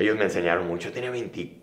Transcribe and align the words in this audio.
ellos 0.00 0.16
me 0.16 0.24
enseñaron 0.24 0.66
mucho. 0.66 0.88
Yo 0.88 0.94
tenía 0.94 1.10
20 1.10 1.60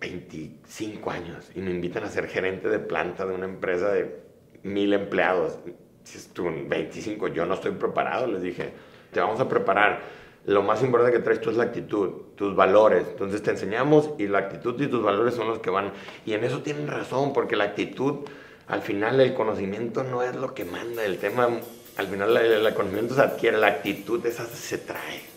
25 0.00 1.10
años 1.10 1.50
y 1.54 1.60
me 1.60 1.70
invitan 1.70 2.04
a 2.04 2.08
ser 2.08 2.28
gerente 2.28 2.68
de 2.68 2.78
planta 2.78 3.24
de 3.24 3.34
una 3.34 3.46
empresa 3.46 3.92
de 3.92 4.20
mil 4.62 4.92
empleados. 4.92 5.58
Si 6.04 6.18
es 6.18 6.30
25, 6.34 7.28
yo 7.28 7.46
no 7.46 7.54
estoy 7.54 7.72
preparado, 7.72 8.26
les 8.26 8.42
dije, 8.42 8.72
te 9.12 9.20
vamos 9.20 9.40
a 9.40 9.48
preparar. 9.48 10.02
Lo 10.44 10.62
más 10.62 10.82
importante 10.82 11.16
que 11.16 11.24
traes 11.24 11.40
tú 11.40 11.50
es 11.50 11.56
la 11.56 11.64
actitud, 11.64 12.10
tus 12.36 12.54
valores. 12.54 13.04
Entonces 13.10 13.42
te 13.42 13.50
enseñamos 13.50 14.10
y 14.18 14.28
la 14.28 14.38
actitud 14.38 14.80
y 14.80 14.86
tus 14.86 15.02
valores 15.02 15.34
son 15.34 15.48
los 15.48 15.58
que 15.58 15.70
van. 15.70 15.92
Y 16.24 16.34
en 16.34 16.44
eso 16.44 16.62
tienen 16.62 16.86
razón, 16.86 17.32
porque 17.32 17.56
la 17.56 17.64
actitud, 17.64 18.26
al 18.68 18.82
final 18.82 19.20
el 19.20 19.34
conocimiento 19.34 20.04
no 20.04 20.22
es 20.22 20.36
lo 20.36 20.54
que 20.54 20.64
manda. 20.64 21.04
El 21.04 21.18
tema, 21.18 21.48
al 21.96 22.06
final 22.06 22.36
el, 22.36 22.74
conocimiento 22.74 23.16
se 23.16 23.22
adquiere, 23.22 23.58
la 23.58 23.66
actitud 23.68 24.24
esa 24.24 24.46
se 24.46 24.78
trae. 24.78 25.35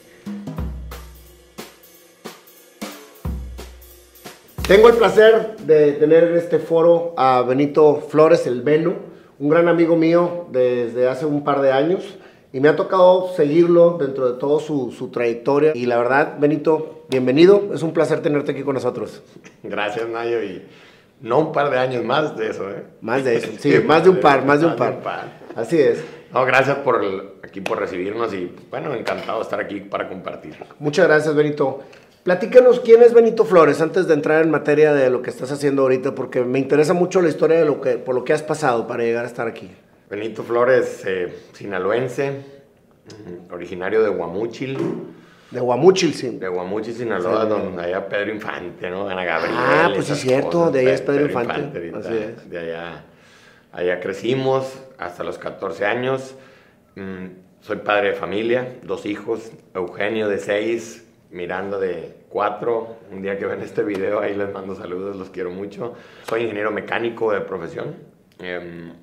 Tengo 4.69 4.87
el 4.87 4.97
placer 4.97 5.55
de 5.65 5.93
tener 5.93 6.25
en 6.25 6.37
este 6.37 6.59
foro 6.59 7.15
a 7.17 7.41
Benito 7.41 8.05
Flores, 8.07 8.45
el 8.45 8.61
Beno, 8.61 8.93
un 9.39 9.49
gran 9.49 9.67
amigo 9.67 9.95
mío 9.95 10.45
desde 10.51 11.09
hace 11.09 11.25
un 11.25 11.43
par 11.43 11.61
de 11.61 11.71
años 11.71 12.19
y 12.53 12.59
me 12.59 12.69
ha 12.69 12.75
tocado 12.75 13.33
seguirlo 13.35 13.97
dentro 13.97 14.31
de 14.31 14.39
toda 14.39 14.61
su, 14.61 15.09
trayectoria. 15.11 15.71
Y 15.73 15.87
la 15.87 15.97
verdad, 15.97 16.35
Benito, 16.37 17.05
bienvenido, 17.09 17.71
es 17.73 17.81
un 17.81 17.93
placer 17.93 18.21
tenerte 18.21 18.51
aquí 18.51 18.61
con 18.61 18.75
nosotros. 18.75 19.23
Gracias, 19.63 20.07
Nayo, 20.07 20.43
y 20.43 20.61
no 21.21 21.39
un 21.39 21.51
par 21.51 21.71
de 21.71 21.79
años 21.79 22.05
más 22.05 22.37
de 22.37 22.51
eso, 22.51 22.69
¿eh? 22.69 22.83
Más 23.01 23.23
de 23.23 23.37
eso, 23.37 23.49
sí, 23.57 23.73
más 23.87 24.03
de 24.03 24.11
un 24.11 24.19
par, 24.19 24.45
más 24.45 24.61
de 24.61 24.67
un 24.67 24.75
par. 24.75 24.99
Así 25.55 25.81
es. 25.81 26.05
No, 26.31 26.45
gracias 26.45 26.77
por 26.77 27.01
aquí 27.43 27.61
por 27.61 27.79
recibirnos 27.79 28.31
y 28.35 28.53
bueno, 28.69 28.93
encantado 28.93 29.39
de 29.39 29.43
estar 29.45 29.59
aquí 29.59 29.79
para 29.79 30.07
compartir. 30.07 30.55
Muchas 30.77 31.07
gracias, 31.07 31.33
Benito. 31.33 31.79
Platícanos 32.29 32.79
quién 32.81 33.01
es 33.01 33.11
Benito 33.11 33.43
Flores 33.43 33.81
antes 33.81 34.07
de 34.07 34.13
entrar 34.13 34.43
en 34.43 34.51
materia 34.51 34.93
de 34.93 35.09
lo 35.09 35.23
que 35.23 35.31
estás 35.31 35.51
haciendo 35.51 35.81
ahorita, 35.81 36.13
porque 36.13 36.41
me 36.41 36.59
interesa 36.59 36.93
mucho 36.93 37.23
la 37.23 37.29
historia 37.29 37.57
de 37.57 37.65
lo 37.65 37.81
que, 37.81 37.97
por 37.97 38.13
lo 38.13 38.23
que 38.23 38.33
has 38.33 38.43
pasado 38.43 38.85
para 38.85 39.01
llegar 39.01 39.25
a 39.25 39.27
estar 39.27 39.47
aquí. 39.47 39.71
Benito 40.11 40.43
Flores, 40.43 41.01
eh, 41.07 41.33
sinaloense, 41.53 42.29
mm, 42.29 43.51
originario 43.51 44.03
de 44.03 44.09
Guamúchil. 44.09 44.77
De 45.49 45.59
Guamúchil, 45.59 46.13
sí. 46.13 46.37
De 46.37 46.47
Guamúchil, 46.47 46.93
Sinaloa, 46.93 47.45
donde 47.45 47.81
allá 47.81 48.07
Pedro 48.07 48.31
Infante, 48.31 48.91
¿no? 48.91 49.09
Ana 49.09 49.25
Gabriel. 49.25 49.55
Ah, 49.57 49.91
pues 49.91 50.05
sí, 50.05 50.13
es 50.13 50.19
cierto, 50.19 50.69
de 50.69 50.81
allá 50.81 50.93
es 50.93 51.01
Pedro, 51.01 51.25
Infante. 51.25 51.91
Así 51.95 52.13
es. 52.13 52.47
De 52.47 52.59
allá, 52.59 53.05
allá 53.71 53.99
crecimos 53.99 54.79
hasta 54.99 55.23
los 55.23 55.39
14 55.39 55.83
años. 55.83 56.35
Mm, 56.93 57.25
soy 57.61 57.77
padre 57.77 58.09
de 58.09 58.13
familia, 58.13 58.75
dos 58.83 59.07
hijos, 59.07 59.51
Eugenio 59.73 60.29
de 60.29 60.37
6, 60.37 61.07
Mirando 61.31 61.79
de 61.79 62.15
cuatro. 62.29 62.97
Un 63.11 63.21
día 63.21 63.37
que 63.37 63.45
ven 63.45 63.61
este 63.61 63.83
video, 63.83 64.19
ahí 64.19 64.35
les 64.35 64.51
mando 64.51 64.73
saludos, 64.75 65.15
los 65.15 65.29
quiero 65.29 65.51
mucho. 65.51 65.93
Soy 66.23 66.41
ingeniero 66.41 66.71
mecánico 66.71 67.31
de 67.31 67.41
profesión. 67.41 67.95
Em, 68.39 68.93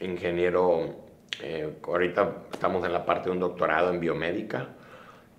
ingeniero, 0.00 0.94
eh, 1.42 1.74
ahorita 1.82 2.44
estamos 2.52 2.86
en 2.86 2.92
la 2.92 3.04
parte 3.04 3.28
de 3.28 3.32
un 3.32 3.40
doctorado 3.40 3.92
en 3.92 4.00
biomédica. 4.00 4.68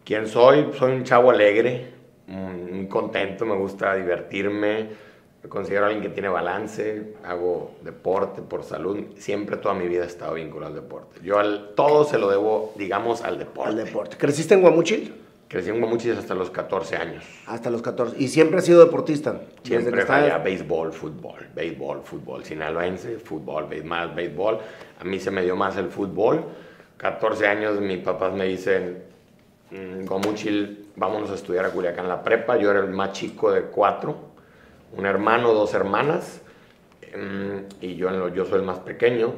¿Quién 0.04 0.28
soy? 0.28 0.72
Soy 0.78 0.92
un 0.92 1.04
chavo 1.04 1.32
alegre, 1.32 1.88
muy 2.28 2.88
contento, 2.88 3.46
me 3.46 3.56
gusta 3.56 3.96
divertirme. 3.96 4.90
Me 5.42 5.50
considero 5.50 5.86
alguien 5.86 6.02
que 6.04 6.10
tiene 6.10 6.28
balance, 6.30 7.14
hago 7.24 7.76
deporte 7.82 8.42
por 8.44 8.64
salud. 8.64 9.00
Siempre 9.18 9.58
toda 9.58 9.74
mi 9.74 9.88
vida 9.88 10.04
he 10.04 10.08
estado 10.08 10.36
vinculado 10.36 10.76
al 10.76 10.82
deporte. 10.82 11.22
Yo 11.24 11.40
al, 11.40 11.74
todo 11.76 12.04
se 12.04 12.18
lo 12.20 12.30
debo, 12.30 12.74
digamos, 12.76 13.24
al 13.24 13.40
deporte. 13.40 13.70
Al 13.70 13.86
deporte. 13.86 14.18
¿Creciste 14.18 14.54
en 14.54 14.62
Guamuchil? 14.62 15.25
Crecí 15.48 15.70
en 15.70 15.80
Guamuchil 15.80 16.18
hasta 16.18 16.34
los 16.34 16.50
14 16.50 16.96
años. 16.96 17.24
Hasta 17.46 17.70
los 17.70 17.82
14. 17.84 18.16
¿Y 18.18 18.30
siempre 18.30 18.58
has 18.58 18.66
sido 18.66 18.84
deportista? 18.84 19.42
Siempre 19.64 20.04
fue 20.06 20.38
béisbol, 20.44 20.92
fútbol, 20.92 21.48
béisbol, 21.54 22.02
fútbol. 22.04 22.44
Sinaloense, 22.44 23.20
fútbol, 23.20 23.68
más 23.84 24.16
béisbol. 24.16 24.58
A 25.00 25.04
mí 25.04 25.20
se 25.20 25.30
me 25.30 25.44
dio 25.44 25.56
más 25.56 25.78
el 25.78 25.90
fútbol. 25.90 26.44
14 26.98 27.48
años 27.48 27.80
mis 27.80 28.00
papás 28.00 28.34
me 28.34 28.46
dicen, 28.46 29.04
mm, 29.70 30.06
Guamuchil, 30.06 30.88
vámonos 30.96 31.30
a 31.30 31.36
estudiar 31.36 31.66
a 31.66 31.70
Culiacán 31.70 32.08
la 32.08 32.24
prepa. 32.24 32.58
Yo 32.58 32.72
era 32.72 32.80
el 32.80 32.90
más 32.90 33.12
chico 33.12 33.52
de 33.52 33.64
cuatro. 33.64 34.16
Un 34.98 35.06
hermano, 35.06 35.54
dos 35.54 35.76
hermanas. 35.76 36.42
Mm, 37.16 37.84
y 37.86 37.96
yo, 37.96 38.30
yo 38.30 38.46
soy 38.46 38.60
el 38.60 38.66
más 38.66 38.80
pequeño. 38.80 39.34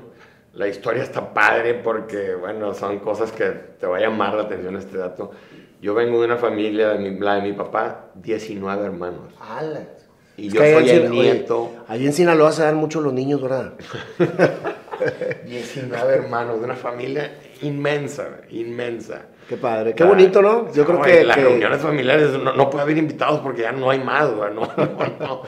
La 0.53 0.69
historia 0.69 1.03
está 1.03 1.33
padre 1.33 1.73
porque, 1.73 2.33
bueno, 2.33 2.73
son 2.73 2.99
cosas 2.99 3.31
que 3.33 3.45
te 3.79 3.85
va 3.85 3.97
a 3.97 3.99
llamar 3.99 4.33
la 4.35 4.43
atención 4.43 4.77
este 4.77 4.97
dato. 4.97 5.31
Yo 5.81 5.93
vengo 5.93 6.19
de 6.19 6.25
una 6.25 6.37
familia, 6.37 6.89
de 6.89 6.99
mi, 6.99 7.19
la 7.19 7.35
de 7.35 7.41
mi 7.43 7.53
papá, 7.53 8.11
19 8.15 8.85
hermanos. 8.85 9.33
¡Hala! 9.39 9.87
Y 10.35 10.49
yo 10.49 10.61
soy 10.61 10.89
el 10.89 11.09
nieto. 11.09 11.71
allí 11.87 12.05
en 12.05 12.13
Sinaloa 12.13 12.51
se 12.51 12.63
dan 12.63 12.75
mucho 12.75 13.01
los 13.01 13.13
niños, 13.13 13.41
¿verdad? 13.41 13.73
19 15.45 16.13
hermanos, 16.13 16.59
de 16.59 16.65
una 16.65 16.75
familia 16.75 17.39
inmensa, 17.61 18.41
inmensa. 18.49 19.27
Qué 19.47 19.57
padre, 19.57 19.93
qué 19.95 20.03
bonito, 20.03 20.41
¿no? 20.41 20.71
Yo 20.73 20.85
creo 20.85 21.01
que... 21.01 21.23
Las 21.23 21.37
reuniones 21.37 21.79
familiares 21.79 22.31
no, 22.31 22.69
puede 22.69 22.83
haber 22.83 22.97
invitados 22.97 23.39
porque 23.39 23.61
ya 23.61 23.71
no 23.71 23.89
hay 23.89 23.99
más, 23.99 24.29
¿no? 24.53 25.43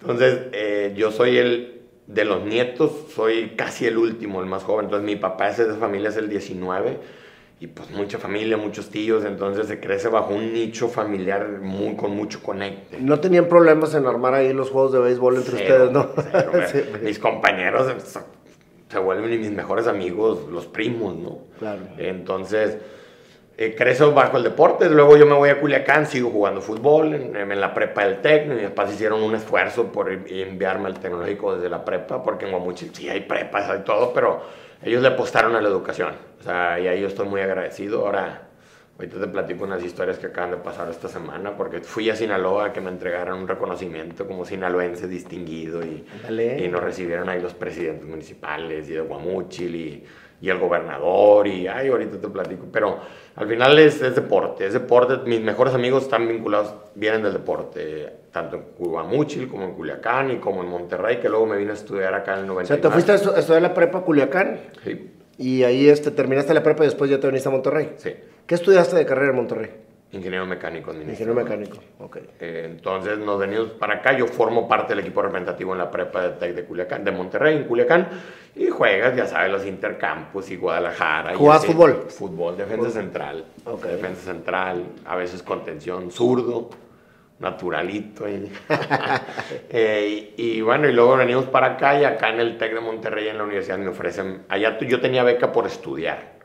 Entonces, 0.00 0.40
eh, 0.52 0.92
yo 0.96 1.10
soy 1.10 1.38
el 1.38 1.82
de 2.06 2.24
los 2.24 2.44
nietos, 2.44 2.92
soy 3.14 3.54
casi 3.56 3.86
el 3.86 3.96
último, 3.96 4.40
el 4.40 4.46
más 4.46 4.64
joven. 4.64 4.86
Entonces, 4.86 5.06
mi 5.06 5.16
papá 5.16 5.50
es 5.50 5.58
de 5.58 5.64
esa 5.64 5.76
familia, 5.76 6.10
es 6.10 6.16
el 6.16 6.28
19 6.28 6.98
y 7.60 7.66
pues 7.66 7.90
mucha 7.90 8.18
familia, 8.18 8.56
muchos 8.56 8.88
tíos, 8.88 9.24
entonces 9.24 9.66
se 9.66 9.80
crece 9.80 10.08
bajo 10.08 10.32
un 10.32 10.52
nicho 10.52 10.88
familiar 10.88 11.58
muy, 11.60 11.96
con 11.96 12.12
mucho 12.12 12.40
conecte. 12.40 12.98
¿No 13.00 13.18
tenían 13.18 13.46
problemas 13.46 13.94
en 13.94 14.06
armar 14.06 14.34
ahí 14.34 14.52
los 14.52 14.70
juegos 14.70 14.92
de 14.92 15.00
béisbol 15.00 15.36
entre 15.36 15.56
ustedes, 15.56 15.90
no? 15.90 16.08
Mis 17.02 17.18
compañeros 17.18 17.92
se 18.88 18.98
vuelven 18.98 19.38
mis 19.40 19.50
mejores 19.50 19.86
amigos, 19.86 20.48
los 20.50 20.66
primos, 20.66 21.14
¿no? 21.16 21.40
Claro. 21.58 21.80
Entonces, 21.98 22.78
eh, 23.58 23.74
crezo 23.76 24.12
bajo 24.14 24.36
el 24.36 24.44
deporte, 24.44 24.88
luego 24.88 25.16
yo 25.16 25.26
me 25.26 25.34
voy 25.34 25.50
a 25.50 25.60
Culiacán, 25.60 26.06
sigo 26.06 26.30
jugando 26.30 26.60
fútbol 26.60 27.12
en, 27.12 27.60
la 27.60 27.74
prepa 27.74 28.04
del 28.04 28.20
TEC, 28.20 28.46
mis 28.46 28.62
papás 28.68 28.94
hicieron 28.94 29.22
un 29.22 29.34
esfuerzo 29.34 29.90
por 29.92 30.10
enviarme 30.10 30.86
al 30.86 31.00
tecnológico 31.00 31.56
desde 31.56 31.68
la 31.68 31.84
prepa, 31.84 32.22
porque 32.22 32.46
en 32.46 32.52
Guamuchil 32.52 32.94
sí 32.94 33.08
hay 33.08 33.22
prepas, 33.22 33.68
hay 33.68 33.80
todo, 33.80 34.12
pero 34.14 34.40
ellos 34.82 35.02
le 35.02 35.08
apostaron 35.08 35.54
a 35.56 35.60
la 35.60 35.68
educación. 35.68 36.14
O 36.40 36.42
sea, 36.42 36.78
y 36.80 36.86
ahí 36.86 37.00
yo 37.00 37.08
estoy 37.08 37.28
muy 37.28 37.40
agradecido. 37.40 38.06
Ahora, 38.06 38.47
ahorita 38.98 39.20
te 39.20 39.28
platico 39.28 39.64
unas 39.64 39.82
historias 39.82 40.18
que 40.18 40.26
acaban 40.26 40.50
de 40.50 40.56
pasar 40.58 40.90
esta 40.90 41.08
semana, 41.08 41.56
porque 41.56 41.80
fui 41.80 42.10
a 42.10 42.16
Sinaloa 42.16 42.66
a 42.66 42.72
que 42.72 42.80
me 42.80 42.90
entregaran 42.90 43.38
un 43.38 43.46
reconocimiento 43.46 44.26
como 44.26 44.44
sinaloense 44.44 45.06
distinguido 45.06 45.82
y, 45.82 46.04
y 46.58 46.68
nos 46.68 46.82
recibieron 46.82 47.28
ahí 47.28 47.40
los 47.40 47.54
presidentes 47.54 48.06
municipales 48.06 48.88
y 48.88 48.94
de 48.94 49.00
Guamúchil 49.00 49.74
y 49.74 50.04
y 50.40 50.50
el 50.50 50.58
gobernador 50.58 51.46
y, 51.46 51.66
ay, 51.66 51.88
ahorita 51.88 52.18
te 52.18 52.28
platico, 52.28 52.66
pero 52.72 52.98
al 53.34 53.48
final 53.48 53.78
es, 53.78 54.00
es, 54.00 54.14
deporte, 54.14 54.66
es 54.66 54.72
deporte, 54.72 55.28
mis 55.28 55.40
mejores 55.40 55.74
amigos 55.74 56.04
están 56.04 56.28
vinculados, 56.28 56.74
vienen 56.94 57.22
del 57.22 57.32
deporte, 57.32 58.12
tanto 58.32 58.56
en 58.56 58.62
Cubamuchil 58.76 59.48
como 59.48 59.64
en 59.64 59.72
Culiacán 59.72 60.30
y 60.30 60.36
como 60.36 60.62
en 60.62 60.68
Monterrey, 60.68 61.18
que 61.18 61.28
luego 61.28 61.46
me 61.46 61.56
vine 61.56 61.72
a 61.72 61.74
estudiar 61.74 62.14
acá 62.14 62.34
en 62.34 62.40
el 62.40 62.46
90. 62.46 62.62
O 62.62 62.76
sea, 62.76 62.80
¿te 62.80 62.90
fuiste 62.90 63.12
a 63.12 63.38
estudiar 63.38 63.62
la 63.62 63.74
prepa 63.74 64.02
Culiacán? 64.02 64.60
Sí. 64.84 65.10
Y 65.38 65.62
ahí 65.62 65.88
este, 65.88 66.10
terminaste 66.10 66.52
la 66.52 66.62
prepa 66.62 66.82
y 66.82 66.88
después 66.88 67.10
ya 67.10 67.20
te 67.20 67.28
viniste 67.28 67.48
a 67.48 67.52
Monterrey. 67.52 67.94
Sí. 67.96 68.12
¿Qué 68.46 68.54
estudiaste 68.54 68.96
de 68.96 69.06
carrera 69.06 69.30
en 69.30 69.36
Monterrey? 69.36 69.70
Ingeniero 70.10 70.46
mecánico 70.46 70.90
Ingeniero 70.94 71.34
mecánico, 71.34 71.76
ok. 71.98 72.16
Eh, 72.40 72.62
entonces 72.64 73.18
nos 73.18 73.38
venimos 73.38 73.68
para 73.72 73.96
acá. 73.96 74.16
Yo 74.16 74.26
formo 74.26 74.66
parte 74.66 74.94
del 74.94 75.00
equipo 75.00 75.20
representativo 75.20 75.72
en 75.72 75.78
la 75.78 75.90
prepa 75.90 76.22
de 76.22 76.30
Tec 76.30 76.54
de 76.54 76.64
Culiacán, 76.64 77.04
de 77.04 77.12
Monterrey, 77.12 77.56
en 77.56 77.64
Culiacán. 77.64 78.08
Y 78.56 78.68
juegas, 78.68 79.14
ya 79.14 79.26
sabes, 79.26 79.52
los 79.52 79.66
intercampus 79.66 80.50
y 80.50 80.56
Guadalajara. 80.56 81.36
¿Jugás 81.36 81.66
fútbol? 81.66 82.06
Fútbol, 82.08 82.56
defensa 82.56 82.90
central. 82.90 83.44
Defensa 83.82 84.22
central, 84.22 84.82
a 85.04 85.14
veces 85.14 85.42
contención, 85.42 86.10
zurdo, 86.10 86.70
naturalito. 87.40 88.26
Eh, 89.70 90.34
y, 90.36 90.60
bueno, 90.60 90.88
y 90.88 90.92
luego 90.92 91.16
venimos 91.16 91.46
para 91.46 91.74
acá 91.74 91.98
y 91.98 92.04
acá 92.04 92.30
en 92.30 92.40
el 92.40 92.58
Tec 92.58 92.74
de 92.74 92.80
Monterrey, 92.80 93.28
en 93.28 93.38
la 93.38 93.44
universidad, 93.44 93.78
me 93.78 93.88
ofrecen. 93.88 94.44
Allá 94.48 94.78
yo 94.78 95.00
tenía 95.00 95.22
beca 95.22 95.52
por 95.52 95.66
estudiar 95.66 96.38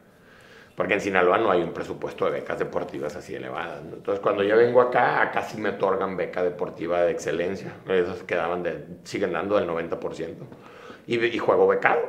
porque 0.75 0.95
en 0.95 1.01
Sinaloa 1.01 1.37
no 1.37 1.51
hay 1.51 1.61
un 1.61 1.71
presupuesto 1.71 2.25
de 2.25 2.31
becas 2.31 2.57
deportivas 2.57 3.15
así 3.15 3.35
elevadas. 3.35 3.81
Entonces, 3.83 4.19
cuando 4.19 4.43
yo 4.43 4.57
vengo 4.57 4.81
acá, 4.81 5.21
acá 5.21 5.43
sí 5.43 5.61
me 5.61 5.69
otorgan 5.69 6.17
beca 6.17 6.43
deportiva 6.43 7.03
de 7.03 7.11
excelencia. 7.11 7.73
Esas 7.87 8.23
quedaban 8.23 8.63
de, 8.63 8.83
siguen 9.03 9.33
dando 9.33 9.55
del 9.57 9.69
90%. 9.69 10.33
Y, 11.05 11.23
y 11.23 11.37
juego 11.37 11.67
becado. 11.67 12.01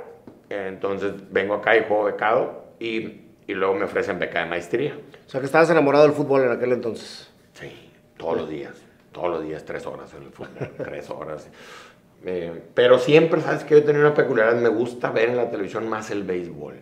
Entonces, 0.49 1.13
vengo 1.31 1.55
acá 1.55 1.77
y 1.77 1.85
juego 1.85 2.05
becado 2.05 2.65
y, 2.79 3.23
y, 3.47 3.55
luego 3.55 3.75
me 3.75 3.85
ofrecen 3.85 4.19
beca 4.19 4.41
de 4.41 4.47
maestría. 4.47 4.97
O 5.27 5.29
sea, 5.29 5.41
que 5.41 5.47
estabas 5.47 5.69
enamorado 5.69 6.05
del 6.05 6.15
fútbol 6.15 6.45
en 6.45 6.53
aquel 6.53 6.73
entonces. 6.73 7.31
Todos 8.17 8.37
los 8.39 8.49
días. 8.49 8.75
Todos 9.13 9.31
los 9.31 9.45
días, 9.45 9.65
tres 9.65 9.87
horas 9.87 10.13
en 10.15 10.25
el 10.25 10.31
fútbol, 10.31 10.71
tres 10.77 11.09
horas. 11.11 11.49
Eh, 12.25 12.63
pero 12.75 12.99
siempre, 12.99 13.41
¿sabes 13.41 13.65
que 13.65 13.75
Yo 13.75 13.85
tenía 13.85 14.01
una 14.01 14.15
peculiaridad, 14.15 14.61
me 14.61 14.69
gusta 14.69 15.11
ver 15.11 15.29
en 15.31 15.37
la 15.37 15.51
televisión 15.51 15.89
más 15.89 16.11
el 16.11 16.25
béisbol 16.25 16.75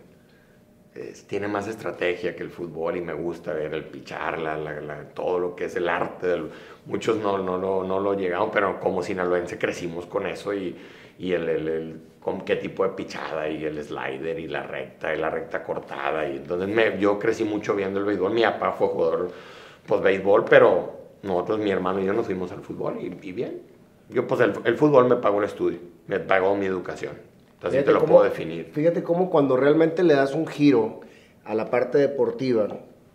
tiene 1.27 1.47
más 1.47 1.67
estrategia 1.67 2.35
que 2.35 2.43
el 2.43 2.51
fútbol 2.51 2.97
y 2.97 3.01
me 3.01 3.13
gusta 3.13 3.53
ver 3.53 3.73
el 3.73 3.85
pichar, 3.85 4.37
la, 4.37 5.05
todo 5.13 5.39
lo 5.39 5.55
que 5.55 5.65
es 5.65 5.75
el 5.75 5.89
arte. 5.89 6.43
muchos 6.85 7.17
no, 7.17 7.39
no, 7.39 7.57
no, 7.57 7.83
no 7.83 7.99
lo 7.99 8.13
llegamos, 8.13 8.49
pero 8.53 8.79
como 8.79 9.01
sinaloense 9.01 9.57
crecimos 9.57 10.05
con 10.05 10.27
eso 10.27 10.53
y, 10.53 10.75
y 11.17 11.33
el, 11.33 11.49
el, 11.49 12.01
con 12.19 12.41
qué 12.41 12.57
tipo 12.57 12.83
de 12.83 12.91
pichada 12.91 13.49
y 13.49 13.65
el 13.65 13.83
slider 13.83 14.39
y 14.39 14.47
la 14.47 14.63
recta 14.63 15.13
y 15.15 15.17
la 15.17 15.31
recta 15.31 15.63
cortada. 15.63 16.27
Y 16.27 16.37
entonces 16.37 16.69
me, 16.69 16.99
yo 16.99 17.17
crecí 17.17 17.43
mucho 17.43 17.75
viendo 17.75 17.99
el 17.99 18.05
béisbol. 18.05 18.31
Mi 18.31 18.43
papá 18.43 18.73
fue 18.73 18.87
jugador 18.87 19.31
pues 19.87 20.01
béisbol, 20.01 20.45
pero 20.45 21.02
nosotros, 21.23 21.59
mi 21.59 21.71
hermano 21.71 21.99
y 22.01 22.05
yo 22.05 22.13
nos 22.13 22.25
fuimos 22.25 22.51
al 22.51 22.61
fútbol 22.61 22.97
y, 22.99 23.31
bien. 23.31 23.61
Yo 24.09 24.27
pues 24.27 24.41
el, 24.41 24.53
el, 24.65 24.77
fútbol 24.77 25.07
me 25.07 25.15
pagó 25.15 25.39
el 25.39 25.45
estudio, 25.45 25.79
me 26.07 26.19
pagó 26.19 26.55
mi 26.55 26.65
educación. 26.65 27.13
Así 27.63 27.81
te 27.81 27.91
lo 27.91 28.05
puedo 28.05 28.23
definir. 28.23 28.69
Fíjate 28.73 29.03
cómo 29.03 29.29
cuando 29.29 29.55
realmente 29.55 30.03
le 30.03 30.13
das 30.13 30.35
un 30.35 30.45
giro 30.45 30.99
a 31.45 31.55
la 31.55 31.69
parte 31.69 31.97
deportiva, 31.97 32.67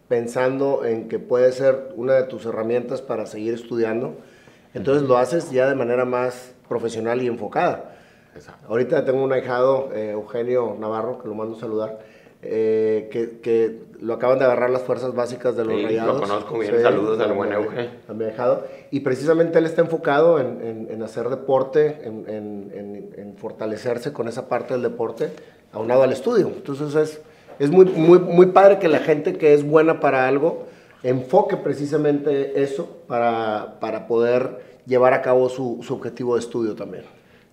pensando 0.08 0.87
en 0.87 1.08
que 1.08 1.19
puede 1.19 1.52
ser 1.52 1.93
una 1.96 2.14
de 2.14 2.25
tus 2.25 2.46
herramientas 2.46 3.02
para 3.02 3.26
seguir 3.26 3.52
estudiando, 3.52 4.16
entonces 4.72 5.06
lo 5.06 5.19
haces 5.19 5.50
ya 5.50 5.69
de 5.69 5.75
manera 5.75 6.06
más 6.06 6.54
profesional 6.66 7.22
y 7.22 7.26
enfocada. 7.26 7.96
Ahorita 8.69 9.04
tengo 9.04 9.22
un 9.22 9.32
ahijado, 9.32 9.90
eh, 9.93 10.12
Eugenio 10.12 10.76
Navarro, 10.78 11.19
que 11.19 11.28
lo 11.28 11.34
mando 11.34 11.56
a 11.56 11.61
saludar, 11.61 11.99
eh, 12.43 13.08
que, 13.11 13.40
que, 13.40 13.88
lo 14.00 14.14
acaban 14.14 14.38
de 14.38 14.44
agarrar 14.44 14.70
las 14.70 14.82
fuerzas 14.82 15.12
básicas 15.12 15.56
de 15.56 15.64
los 15.64 15.75
sí, 15.75 15.85
rayados. 15.85 16.14
Lo 16.14 16.20
conozco 16.20 16.58
bien, 16.58 16.81
saludos 16.81 17.19
al 17.19 17.32
buen 17.32 17.50
mi 18.17 18.25
ahijado. 18.25 18.64
Y 18.93 19.00
precisamente 19.00 19.58
él 19.58 19.67
está 19.67 19.81
enfocado 19.81 20.38
en, 20.38 20.87
en, 20.88 21.02
hacer 21.02 21.29
deporte, 21.31 21.99
en, 22.05 22.25
en, 22.29 23.37
fortalecerse 23.37 24.12
con 24.12 24.29
esa 24.29 24.49
parte 24.49 24.75
del 24.75 24.85
deporte, 24.85 25.31
aunado 25.73 26.05
al 26.05 26.12
estudio. 26.12 26.46
Entonces 26.46 26.94
es, 26.94 27.20
es 27.58 27.70
muy, 27.70 27.87
muy, 27.87 28.20
muy 28.20 28.46
padre 28.46 28.79
que 28.79 28.87
la 28.87 29.00
gente 29.00 29.37
que 29.37 29.52
es 29.52 29.69
buena 29.69 29.99
para 29.99 30.29
algo 30.29 30.69
enfoque 31.02 31.56
precisamente 31.56 32.62
eso 32.62 32.88
para, 33.06 33.79
para 33.81 34.06
poder 34.06 34.61
llevar 34.87 35.12
a 35.12 35.23
cabo 35.23 35.49
su, 35.49 35.81
su 35.82 35.94
objetivo 35.94 36.35
de 36.35 36.40
estudio 36.40 36.75
también. 36.75 37.05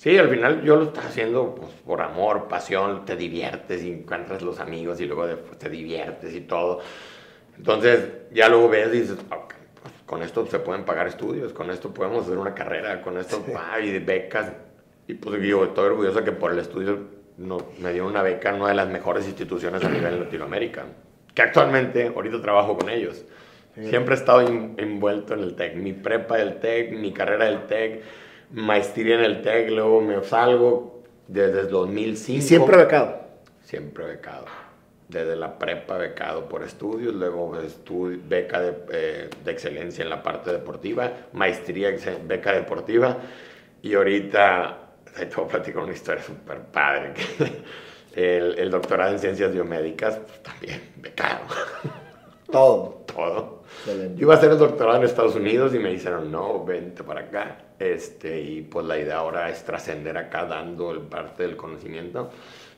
Sí, 0.06 0.20
al 0.20 0.30
final 0.30 0.62
yo 0.62 0.76
lo 0.76 0.84
estoy 0.84 1.04
haciendo 1.04 1.56
pues, 1.56 1.72
por 1.84 2.00
amor, 2.00 2.48
pasión, 2.48 3.06
te 3.06 3.16
diviertes 3.16 3.84
y 3.84 3.92
encuentras 3.92 4.44
los 4.44 4.60
amigos 4.60 5.02
y 5.02 5.08
luego 5.08 5.26
después 5.26 5.58
te 5.58 5.68
diviertes 5.68 6.36
y 6.36 6.42
todo. 6.42 6.80
Entonces 7.58 8.10
ya 8.32 8.48
luego 8.48 8.70
ves 8.70 8.90
y 8.94 9.00
dices, 9.00 9.18
pues, 9.28 9.94
con 10.06 10.22
esto 10.22 10.46
se 10.46 10.60
pueden 10.60 10.86
pagar 10.86 11.08
estudios, 11.08 11.54
con 11.54 11.72
esto 11.72 11.92
podemos 11.92 12.28
hacer 12.28 12.38
una 12.38 12.54
carrera, 12.54 13.02
con 13.02 13.18
esto 13.18 13.44
hay 13.72 13.98
becas. 13.98 14.52
Y 15.08 15.16
pues 15.16 15.42
yo 15.42 15.64
estoy 15.64 15.86
orgulloso 15.88 16.24
que 16.24 16.34
por 16.34 16.52
el 16.52 16.60
estudio 16.60 17.00
no, 17.40 17.58
me 17.80 17.92
dio 17.92 18.06
una 18.06 18.22
beca 18.22 18.50
en 18.50 18.58
una 18.58 18.70
de 18.70 18.76
las 18.76 18.90
mejores 18.90 19.26
instituciones 19.26 19.84
a 19.84 19.90
nivel 19.90 20.20
Latinoamérica, 20.20 20.84
que 21.34 21.42
actualmente 21.42 22.12
ahorita 22.16 22.44
trabajo 22.44 22.78
con 22.78 22.92
ellos. 22.92 23.26
Siempre 23.74 24.14
he 24.14 24.18
estado 24.20 24.42
envuelto 24.42 25.34
en 25.34 25.40
el 25.40 25.56
TEC, 25.56 25.78
mi 25.78 25.94
prepa 25.94 26.38
del 26.38 26.60
TEC, 26.60 26.92
mi 26.92 27.12
carrera 27.12 27.46
del 27.46 27.66
TEC 27.66 28.04
maestría 28.52 29.16
en 29.16 29.24
el 29.24 29.42
TEC, 29.42 29.70
luego 29.72 30.02
me 30.02 30.24
salgo 30.24 31.04
desde 31.28 31.62
el 31.62 31.70
2005. 31.70 32.38
¿Y 32.38 32.42
siempre 32.42 32.78
becado? 32.78 33.20
Siempre 33.64 34.06
becado. 34.06 34.46
Desde 35.08 35.36
la 35.36 35.58
prepa 35.60 35.98
becado 35.98 36.50
por 36.50 36.64
estudios, 36.64 37.14
luego 37.14 37.56
beca 38.28 38.62
eh, 38.92 39.30
de, 39.44 39.52
excelencia 39.52 40.04
en 40.04 40.10
la 40.10 40.24
parte 40.24 40.52
deportiva, 40.52 41.12
maestría, 41.34 41.92
beca 42.24 42.54
deportiva. 42.54 43.18
Y 43.82 43.94
ahorita, 43.94 44.78
te 45.16 45.26
voy 45.26 45.46
a 45.46 45.48
platicar 45.48 45.84
una 45.84 45.94
historia 45.94 46.24
súper 46.24 46.60
padre. 46.60 47.14
el, 48.16 48.58
el, 48.58 48.72
doctorado 48.72 49.12
en 49.12 49.20
ciencias 49.20 49.54
biomédicas, 49.54 50.18
pues, 50.18 50.42
también 50.42 50.82
becado. 50.98 51.42
Todo. 52.52 53.04
Todo. 53.14 53.64
Yo 53.86 53.94
iba 54.18 54.34
a 54.34 54.38
hacer 54.38 54.52
el 54.52 54.58
doctorado 54.58 54.98
en 54.98 55.04
Estados 55.04 55.36
Unidos 55.36 55.74
y 55.74 55.80
me 55.80 55.92
dijeron, 55.92 56.32
no, 56.32 56.64
vente 56.64 57.04
para 57.04 57.22
acá. 57.22 57.58
Este, 57.80 58.42
y 58.42 58.62
pues 58.62 58.86
la 58.86 58.98
idea 58.98 59.18
ahora 59.18 59.50
es 59.50 59.64
trascender 59.64 60.18
acá 60.18 60.46
dando 60.46 60.92
el 60.92 61.00
parte 61.00 61.44
del 61.44 61.58
conocimiento 61.58 62.30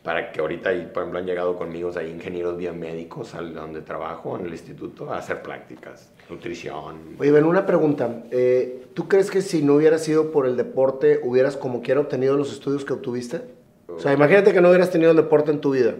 para 0.03 0.31
que 0.31 0.39
ahorita, 0.39 0.69
por 0.93 1.03
ejemplo, 1.03 1.19
han 1.19 1.25
llegado 1.25 1.57
conmigo 1.57 1.91
hay 1.97 2.09
ingenieros 2.09 2.57
biomédicos 2.57 3.35
al 3.35 3.53
donde 3.53 3.81
trabajo 3.81 4.37
en 4.39 4.45
el 4.45 4.51
instituto 4.53 5.11
a 5.11 5.17
hacer 5.17 5.41
prácticas, 5.41 6.11
nutrición. 6.29 7.17
Oye, 7.19 7.31
ven, 7.31 7.43
una 7.43 7.65
pregunta. 7.65 8.23
Eh, 8.31 8.85
¿Tú 8.93 9.07
crees 9.07 9.29
que 9.29 9.41
si 9.41 9.61
no 9.61 9.75
hubiera 9.75 9.97
sido 9.97 10.31
por 10.31 10.47
el 10.47 10.55
deporte, 10.55 11.19
hubieras 11.21 11.57
como 11.57 11.81
quiera 11.81 11.99
obtenido 11.99 12.37
los 12.37 12.53
estudios 12.53 12.85
que 12.85 12.93
obtuviste? 12.93 13.41
O 13.87 13.99
sea, 13.99 14.13
imagínate 14.13 14.53
que 14.53 14.61
no 14.61 14.69
hubieras 14.69 14.91
tenido 14.91 15.11
el 15.11 15.17
deporte 15.17 15.51
en 15.51 15.59
tu 15.59 15.71
vida 15.71 15.95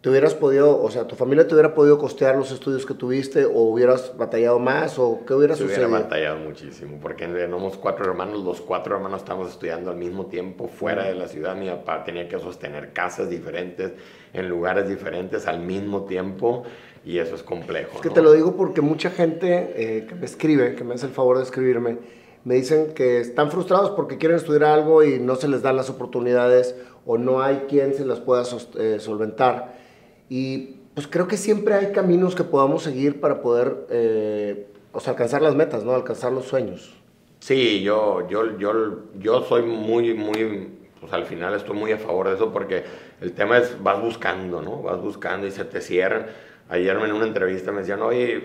te 0.00 0.10
hubieras 0.10 0.34
podido, 0.34 0.80
o 0.80 0.90
sea, 0.92 1.08
tu 1.08 1.16
familia 1.16 1.48
te 1.48 1.54
hubiera 1.54 1.74
podido 1.74 1.98
costear 1.98 2.36
los 2.36 2.52
estudios 2.52 2.86
que 2.86 2.94
tuviste 2.94 3.44
o 3.44 3.62
hubieras 3.62 4.16
batallado 4.16 4.60
más 4.60 4.96
o 4.96 5.24
qué 5.26 5.34
hubiera 5.34 5.56
sucedido? 5.56 5.88
hubiera 5.88 6.04
batallado 6.04 6.38
muchísimo 6.38 6.98
porque 7.02 7.24
éramos 7.24 7.76
cuatro 7.76 8.04
hermanos, 8.04 8.44
los 8.44 8.60
cuatro 8.60 8.94
hermanos 8.94 9.22
estábamos 9.22 9.50
estudiando 9.50 9.90
al 9.90 9.96
mismo 9.96 10.26
tiempo 10.26 10.68
fuera 10.68 11.04
de 11.04 11.14
la 11.16 11.26
ciudad, 11.26 11.56
mi 11.56 11.68
papá 11.68 12.04
tenía 12.04 12.28
que 12.28 12.38
sostener 12.38 12.92
casas 12.92 13.28
diferentes 13.28 13.92
en 14.32 14.48
lugares 14.48 14.88
diferentes 14.88 15.48
al 15.48 15.60
mismo 15.60 16.04
tiempo 16.04 16.62
y 17.04 17.18
eso 17.18 17.34
es 17.34 17.42
complejo. 17.42 17.96
Es 17.96 18.02
que 18.02 18.10
te 18.10 18.22
lo 18.22 18.32
digo 18.32 18.56
porque 18.56 18.80
mucha 18.80 19.10
gente 19.10 19.72
eh, 19.74 20.06
que 20.06 20.14
me 20.14 20.26
escribe, 20.26 20.76
que 20.76 20.84
me 20.84 20.94
hace 20.94 21.06
el 21.06 21.12
favor 21.12 21.38
de 21.38 21.42
escribirme, 21.42 21.98
me 22.44 22.54
dicen 22.54 22.94
que 22.94 23.18
están 23.18 23.50
frustrados 23.50 23.90
porque 23.90 24.16
quieren 24.16 24.36
estudiar 24.36 24.64
algo 24.64 25.02
y 25.02 25.18
no 25.18 25.34
se 25.34 25.48
les 25.48 25.62
dan 25.62 25.74
las 25.74 25.90
oportunidades 25.90 26.76
o 27.04 27.18
no 27.18 27.42
hay 27.42 27.64
quien 27.68 27.94
se 27.94 28.04
las 28.04 28.20
pueda 28.20 28.44
eh, 28.78 28.98
solventar. 29.00 29.77
Y 30.28 30.76
pues 30.94 31.06
creo 31.06 31.28
que 31.28 31.36
siempre 31.36 31.74
hay 31.74 31.92
caminos 31.92 32.34
que 32.34 32.44
podamos 32.44 32.82
seguir 32.82 33.20
para 33.20 33.40
poder 33.40 33.86
eh, 33.90 34.66
alcanzar 35.06 35.42
las 35.42 35.54
metas, 35.54 35.84
¿no? 35.84 35.94
Alcanzar 35.94 36.32
los 36.32 36.46
sueños. 36.46 36.94
Sí, 37.40 37.82
yo, 37.82 38.28
yo, 38.28 38.58
yo, 38.58 39.04
yo 39.18 39.42
soy 39.44 39.62
muy, 39.62 40.12
muy, 40.14 40.70
pues 41.00 41.12
al 41.12 41.24
final 41.24 41.54
estoy 41.54 41.76
muy 41.76 41.92
a 41.92 41.98
favor 41.98 42.28
de 42.28 42.34
eso 42.34 42.52
porque 42.52 42.84
el 43.20 43.32
tema 43.32 43.58
es, 43.58 43.80
vas 43.82 44.02
buscando, 44.02 44.60
¿no? 44.60 44.82
Vas 44.82 45.00
buscando 45.00 45.46
y 45.46 45.50
se 45.50 45.64
te 45.64 45.80
cierran. 45.80 46.26
Ayer 46.68 46.96
en 46.96 47.12
una 47.12 47.26
entrevista 47.26 47.70
me 47.70 47.78
decían, 47.80 48.02
oye, 48.02 48.44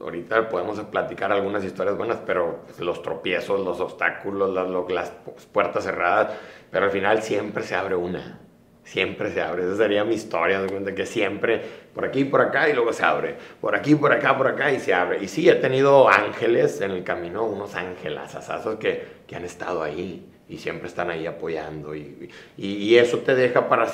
ahorita 0.00 0.48
podemos 0.48 0.80
platicar 0.80 1.30
algunas 1.30 1.62
historias 1.62 1.96
buenas, 1.96 2.18
pero 2.26 2.60
los 2.78 3.02
tropiezos, 3.02 3.60
los 3.60 3.80
obstáculos, 3.80 4.52
las, 4.54 4.68
las 4.90 5.12
puertas 5.52 5.84
cerradas, 5.84 6.32
pero 6.70 6.86
al 6.86 6.90
final 6.90 7.22
siempre 7.22 7.62
se 7.62 7.74
abre 7.74 7.96
una 7.96 8.40
siempre 8.86 9.32
se 9.32 9.42
abre. 9.42 9.64
Esa 9.64 9.76
sería 9.76 10.04
mi 10.04 10.14
historia, 10.14 10.62
de 10.62 10.68
cuenta 10.68 10.94
que 10.94 11.04
siempre 11.04 11.60
por 11.92 12.04
aquí, 12.04 12.24
por 12.24 12.40
acá 12.40 12.68
y 12.68 12.72
luego 12.72 12.92
se 12.92 13.04
abre. 13.04 13.34
Por 13.60 13.74
aquí, 13.74 13.94
por 13.94 14.12
acá, 14.12 14.38
por 14.38 14.46
acá 14.46 14.72
y 14.72 14.78
se 14.78 14.94
abre. 14.94 15.22
Y 15.22 15.28
sí, 15.28 15.48
he 15.48 15.56
tenido 15.56 16.08
ángeles 16.08 16.80
en 16.80 16.92
el 16.92 17.04
camino, 17.04 17.44
unos 17.44 17.74
ángeles 17.74 18.34
asazos 18.34 18.76
que, 18.76 19.04
que 19.26 19.36
han 19.36 19.44
estado 19.44 19.82
ahí 19.82 20.24
y 20.48 20.58
siempre 20.58 20.88
están 20.88 21.10
ahí 21.10 21.26
apoyando. 21.26 21.94
Y, 21.94 22.30
y, 22.56 22.96
eso 22.96 23.18
te 23.18 23.34
deja 23.34 23.68
para, 23.68 23.88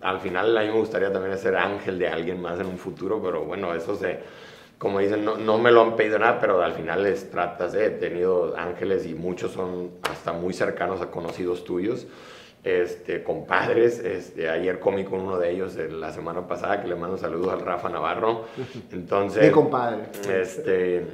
al 0.00 0.20
final 0.20 0.56
a 0.56 0.62
mí 0.62 0.68
me 0.68 0.78
gustaría 0.78 1.12
también 1.12 1.36
ser 1.36 1.56
ángel 1.56 1.98
de 1.98 2.08
alguien 2.08 2.40
más 2.40 2.58
en 2.58 2.66
un 2.66 2.78
futuro, 2.78 3.20
pero 3.22 3.44
bueno, 3.44 3.74
eso 3.74 3.94
se, 3.96 4.18
como 4.78 5.00
dicen, 5.00 5.24
no, 5.26 5.36
no 5.36 5.58
me 5.58 5.70
lo 5.70 5.82
han 5.82 5.94
pedido 5.94 6.18
nada, 6.18 6.38
pero 6.40 6.62
al 6.62 6.72
final 6.72 7.02
les 7.02 7.30
tratas, 7.30 7.72
de, 7.72 7.86
he 7.86 7.90
tenido 7.90 8.56
ángeles 8.56 9.04
y 9.04 9.14
muchos 9.14 9.52
son 9.52 9.90
hasta 10.10 10.32
muy 10.32 10.54
cercanos 10.54 11.02
a 11.02 11.10
conocidos 11.10 11.64
tuyos 11.64 12.06
este, 12.68 13.22
compadres. 13.22 13.98
Este, 13.98 14.48
ayer 14.48 14.78
comí 14.78 15.04
con 15.04 15.20
uno 15.20 15.38
de 15.38 15.50
ellos 15.50 15.76
la 15.76 16.12
semana 16.12 16.46
pasada, 16.46 16.80
que 16.80 16.88
le 16.88 16.94
mando 16.94 17.16
saludos 17.16 17.52
al 17.52 17.60
Rafa 17.60 17.88
Navarro. 17.88 18.44
Entonces, 18.92 19.46
Mi 19.46 19.50
compadre. 19.50 20.04
Este, 20.30 21.06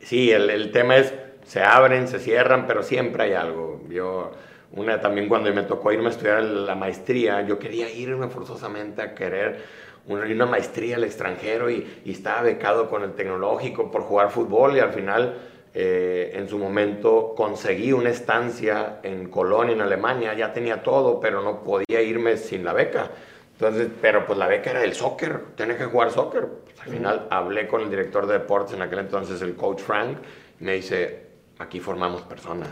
sí, 0.00 0.30
el, 0.30 0.50
el, 0.50 0.72
tema 0.72 0.96
es, 0.96 1.14
se 1.44 1.62
abren, 1.62 2.08
se 2.08 2.18
cierran, 2.18 2.66
pero 2.66 2.82
siempre 2.82 3.24
hay 3.24 3.32
algo. 3.32 3.82
Yo, 3.88 4.32
una 4.72 5.00
también 5.00 5.28
cuando 5.28 5.52
me 5.52 5.62
tocó 5.62 5.92
irme 5.92 6.06
a 6.06 6.10
estudiar 6.10 6.42
la 6.42 6.74
maestría, 6.74 7.42
yo 7.42 7.58
quería 7.58 7.90
irme 7.90 8.28
forzosamente 8.28 9.02
a 9.02 9.14
querer 9.14 9.60
una, 10.06 10.26
una 10.26 10.46
maestría 10.46 10.96
al 10.96 11.04
extranjero 11.04 11.70
y, 11.70 12.00
y 12.04 12.10
estaba 12.10 12.42
becado 12.42 12.90
con 12.90 13.02
el 13.02 13.12
tecnológico 13.12 13.90
por 13.90 14.02
jugar 14.02 14.30
fútbol 14.30 14.76
y 14.76 14.80
al 14.80 14.92
final 14.92 15.34
eh, 15.76 16.30
en 16.34 16.48
su 16.48 16.56
momento 16.56 17.34
conseguí 17.36 17.92
una 17.92 18.10
estancia 18.10 19.00
en 19.02 19.28
Colonia, 19.28 19.74
en 19.74 19.80
Alemania, 19.80 20.32
ya 20.34 20.52
tenía 20.52 20.84
todo, 20.84 21.18
pero 21.18 21.42
no 21.42 21.64
podía 21.64 22.00
irme 22.00 22.36
sin 22.36 22.64
la 22.64 22.72
beca. 22.72 23.10
Entonces, 23.52 23.88
pero 24.00 24.24
pues 24.24 24.38
la 24.38 24.46
beca 24.46 24.70
era 24.70 24.80
del 24.80 24.94
soccer, 24.94 25.46
tenía 25.56 25.76
que 25.76 25.84
jugar 25.86 26.12
soccer. 26.12 26.46
Pues, 26.64 26.80
al 26.80 26.88
final 26.88 27.26
hablé 27.28 27.66
con 27.66 27.80
el 27.80 27.90
director 27.90 28.26
de 28.26 28.34
deportes 28.34 28.74
en 28.74 28.82
aquel 28.82 29.00
entonces, 29.00 29.42
el 29.42 29.56
coach 29.56 29.80
Frank, 29.80 30.18
y 30.60 30.64
me 30.64 30.74
dice, 30.74 31.26
aquí 31.58 31.80
formamos 31.80 32.22
personas. 32.22 32.70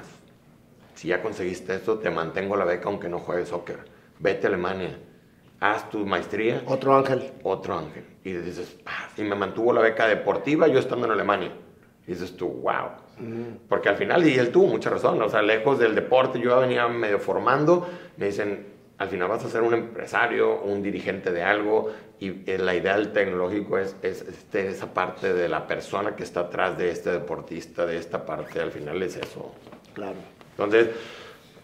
Si 0.94 1.08
ya 1.08 1.20
conseguiste 1.20 1.74
esto, 1.74 1.98
te 1.98 2.10
mantengo 2.10 2.56
la 2.56 2.64
beca 2.64 2.88
aunque 2.88 3.08
no 3.08 3.18
juegues 3.18 3.48
soccer. 3.48 3.78
Vete 4.20 4.46
a 4.46 4.50
Alemania, 4.50 4.96
haz 5.58 5.90
tu 5.90 6.06
maestría. 6.06 6.62
Otro 6.66 6.94
ángel. 6.94 7.32
Otro 7.42 7.76
ángel. 7.76 8.04
Y 8.22 8.32
dices, 8.34 8.76
y 9.16 9.22
me 9.22 9.34
mantuvo 9.34 9.72
la 9.72 9.80
beca 9.80 10.06
deportiva 10.06 10.68
yo 10.68 10.78
estando 10.78 11.06
en 11.06 11.12
Alemania. 11.12 11.50
Y 12.06 12.12
dices 12.12 12.36
tú, 12.36 12.48
wow. 12.48 12.90
Porque 13.68 13.88
al 13.88 13.96
final, 13.96 14.26
y 14.26 14.36
él 14.38 14.50
tuvo 14.50 14.66
mucha 14.66 14.90
razón, 14.90 15.20
o 15.22 15.28
sea, 15.28 15.42
lejos 15.42 15.78
del 15.78 15.94
deporte, 15.94 16.40
yo 16.40 16.58
venía 16.58 16.88
medio 16.88 17.20
formando, 17.20 17.88
me 18.16 18.26
dicen, 18.26 18.66
al 18.98 19.08
final 19.08 19.28
vas 19.28 19.44
a 19.44 19.48
ser 19.48 19.62
un 19.62 19.74
empresario, 19.74 20.60
un 20.62 20.82
dirigente 20.82 21.30
de 21.30 21.42
algo, 21.42 21.92
y 22.18 22.48
eh, 22.50 22.58
la 22.58 22.74
idea 22.74 22.96
del 22.96 23.12
tecnológico 23.12 23.78
es, 23.78 23.96
es, 24.02 24.22
este, 24.22 24.68
esa 24.68 24.92
parte 24.92 25.32
de 25.32 25.48
la 25.48 25.66
persona 25.66 26.16
que 26.16 26.22
está 26.22 26.40
atrás 26.40 26.78
de 26.78 26.90
este 26.90 27.10
deportista, 27.10 27.86
de 27.86 27.96
esta 27.96 28.24
parte, 28.24 28.60
al 28.60 28.72
final 28.72 29.02
es 29.02 29.16
eso. 29.16 29.52
Claro. 29.94 30.16
Entonces, 30.50 30.88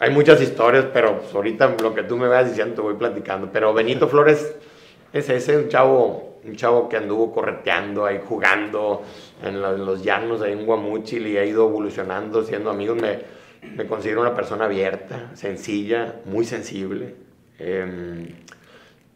hay 0.00 0.11
muchas 0.11 0.40
historias, 0.40 0.87
pero 0.92 1.23
ahorita 1.35 1.76
lo 1.83 1.95
que 1.95 2.04
tú 2.04 2.16
me 2.16 2.28
vas 2.28 2.49
diciendo 2.49 2.75
te 2.76 2.80
voy 2.80 2.95
platicando. 2.95 3.50
Pero 3.52 3.75
Benito 3.75 4.09
Flores 4.09 4.54
es 5.12 5.28
ese, 5.28 5.57
un 5.57 5.68
chavo, 5.68 6.27
un 6.49 6.57
chavo 6.57 6.88
que 6.88 6.97
anduvo 6.97 7.33
correteando 7.33 8.07
ahí, 8.07 8.21
jugando 8.26 9.02
en, 9.43 9.61
los 9.61 10.02
llanos 10.02 10.43
ahí 10.43 10.52
en 10.52 10.67
Guamuchil 10.67 11.26
y 11.26 11.37
ha 11.37 11.45
ido 11.45 11.69
evolucionando, 11.69 12.43
siendo 12.43 12.71
amigos. 12.71 13.00
Me, 13.00 13.19
me 13.76 13.87
considero 13.87 14.21
una 14.21 14.35
persona 14.35 14.64
abierta, 14.64 15.31
sencilla, 15.35 16.21
muy 16.25 16.45
sensible. 16.45 17.14
Em, 17.59 18.28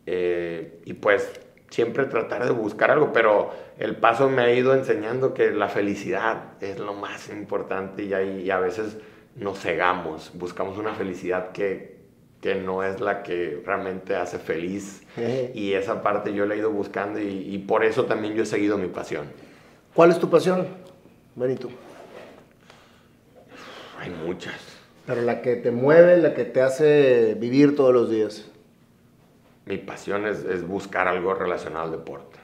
eh, 0.06 0.80
y 0.84 0.94
pues 0.94 1.40
siempre 1.70 2.04
tratar 2.06 2.44
de 2.44 2.50
buscar 2.50 2.90
algo, 2.90 3.12
pero 3.12 3.50
el 3.78 3.96
paso 3.96 4.28
me 4.28 4.42
ha 4.42 4.52
ido 4.52 4.74
enseñando 4.74 5.32
que 5.32 5.50
la 5.52 5.68
felicidad 5.68 6.54
es 6.60 6.78
lo 6.78 6.92
más 6.94 7.30
importante 7.30 8.02
y, 8.02 8.42
y 8.42 8.50
a 8.50 8.58
veces 8.58 8.98
nos 9.36 9.58
cegamos, 9.60 10.32
buscamos 10.34 10.76
una 10.76 10.92
felicidad 10.94 11.52
que, 11.52 12.01
que 12.42 12.56
no 12.56 12.82
es 12.82 13.00
la 13.00 13.22
que 13.22 13.62
realmente 13.64 14.16
hace 14.16 14.38
feliz. 14.38 15.02
y 15.54 15.72
esa 15.72 16.02
parte 16.02 16.34
yo 16.34 16.44
la 16.44 16.54
he 16.54 16.58
ido 16.58 16.70
buscando 16.70 17.20
y, 17.20 17.54
y, 17.54 17.58
por 17.58 17.84
eso 17.84 18.04
también 18.04 18.34
yo 18.34 18.42
he 18.42 18.46
seguido 18.46 18.76
mi 18.76 18.88
pasión. 18.88 19.26
¿Cuál 19.94 20.10
es 20.10 20.18
tu 20.18 20.28
pasión, 20.28 20.66
Benito? 21.36 21.70
Hay 24.00 24.10
muchas. 24.10 24.56
Pero 25.06 25.22
la 25.22 25.40
que 25.40 25.54
te 25.54 25.70
mueve, 25.70 26.16
la 26.16 26.34
que 26.34 26.44
te 26.44 26.60
hace 26.60 27.36
vivir 27.38 27.76
todos 27.76 27.94
los 27.94 28.10
días. 28.10 28.50
Mi 29.64 29.78
pasión 29.78 30.26
es, 30.26 30.44
es 30.44 30.66
buscar 30.66 31.06
algo 31.06 31.34
relacionado 31.34 31.84
al 31.84 31.92
deporte. 31.92 32.38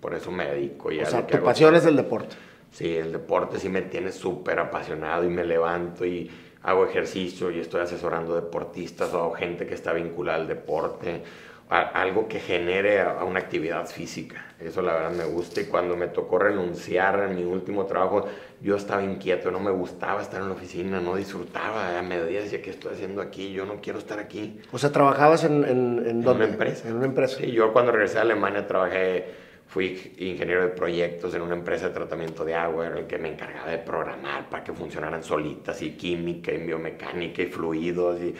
por 0.00 0.14
eso 0.14 0.32
me 0.32 0.46
dedico. 0.46 0.90
Y 0.90 1.00
o 1.00 1.06
sea, 1.06 1.24
tu 1.24 1.40
pasión 1.44 1.76
es 1.76 1.86
el 1.86 1.94
deporte. 1.94 2.34
Sí, 2.72 2.96
el 2.96 3.12
deporte 3.12 3.60
sí 3.60 3.68
me 3.68 3.82
tiene 3.82 4.10
súper 4.10 4.58
apasionado 4.58 5.24
y 5.24 5.28
me 5.28 5.44
levanto 5.44 6.04
y 6.04 6.28
hago 6.62 6.86
ejercicio 6.86 7.50
y 7.50 7.60
estoy 7.60 7.80
asesorando 7.80 8.34
deportistas 8.34 9.12
o 9.14 9.32
gente 9.32 9.66
que 9.66 9.74
está 9.74 9.92
vinculada 9.92 10.38
al 10.38 10.46
deporte, 10.48 11.22
algo 11.68 12.28
que 12.28 12.38
genere 12.38 13.00
a 13.00 13.24
una 13.24 13.40
actividad 13.40 13.86
física. 13.86 14.44
Eso 14.60 14.82
la 14.82 14.92
verdad 14.92 15.10
me 15.10 15.24
gusta 15.24 15.62
y 15.62 15.64
cuando 15.64 15.96
me 15.96 16.08
tocó 16.08 16.38
renunciar 16.38 17.22
a 17.22 17.28
mi 17.28 17.44
último 17.44 17.86
trabajo, 17.86 18.26
yo 18.60 18.76
estaba 18.76 19.02
inquieto, 19.02 19.50
no 19.50 19.58
me 19.58 19.70
gustaba 19.70 20.20
estar 20.20 20.42
en 20.42 20.48
la 20.48 20.54
oficina, 20.54 21.00
no 21.00 21.16
disfrutaba, 21.16 21.98
a 21.98 22.02
mediodía 22.02 22.42
decía, 22.42 22.60
¿qué 22.60 22.70
estoy 22.70 22.92
haciendo 22.92 23.22
aquí? 23.22 23.52
Yo 23.52 23.64
no 23.64 23.80
quiero 23.80 23.98
estar 23.98 24.18
aquí. 24.18 24.60
O 24.70 24.78
sea, 24.78 24.92
¿trabajabas 24.92 25.44
en, 25.44 25.64
en, 25.64 26.06
en, 26.06 26.28
una 26.28 26.44
empresa? 26.44 26.88
En 26.88 26.96
una 26.96 27.06
empresa. 27.06 27.38
Sí, 27.38 27.50
yo 27.50 27.72
cuando 27.72 27.90
regresé 27.90 28.18
a 28.18 28.22
Alemania 28.22 28.66
trabajé 28.66 29.41
fui 29.72 30.12
ingeniero 30.18 30.60
de 30.60 30.68
proyectos 30.68 31.34
en 31.34 31.40
una 31.40 31.54
empresa 31.54 31.88
de 31.88 31.94
tratamiento 31.94 32.44
de 32.44 32.54
agua, 32.54 32.88
era 32.88 32.98
el 32.98 33.06
que 33.06 33.16
me 33.16 33.32
encargaba 33.32 33.70
de 33.70 33.78
programar 33.78 34.50
para 34.50 34.62
que 34.62 34.74
funcionaran 34.74 35.24
solitas, 35.24 35.80
y 35.80 35.92
química, 35.92 36.52
y 36.52 36.58
biomecánica, 36.58 37.40
y 37.40 37.46
fluidos, 37.46 38.20
y, 38.20 38.34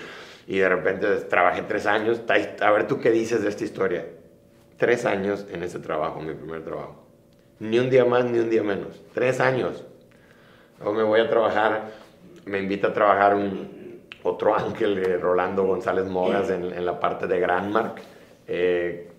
y 0.47 0.59
de 0.59 0.69
repente 0.69 1.07
trabajé 1.31 1.62
tres 1.62 1.87
años. 1.87 2.21
A 2.61 2.71
ver, 2.71 2.87
¿tú 2.87 3.01
qué 3.01 3.11
dices 3.11 3.43
de 3.43 3.49
esta 3.49 3.65
historia? 3.65 4.05
Tres 4.77 5.07
años 5.07 5.47
en 5.51 5.62
ese 5.62 5.79
trabajo, 5.79 6.21
mi 6.21 6.35
primer 6.35 6.65
trabajo. 6.65 7.03
Ni 7.61 7.79
un 7.79 7.89
día 7.89 8.05
más, 8.05 8.27
ni 8.27 8.39
un 8.39 8.51
día 8.51 8.62
menos. 8.62 9.01
Tres 9.15 9.41
años. 9.41 9.87
Luego 10.81 10.95
me 10.95 11.03
voy 11.03 11.21
a 11.21 11.31
trabajar, 11.31 11.93
me 12.45 12.59
invita 12.59 12.89
a 12.89 12.93
trabajar 12.93 13.37
un, 13.37 14.03
otro 14.23 14.55
ángel, 14.55 15.19
Rolando 15.19 15.65
González 15.65 16.05
Mogas, 16.05 16.51
en, 16.51 16.75
en 16.75 16.85
la 16.85 17.01
parte 17.01 17.27
de 17.27 17.41
Grandmark. 17.41 18.03
Eh, 18.47 19.12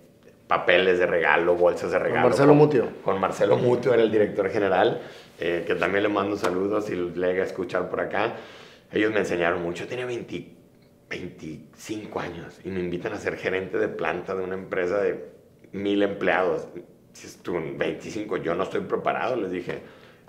papeles 0.54 1.00
de 1.00 1.06
regalo, 1.06 1.56
bolsas 1.56 1.90
de 1.90 1.98
regalo. 1.98 2.22
Con 2.22 2.30
Marcelo 2.30 2.54
Mutio. 2.54 2.88
Con 3.02 3.20
Marcelo 3.20 3.56
Mutio, 3.56 3.92
era 3.92 4.02
el 4.02 4.10
director 4.10 4.48
general, 4.50 5.00
eh, 5.40 5.64
que 5.66 5.74
también 5.74 6.04
le 6.04 6.08
mando 6.08 6.36
saludos 6.36 6.88
y 6.90 6.94
le 6.94 7.26
llega 7.26 7.42
a 7.42 7.46
escuchar 7.46 7.90
por 7.90 8.00
acá. 8.00 8.36
Ellos 8.92 9.12
me 9.12 9.18
enseñaron 9.18 9.60
mucho, 9.62 9.88
tenía 9.88 10.06
20, 10.06 10.46
25 11.10 12.20
años 12.20 12.60
y 12.64 12.68
me 12.68 12.78
invitan 12.78 13.12
a 13.12 13.16
ser 13.16 13.36
gerente 13.36 13.78
de 13.78 13.88
planta 13.88 14.36
de 14.36 14.44
una 14.44 14.54
empresa 14.54 14.98
de 14.98 15.24
mil 15.72 16.02
empleados. 16.04 16.68
Si 17.12 17.26
es 17.26 17.40
25, 17.44 18.36
yo 18.36 18.54
no 18.54 18.62
estoy 18.62 18.82
preparado, 18.82 19.36
les 19.36 19.50
dije. 19.50 19.82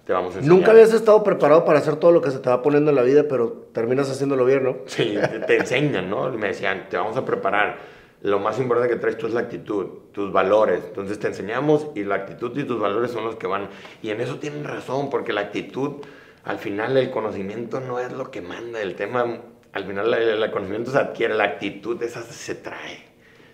Te 0.05 0.13
vamos 0.13 0.35
a 0.35 0.37
enseñar. 0.39 0.57
Nunca 0.57 0.71
habías 0.71 0.93
estado 0.93 1.23
preparado 1.23 1.65
para 1.65 1.79
hacer 1.79 1.95
todo 1.95 2.11
lo 2.11 2.21
que 2.21 2.29
se 2.29 2.37
te 2.37 2.49
va 2.49 2.61
poniendo 2.61 2.91
en 2.91 2.95
la 2.95 3.01
vida, 3.01 3.25
pero 3.27 3.69
terminas 3.73 4.09
haciéndolo 4.09 4.45
bien, 4.45 4.63
¿no? 4.63 4.77
Sí, 4.85 5.17
te 5.47 5.57
enseñan, 5.57 6.09
¿no? 6.11 6.31
Me 6.31 6.47
decían, 6.47 6.87
te 6.89 6.97
vamos 6.97 7.17
a 7.17 7.25
preparar 7.25 7.77
lo 8.25 8.39
más 8.39 8.59
importante 8.59 8.91
que 8.91 8.99
traes 8.99 9.19
tú 9.19 9.27
es 9.27 9.33
la 9.33 9.41
actitud, 9.41 9.85
tus 10.11 10.31
valores. 10.31 10.81
Entonces 10.87 11.19
te 11.19 11.27
enseñamos 11.27 11.87
y 11.93 12.03
la 12.03 12.15
actitud 12.15 12.57
y 12.57 12.63
tus 12.63 12.79
valores 12.79 13.11
son 13.11 13.23
los 13.23 13.35
que 13.35 13.45
van. 13.45 13.69
Y 14.01 14.09
en 14.09 14.19
eso 14.19 14.39
tienen 14.39 14.63
razón, 14.63 15.11
porque 15.11 15.31
la 15.31 15.41
actitud, 15.41 16.03
al 16.43 16.57
final 16.57 16.97
el 16.97 17.11
conocimiento 17.11 17.79
no 17.79 17.99
es 17.99 18.11
lo 18.11 18.31
que 18.31 18.41
manda. 18.41 18.81
El 18.81 18.95
tema, 18.95 19.41
al 19.73 19.85
final 19.85 20.11
el, 20.11 20.51
conocimiento 20.51 20.89
se 20.89 20.97
adquiere, 20.97 21.35
la 21.35 21.43
actitud 21.43 22.01
esa 22.01 22.23
se 22.23 22.55
trae. 22.55 23.05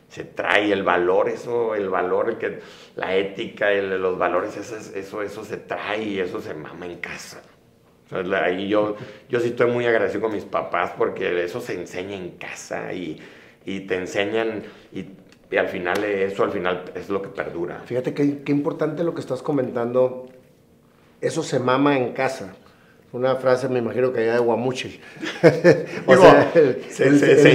Se 0.07 0.23
trae 0.23 0.71
el 0.71 0.83
valor, 0.83 1.27
eso, 1.27 1.75
el 1.75 1.89
valor, 1.89 2.29
el 2.29 2.37
que, 2.37 2.59
la 2.95 3.15
ética, 3.15 3.73
el, 3.73 4.01
los 4.01 4.17
valores, 4.17 4.55
eso, 4.55 4.77
eso, 4.77 5.21
eso 5.21 5.43
se 5.43 5.57
trae 5.57 6.01
y 6.01 6.19
eso 6.19 6.39
se 6.39 6.53
mama 6.53 6.85
en 6.85 6.99
casa. 6.99 7.41
ahí 8.41 8.69
yo, 8.69 8.95
yo 9.27 9.41
sí 9.41 9.49
estoy 9.49 9.69
muy 9.69 9.85
agradecido 9.85 10.21
con 10.21 10.33
mis 10.33 10.45
papás 10.45 10.93
porque 10.97 11.43
eso 11.43 11.59
se 11.59 11.73
enseña 11.73 12.15
en 12.15 12.31
casa 12.31 12.93
y 12.93 13.21
y 13.65 13.81
te 13.81 13.95
enseñan 13.95 14.63
y, 14.93 15.05
al 15.57 15.67
final 15.67 16.01
eso 16.05 16.45
al 16.45 16.51
final 16.51 16.85
es 16.95 17.09
lo 17.09 17.21
que 17.21 17.27
perdura. 17.27 17.81
Fíjate 17.85 18.13
qué, 18.13 18.41
qué 18.41 18.51
importante 18.53 19.03
lo 19.03 19.13
que 19.13 19.19
estás 19.19 19.41
comentando. 19.41 20.29
Eso 21.19 21.43
se 21.43 21.59
mama 21.59 21.97
en 21.97 22.13
casa. 22.13 22.55
Una 23.11 23.35
frase, 23.35 23.67
me 23.67 23.79
imagino 23.79 24.13
que 24.13 24.21
allá 24.21 24.35
de 24.35 24.39
Guamuchi. 24.39 25.01
o 26.05 26.15
sea, 26.15 26.53
se, 26.89 27.07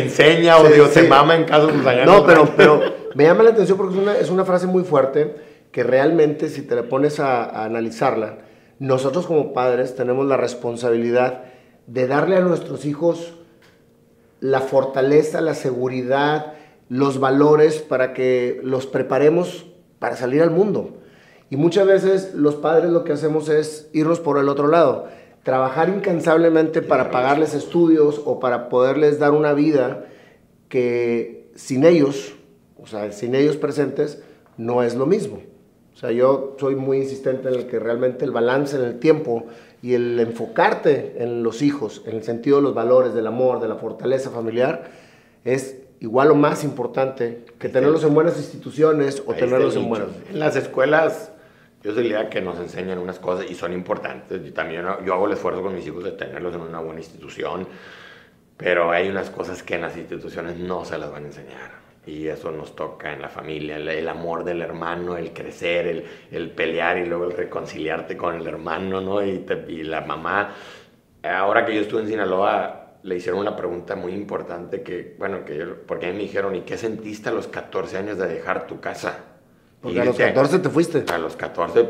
enseña 0.02 0.58
o 0.58 0.66
se, 0.66 0.86
se 0.88 1.08
mama 1.08 1.36
en 1.36 1.44
casa. 1.44 1.68
Pues 1.68 2.04
no, 2.04 2.26
pero, 2.26 2.52
pero 2.54 2.82
me 3.14 3.24
llama 3.24 3.42
la 3.42 3.50
atención 3.50 3.78
porque 3.78 3.94
es 3.94 4.00
una, 4.02 4.18
es 4.18 4.28
una 4.28 4.44
frase 4.44 4.66
muy 4.66 4.84
fuerte 4.84 5.34
que 5.72 5.82
realmente 5.82 6.50
si 6.50 6.62
te 6.62 6.74
la 6.74 6.82
pones 6.82 7.18
a, 7.18 7.44
a 7.44 7.64
analizarla, 7.64 8.40
nosotros 8.78 9.26
como 9.26 9.54
padres 9.54 9.96
tenemos 9.96 10.26
la 10.26 10.36
responsabilidad 10.36 11.44
de 11.86 12.06
darle 12.06 12.36
a 12.36 12.40
nuestros 12.40 12.84
hijos 12.84 13.32
la 14.40 14.60
fortaleza, 14.60 15.40
la 15.40 15.54
seguridad, 15.54 16.54
los 16.88 17.18
valores 17.18 17.80
para 17.80 18.12
que 18.12 18.60
los 18.62 18.86
preparemos 18.86 19.66
para 19.98 20.16
salir 20.16 20.42
al 20.42 20.50
mundo. 20.50 20.98
Y 21.50 21.56
muchas 21.56 21.86
veces 21.86 22.34
los 22.34 22.56
padres 22.56 22.90
lo 22.90 23.04
que 23.04 23.12
hacemos 23.12 23.48
es 23.48 23.88
irnos 23.92 24.20
por 24.20 24.38
el 24.38 24.48
otro 24.48 24.66
lado, 24.66 25.06
trabajar 25.42 25.88
incansablemente 25.88 26.82
para 26.82 27.10
pagarles 27.10 27.54
estudios 27.54 28.20
o 28.24 28.40
para 28.40 28.68
poderles 28.68 29.18
dar 29.18 29.30
una 29.32 29.52
vida 29.52 30.06
que 30.68 31.50
sin 31.54 31.84
ellos, 31.84 32.34
o 32.76 32.86
sea, 32.86 33.12
sin 33.12 33.34
ellos 33.34 33.56
presentes, 33.56 34.22
no 34.56 34.82
es 34.82 34.96
lo 34.96 35.06
mismo. 35.06 35.40
O 35.94 35.98
sea, 35.98 36.10
yo 36.10 36.56
soy 36.60 36.74
muy 36.74 36.98
insistente 36.98 37.48
en 37.48 37.54
el 37.54 37.66
que 37.68 37.78
realmente 37.78 38.24
el 38.24 38.30
balance 38.30 38.76
en 38.76 38.82
el 38.82 38.98
tiempo 38.98 39.46
y 39.82 39.94
el 39.94 40.18
enfocarte 40.20 41.22
en 41.22 41.42
los 41.42 41.62
hijos, 41.62 42.02
en 42.06 42.16
el 42.16 42.22
sentido 42.22 42.56
de 42.56 42.62
los 42.62 42.74
valores, 42.74 43.14
del 43.14 43.26
amor, 43.26 43.60
de 43.60 43.68
la 43.68 43.76
fortaleza 43.76 44.30
familiar, 44.30 44.90
es 45.44 45.82
igual 46.00 46.30
o 46.30 46.34
más 46.34 46.64
importante 46.64 47.44
que 47.58 47.68
tenerlos 47.68 48.04
en 48.04 48.14
buenas 48.14 48.36
instituciones 48.36 49.22
o 49.26 49.34
tenerlos 49.34 49.76
en 49.76 49.88
buenas. 49.88 50.08
En 50.30 50.38
las 50.38 50.56
escuelas, 50.56 51.32
yo 51.82 51.94
diría 51.94 52.28
que 52.28 52.40
nos 52.40 52.58
enseñan 52.58 52.98
unas 52.98 53.18
cosas 53.18 53.50
y 53.50 53.54
son 53.54 53.72
importantes. 53.72 54.44
Yo 54.44 54.52
también 54.52 54.84
yo 55.04 55.14
hago 55.14 55.26
el 55.26 55.32
esfuerzo 55.32 55.62
con 55.62 55.74
mis 55.74 55.86
hijos 55.86 56.04
de 56.04 56.12
tenerlos 56.12 56.54
en 56.54 56.62
una 56.62 56.80
buena 56.80 57.00
institución, 57.00 57.66
pero 58.56 58.90
hay 58.90 59.08
unas 59.08 59.30
cosas 59.30 59.62
que 59.62 59.76
en 59.76 59.82
las 59.82 59.96
instituciones 59.96 60.58
no 60.58 60.84
se 60.84 60.98
las 60.98 61.10
van 61.10 61.24
a 61.24 61.26
enseñar 61.26 61.85
y 62.06 62.28
eso 62.28 62.52
nos 62.52 62.76
toca 62.76 63.12
en 63.12 63.20
la 63.20 63.28
familia, 63.28 63.76
el, 63.76 64.08
amor 64.08 64.44
del 64.44 64.62
hermano, 64.62 65.16
el 65.16 65.32
crecer, 65.32 65.88
el, 65.88 66.04
el, 66.30 66.50
pelear 66.50 66.98
y 66.98 67.06
luego 67.06 67.24
el 67.24 67.32
reconciliarte 67.32 68.16
con 68.16 68.36
el 68.36 68.46
hermano, 68.46 69.00
¿no? 69.00 69.24
Y, 69.24 69.44
y, 69.68 69.82
la 69.82 70.02
mamá, 70.02 70.54
ahora 71.24 71.66
que 71.66 71.74
yo 71.74 71.80
estuve 71.80 72.02
en 72.02 72.08
Sinaloa, 72.08 72.92
le 73.02 73.16
hicieron 73.16 73.40
una 73.40 73.56
pregunta 73.56 73.96
muy 73.96 74.12
importante 74.12 74.82
que, 74.82 75.16
bueno, 75.18 75.44
que 75.44 75.58
yo, 75.58 75.82
porque 75.84 76.06
a 76.06 76.10
mí 76.10 76.16
me 76.16 76.22
dijeron, 76.22 76.54
¿y 76.54 76.60
qué 76.60 76.78
sentiste 76.78 77.28
a 77.28 77.32
los 77.32 77.48
14 77.48 77.98
años 77.98 78.18
de 78.18 78.28
dejar 78.28 78.68
tu 78.68 78.80
casa? 78.80 79.18
Porque 79.80 80.00
a 80.00 80.04
los 80.04 80.16
14 80.16 80.60
te 80.60 80.68
fuiste. 80.68 81.04
A 81.12 81.18
los 81.18 81.36
14, 81.36 81.88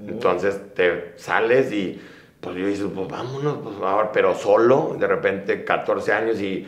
entonces 0.00 0.74
te 0.74 1.12
sales 1.16 1.72
y 1.72 2.00
pues 2.40 2.56
yo 2.56 2.66
dije, 2.66 2.84
pues 2.84 3.08
vámonos, 3.08 3.58
pues 3.62 3.76
ahora, 3.82 4.12
pero 4.12 4.34
solo, 4.34 4.96
de 4.98 5.06
repente 5.06 5.64
14 5.64 6.12
años 6.12 6.40
y 6.40 6.66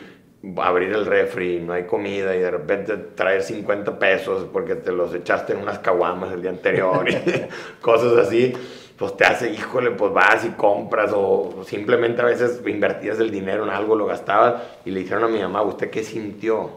abrir 0.56 0.92
el 0.92 1.04
refri, 1.04 1.60
no 1.60 1.72
hay 1.72 1.84
comida 1.84 2.34
y 2.36 2.40
de 2.40 2.50
repente 2.50 2.96
traer 2.96 3.42
50 3.42 3.98
pesos 3.98 4.46
porque 4.52 4.76
te 4.76 4.92
los 4.92 5.12
echaste 5.14 5.52
en 5.52 5.60
unas 5.60 5.80
caguamas 5.80 6.32
el 6.32 6.42
día 6.42 6.50
anterior 6.50 7.08
y 7.08 7.16
cosas 7.80 8.16
así. 8.26 8.52
pues 8.96 9.16
te 9.16 9.24
hace, 9.24 9.50
híjole, 9.50 9.90
pues 9.92 10.12
vas 10.12 10.44
y 10.44 10.50
compras 10.50 11.10
o 11.14 11.64
simplemente 11.64 12.22
a 12.22 12.26
veces 12.26 12.60
invertías 12.66 13.18
el 13.18 13.30
dinero 13.30 13.64
en 13.64 13.70
algo, 13.70 13.96
lo 13.96 14.06
gastabas 14.06 14.62
y 14.84 14.90
le 14.90 15.00
dijeron 15.00 15.24
a 15.24 15.28
mi 15.28 15.40
mamá, 15.40 15.62
¿usted 15.62 15.90
qué 15.90 16.04
sintió 16.04 16.70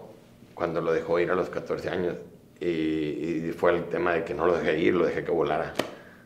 cuando 0.55 0.81
lo 0.81 0.91
dejó 0.91 1.19
ir 1.19 1.29
a 1.29 1.35
los 1.35 1.49
14 1.49 1.89
años? 1.89 2.15
Y, 2.59 3.51
fue 3.57 3.71
el 3.71 3.85
tema 3.85 4.13
de 4.13 4.23
que 4.23 4.33
no 4.33 4.45
lo 4.45 4.57
dejé 4.57 4.79
ir, 4.79 4.93
lo 4.95 5.05
dejé 5.05 5.23
que 5.23 5.31
volara. 5.31 5.73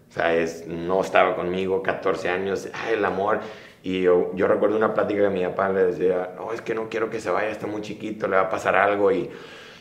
O 0.09 0.13
sea, 0.13 0.35
es, 0.35 0.67
no 0.67 1.01
estaba 1.01 1.35
conmigo 1.35 1.81
14 1.81 2.29
años, 2.29 2.69
ay, 2.73 2.93
el 2.93 3.03
amor. 3.03 3.39
Y 3.85 4.01
yo, 4.01 4.31
yo 4.35 4.47
recuerdo 4.47 4.75
una 4.75 4.93
plática 4.93 5.21
que 5.21 5.29
mi 5.29 5.45
papá 5.45 5.69
le 5.69 5.85
decía, 5.85 6.31
no, 6.35 6.51
es 6.51 6.61
que 6.61 6.73
no 6.73 6.89
quiero 6.89 7.09
que 7.09 7.19
se 7.19 7.29
vaya, 7.29 7.49
está 7.49 7.67
muy 7.67 7.81
chiquito, 7.81 8.27
le 8.27 8.35
va 8.35 8.41
a 8.43 8.49
pasar 8.49 8.75
algo 8.75 9.11
y 9.11 9.29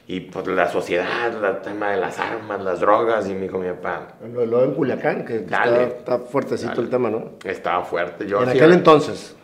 y 0.06 0.20
pues 0.20 0.46
la 0.46 0.70
sociedad, 0.70 1.32
el 1.42 1.62
tema 1.62 1.92
de 1.92 1.96
las 1.96 2.18
armas, 2.18 2.62
las 2.62 2.80
drogas, 2.80 3.26
y 3.28 3.32
me 3.32 3.42
dijo 3.42 3.58
mi 3.58 3.68
papá. 3.70 4.08
Lo, 4.34 4.44
lo 4.44 4.62
en 4.62 4.74
Culiacán, 4.74 5.24
que 5.24 5.36
está, 5.36 6.18
fuertecito 6.18 6.82
el 6.82 6.90
tema, 6.90 7.10
¿no? 7.10 7.32
Estaba 7.42 7.82
fuerte. 7.84 8.26
Yo 8.26 8.42
en 8.42 8.50
aquel 8.50 8.72
entonces. 8.72 9.34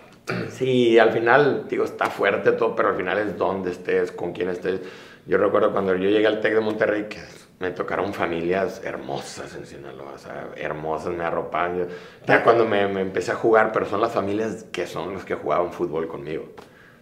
Sí, 0.50 0.98
al 0.98 1.12
final, 1.12 1.64
digo, 1.68 1.84
está 1.84 2.10
fuerte 2.10 2.52
todo, 2.52 2.76
pero 2.76 2.90
al 2.90 2.96
final 2.96 3.18
es 3.18 3.38
dónde 3.38 3.70
estés, 3.70 4.12
con 4.12 4.32
quién 4.32 4.50
estés. 4.50 4.80
Yo 5.26 5.38
recuerdo 5.38 5.72
cuando 5.72 5.94
yo 5.94 6.10
llegué 6.10 6.26
al 6.26 6.40
TEC 6.40 6.54
de 6.54 6.60
Monterrey, 6.60 7.06
que 7.08 7.20
me 7.60 7.70
tocaron 7.70 8.14
familias 8.14 8.80
hermosas 8.82 9.54
en 9.54 9.66
Sinaloa, 9.66 10.14
o 10.14 10.18
sea, 10.18 10.48
hermosas, 10.56 11.14
me 11.14 11.24
arropaban. 11.24 11.88
Ya 12.26 12.42
cuando 12.42 12.66
me, 12.66 12.88
me 12.88 13.02
empecé 13.02 13.32
a 13.32 13.34
jugar, 13.34 13.70
pero 13.70 13.84
son 13.84 14.00
las 14.00 14.12
familias 14.12 14.64
que 14.72 14.86
son 14.86 15.12
los 15.12 15.26
que 15.26 15.34
jugaban 15.34 15.70
fútbol 15.70 16.08
conmigo. 16.08 16.46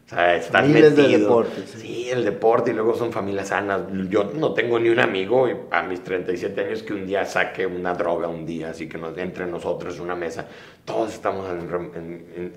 O 0.08 0.10
sea, 0.10 0.36
estás 0.36 0.66
metido. 0.66 0.90
deporte. 0.90 1.66
Sí. 1.66 2.08
el 2.08 2.24
deporte 2.24 2.70
y 2.70 2.74
luego 2.74 2.94
son 2.94 3.12
familias 3.12 3.48
sanas. 3.48 3.82
Yo 4.08 4.24
no 4.34 4.54
tengo 4.54 4.78
ni 4.78 4.88
un 4.88 5.00
amigo 5.00 5.46
a 5.70 5.82
mis 5.82 6.02
37 6.02 6.64
años 6.64 6.82
que 6.82 6.94
un 6.94 7.06
día 7.06 7.26
saque 7.26 7.66
una 7.66 7.92
droga 7.92 8.26
un 8.26 8.46
día, 8.46 8.70
así 8.70 8.88
que 8.88 8.96
nos 8.96 9.18
entre 9.18 9.46
nosotros 9.46 10.00
una 10.00 10.14
mesa. 10.14 10.46
Todos 10.86 11.12
estamos 11.12 11.44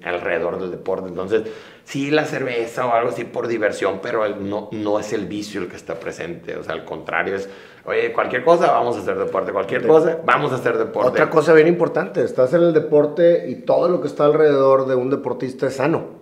alrededor 0.03 0.62
del 0.62 0.72
deporte. 0.72 1.10
Entonces, 1.10 1.43
sí, 1.84 2.10
la 2.10 2.24
cerveza 2.24 2.86
o 2.86 2.93
algo 2.93 3.10
así 3.10 3.25
por 3.25 3.50
diversión, 3.50 4.00
pero 4.01 4.29
no, 4.29 4.70
no 4.72 4.98
es 4.98 5.12
el 5.12 5.25
vicio 5.25 5.60
el 5.60 5.67
que 5.67 5.75
está 5.75 5.96
presente. 5.96 6.55
O 6.55 6.63
sea, 6.63 6.72
al 6.72 6.86
contrario, 6.86 7.36
es, 7.36 7.50
oye, 7.84 8.13
cualquier 8.13 8.46
cosa, 8.46 8.72
vamos 8.72 8.96
a 8.96 9.01
hacer 9.01 9.17
deporte. 9.17 9.51
Cualquier 9.51 9.86
cosa, 9.86 10.20
vamos 10.24 10.53
a 10.53 10.55
hacer 10.55 10.77
deporte. 10.77 11.10
Otra 11.10 11.29
cosa 11.29 11.51
bien 11.51 11.67
importante, 11.67 12.24
estás 12.24 12.53
en 12.53 12.62
el 12.62 12.72
deporte 12.72 13.50
y 13.50 13.55
todo 13.55 13.89
lo 13.89 14.00
que 14.00 14.08
está 14.08 14.24
alrededor 14.24 14.88
de 14.88 14.96
un 14.96 15.10
deportista 15.10 15.67
es 15.67 15.75
sano. 15.75 16.20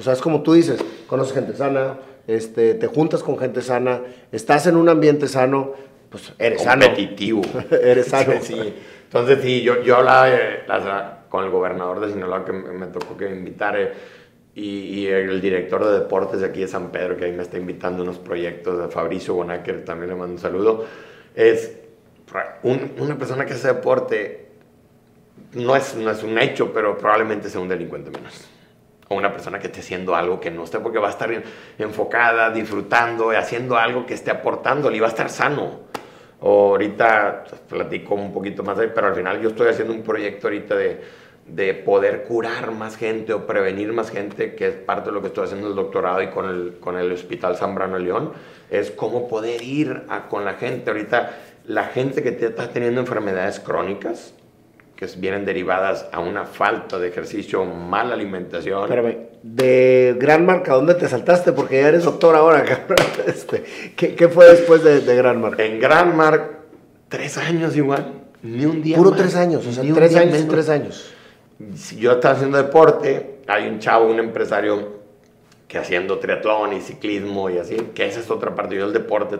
O 0.00 0.02
sea, 0.02 0.14
es 0.14 0.22
como 0.22 0.42
tú 0.42 0.54
dices, 0.54 0.82
conoces 1.06 1.34
gente 1.34 1.54
sana, 1.54 1.98
este, 2.26 2.72
te 2.72 2.86
juntas 2.86 3.22
con 3.22 3.36
gente 3.36 3.60
sana, 3.60 4.00
estás 4.32 4.66
en 4.66 4.76
un 4.76 4.88
ambiente 4.88 5.28
sano, 5.28 5.74
pues 6.08 6.32
eres 6.38 6.62
Competitivo. 6.62 7.42
sano. 7.44 7.64
eres 7.82 8.06
sano. 8.08 8.32
Sí, 8.40 8.74
Entonces, 9.04 9.40
sí, 9.42 9.60
yo, 9.60 9.82
yo 9.82 9.96
hablaba 9.96 11.26
con 11.28 11.44
el 11.44 11.50
gobernador 11.50 12.00
de 12.00 12.14
Sinaloa 12.14 12.46
que 12.46 12.52
me, 12.52 12.86
tocó 12.86 13.14
que 13.18 13.28
me 13.28 13.36
invitara 13.36 13.92
y, 14.54 15.06
el 15.06 15.38
director 15.42 15.84
de 15.84 15.98
deportes 15.98 16.40
de 16.40 16.46
aquí 16.46 16.60
de 16.60 16.68
San 16.68 16.90
Pedro, 16.90 17.18
que 17.18 17.26
ahí 17.26 17.32
me 17.32 17.42
está 17.42 17.58
invitando 17.58 18.02
unos 18.02 18.18
proyectos, 18.18 18.78
de 18.78 18.88
Fabricio 18.88 19.34
Bonacker, 19.34 19.84
también 19.84 20.08
le 20.08 20.16
mando 20.16 20.32
un 20.32 20.40
saludo, 20.40 20.86
es 21.34 21.76
una 22.62 23.18
persona 23.18 23.44
que 23.44 23.52
hace 23.52 23.68
deporte, 23.68 24.48
no 25.52 25.76
es, 25.76 25.94
no 25.94 26.10
es 26.10 26.22
un 26.22 26.38
hecho, 26.38 26.72
pero 26.72 26.96
probablemente 26.96 27.50
sea 27.50 27.60
un 27.60 27.68
delincuente 27.68 28.10
menos 28.10 28.48
o 29.12 29.16
una 29.16 29.32
persona 29.32 29.58
que 29.58 29.66
esté 29.66 29.80
haciendo 29.80 30.14
algo 30.14 30.38
que 30.38 30.52
no 30.52 30.62
esté, 30.62 30.78
porque 30.78 31.00
va 31.00 31.08
a 31.08 31.10
estar 31.10 31.28
enfocada, 31.78 32.50
disfrutando, 32.50 33.30
haciendo 33.30 33.76
algo 33.76 34.06
que 34.06 34.14
esté 34.14 34.30
aportándole 34.30 34.98
y 34.98 35.00
va 35.00 35.08
a 35.08 35.10
estar 35.10 35.28
sano. 35.28 35.80
O 36.38 36.68
ahorita 36.68 37.42
platico 37.68 38.14
un 38.14 38.32
poquito 38.32 38.62
más 38.62 38.78
pero 38.94 39.08
al 39.08 39.16
final 39.16 39.40
yo 39.40 39.48
estoy 39.48 39.68
haciendo 39.68 39.92
un 39.92 40.02
proyecto 40.02 40.46
ahorita 40.46 40.76
de, 40.76 41.00
de 41.44 41.74
poder 41.74 42.22
curar 42.22 42.70
más 42.70 42.96
gente 42.96 43.32
o 43.32 43.48
prevenir 43.48 43.92
más 43.92 44.12
gente, 44.12 44.54
que 44.54 44.68
es 44.68 44.74
parte 44.76 45.10
de 45.10 45.14
lo 45.14 45.20
que 45.20 45.26
estoy 45.26 45.46
haciendo 45.46 45.66
el 45.66 45.74
doctorado 45.74 46.22
y 46.22 46.28
con 46.28 46.48
el, 46.48 46.76
con 46.78 46.96
el 46.96 47.10
Hospital 47.10 47.56
Zambrano 47.56 47.98
León, 47.98 48.32
es 48.70 48.92
cómo 48.92 49.26
poder 49.26 49.60
ir 49.60 50.04
a, 50.08 50.28
con 50.28 50.44
la 50.44 50.54
gente. 50.54 50.88
Ahorita 50.88 51.36
la 51.64 51.86
gente 51.86 52.22
que 52.22 52.28
está 52.46 52.68
teniendo 52.68 53.00
enfermedades 53.00 53.58
crónicas, 53.58 54.34
que 55.00 55.06
vienen 55.16 55.46
derivadas 55.46 56.06
a 56.12 56.20
una 56.20 56.44
falta 56.44 56.98
de 56.98 57.08
ejercicio, 57.08 57.64
mala 57.64 58.12
alimentación. 58.12 58.82
Espérame, 58.82 59.16
de 59.42 60.14
Gran 60.18 60.44
Marca, 60.44 60.74
¿dónde 60.74 60.94
te 60.94 61.08
saltaste? 61.08 61.52
Porque 61.52 61.80
ya 61.80 61.88
eres 61.88 62.04
doctor 62.04 62.36
ahora, 62.36 62.62
Este, 63.26 63.64
¿qué, 63.96 64.28
fue 64.28 64.50
después 64.50 64.84
de, 64.84 65.00
de 65.00 65.16
Gran 65.16 65.40
Marca? 65.40 65.64
En 65.64 65.80
Gran 65.80 66.14
Marca, 66.14 66.50
tres 67.08 67.38
años 67.38 67.74
igual, 67.78 68.12
ni 68.42 68.66
un 68.66 68.82
día 68.82 68.98
Puro 68.98 69.12
tres 69.12 69.36
años, 69.36 69.66
o 69.66 69.72
sea, 69.72 69.82
tres 69.94 70.14
años, 70.16 70.46
tres 70.46 70.68
años. 70.68 71.14
Si 71.76 71.96
yo 71.96 72.12
estaba 72.12 72.34
haciendo 72.34 72.58
deporte, 72.58 73.38
hay 73.46 73.68
un 73.68 73.78
chavo, 73.78 74.06
un 74.06 74.18
empresario 74.18 75.00
que 75.66 75.78
haciendo 75.78 76.18
triatlón 76.18 76.74
y 76.74 76.82
ciclismo 76.82 77.48
y 77.48 77.56
así, 77.56 77.76
que 77.94 78.04
esa 78.04 78.20
es 78.20 78.30
otra 78.30 78.54
parte, 78.54 78.76
yo 78.76 78.84
el 78.84 78.92
deporte, 78.92 79.38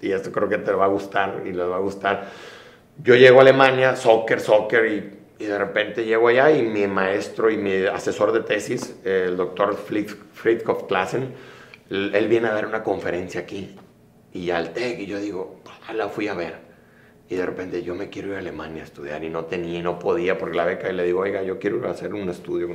y 0.00 0.10
esto 0.10 0.32
creo 0.32 0.48
que 0.48 0.56
te 0.56 0.72
va 0.72 0.86
a 0.86 0.88
gustar 0.88 1.42
y 1.44 1.52
les 1.52 1.68
va 1.68 1.76
a 1.76 1.80
gustar 1.80 2.30
yo 2.98 3.14
llego 3.14 3.38
a 3.38 3.42
Alemania, 3.42 3.96
soccer, 3.96 4.40
soccer, 4.40 4.86
y, 4.86 5.22
de 5.44 5.58
repente 5.58 6.04
llego 6.04 6.28
allá 6.28 6.52
y 6.52 6.62
mi 6.62 6.86
maestro 6.86 7.50
y 7.50 7.56
mi 7.56 7.84
asesor 7.86 8.30
de 8.30 8.40
tesis, 8.40 8.94
el 9.04 9.36
doctor 9.36 9.76
Friedhof 9.76 10.84
Klassen, 10.84 11.34
él 11.90 12.28
viene 12.28 12.46
a 12.46 12.52
dar 12.52 12.66
una 12.66 12.84
conferencia 12.84 13.40
aquí. 13.40 13.74
Y 14.32 14.50
al 14.50 14.72
TEC, 14.72 15.00
y 15.00 15.06
yo 15.06 15.18
digo, 15.18 15.60
la 15.92 16.08
fui 16.08 16.28
a 16.28 16.34
ver. 16.34 16.54
Y 17.28 17.34
de 17.34 17.44
repente 17.44 17.82
yo 17.82 17.94
me 17.94 18.08
quiero 18.08 18.28
ir 18.28 18.34
a 18.36 18.38
Alemania 18.38 18.82
a 18.82 18.84
estudiar 18.84 19.24
y 19.24 19.30
no 19.30 19.46
tenía, 19.46 19.82
no 19.82 19.98
podía 19.98 20.38
por 20.38 20.54
la 20.54 20.64
beca. 20.64 20.90
Y 20.90 20.94
le 20.94 21.04
digo, 21.04 21.20
oiga, 21.20 21.42
yo 21.42 21.58
quiero 21.58 21.90
hacer 21.90 22.14
un 22.14 22.28
estudio. 22.28 22.68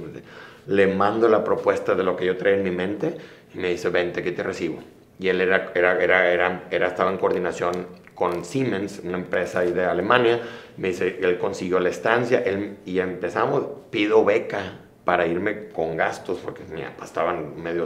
Le 0.67 0.88
mando 0.88 1.30
la 1.30 1.43
propuesta 1.43 1.95
de 1.95 2.03
lo 2.03 2.17
que 2.17 2.25
yo 2.25 2.38
traía 2.38 2.58
en 2.58 2.63
mi 2.63 2.71
mente 2.71 3.17
y 3.53 3.60
me 3.60 3.69
dice, 3.69 3.89
vente, 3.89 4.21
que 4.21 4.34
te 4.34 4.43
recibo. 4.43 4.80
Y 5.19 5.30
él 5.30 5.41
era, 5.41 5.71
era, 5.73 6.03
era, 6.03 6.63
era 6.69 6.88
estaba 6.88 7.12
en 7.12 7.17
coordinación 7.17 7.88
con 8.17 8.43
Siemens, 8.43 9.01
una 9.03 9.19
empresa 9.19 9.62
de 9.62 9.86
Alemania. 9.86 10.41
Me 10.77 10.88
dice, 10.89 11.19
él 11.21 11.38
consiguió 11.38 11.80
la 11.80 11.89
estancia 11.89 12.39
él, 12.39 12.77
y 12.84 12.99
empezamos, 12.99 13.63
pido 13.91 14.25
beca 14.25 14.80
para 15.06 15.27
irme 15.27 15.69
con 15.69 15.95
gastos, 15.95 16.39
porque 16.39 16.63
mi 16.63 16.82
papá 16.82 17.06
estaban 17.06 17.62
medio, 17.62 17.86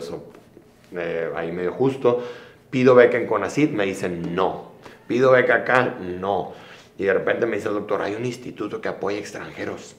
eh, 0.95 1.29
ahí 1.35 1.51
medio 1.51 1.73
justo. 1.73 2.25
Pido 2.69 2.95
beca 2.95 3.17
en 3.17 3.27
Conacid, 3.27 3.71
me 3.71 3.85
dicen 3.85 4.33
no. 4.33 4.71
Pido 5.05 5.31
beca 5.31 5.55
acá, 5.55 5.97
no. 5.99 6.53
Y 6.97 7.03
de 7.03 7.13
repente 7.13 7.45
me 7.45 7.57
dice 7.57 7.67
el 7.67 7.73
doctor, 7.73 8.01
hay 8.01 8.15
un 8.15 8.25
instituto 8.25 8.79
que 8.79 8.87
apoya 8.87 9.17
extranjeros. 9.17 9.97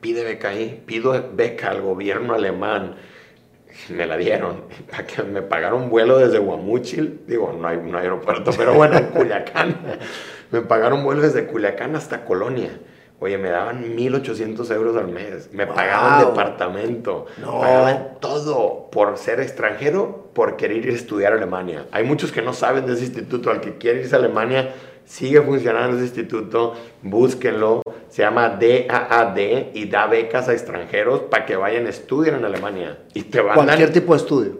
Pide 0.00 0.24
beca 0.24 0.48
ahí, 0.48 0.82
pido 0.84 1.30
beca 1.32 1.70
al 1.70 1.80
gobierno 1.80 2.34
alemán 2.34 2.96
me 3.88 4.06
la 4.06 4.16
dieron. 4.16 4.62
Me 5.32 5.42
pagaron 5.42 5.90
vuelo 5.90 6.18
desde 6.18 6.38
Guamúchil, 6.38 7.20
digo, 7.26 7.56
no 7.58 7.68
hay 7.68 7.76
un 7.76 7.94
aeropuerto, 7.94 8.50
pero 8.56 8.74
bueno, 8.74 8.96
en 8.96 9.06
Culiacán. 9.06 9.76
Me 10.50 10.62
pagaron 10.62 11.04
vuelo 11.04 11.20
desde 11.20 11.46
Culiacán 11.46 11.94
hasta 11.94 12.24
Colonia. 12.24 12.70
Oye, 13.20 13.36
me 13.36 13.50
daban 13.50 13.84
1.800 13.84 14.72
euros 14.72 14.96
al 14.96 15.08
mes. 15.08 15.52
Me 15.52 15.66
pagaban 15.66 16.24
departamento. 16.24 17.26
No. 17.38 17.60
Pagaban 17.60 18.16
todo 18.20 18.88
por 18.90 19.18
ser 19.18 19.40
extranjero, 19.40 20.30
por 20.32 20.56
querer 20.56 20.86
ir 20.86 20.92
a 20.92 20.96
estudiar 20.96 21.32
a 21.32 21.36
Alemania. 21.36 21.86
Hay 21.90 22.04
muchos 22.04 22.30
que 22.30 22.42
no 22.42 22.52
saben 22.52 22.86
de 22.86 22.92
ese 22.92 23.06
instituto. 23.06 23.50
Al 23.50 23.60
que 23.60 23.76
quiere 23.76 24.00
irse 24.00 24.14
a 24.14 24.20
Alemania, 24.20 24.72
sigue 25.08 25.40
funcionando 25.40 25.96
ese 25.96 26.06
instituto. 26.06 26.74
Búsquenlo 27.02 27.82
se 28.08 28.22
llama 28.22 28.58
DAAD 28.60 29.38
y 29.74 29.86
da 29.88 30.06
becas 30.06 30.48
a 30.48 30.52
extranjeros 30.52 31.22
para 31.22 31.46
que 31.46 31.56
vayan 31.56 31.86
a 31.86 31.90
estudiar 31.90 32.36
en 32.36 32.44
Alemania. 32.44 32.98
Y 33.14 33.22
te 33.22 33.40
van 33.40 33.54
Cualquier 33.54 33.92
tipo 33.92 34.12
de 34.14 34.18
estudio. 34.18 34.58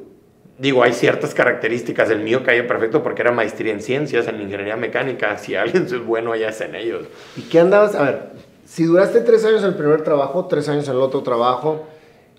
Digo, 0.59 0.83
hay 0.83 0.93
ciertas 0.93 1.35
características. 1.35 2.11
El 2.11 2.21
mío 2.21 2.43
caía 2.45 2.67
perfecto 2.67 3.03
porque 3.03 3.23
era 3.23 3.33
maestría 3.33 3.73
en 3.73 3.81
ciencias, 3.81 4.27
en 4.27 4.41
ingeniería 4.41 4.77
mecánica. 4.77 5.39
Si 5.39 5.55
alguien 5.55 5.85
es 5.85 6.05
bueno, 6.05 6.33
allá 6.33 6.49
es 6.49 6.61
en 6.61 6.75
ellos. 6.75 7.07
¿Y 7.37 7.43
qué 7.43 7.61
andabas? 7.61 7.95
A 7.95 8.03
ver, 8.03 8.23
si 8.65 8.85
duraste 8.85 9.21
tres 9.21 9.45
años 9.45 9.63
en 9.63 9.69
el 9.69 9.75
primer 9.77 10.03
trabajo, 10.03 10.47
tres 10.47 10.69
años 10.69 10.87
en 10.89 10.95
el 10.95 11.01
otro 11.01 11.23
trabajo, 11.23 11.87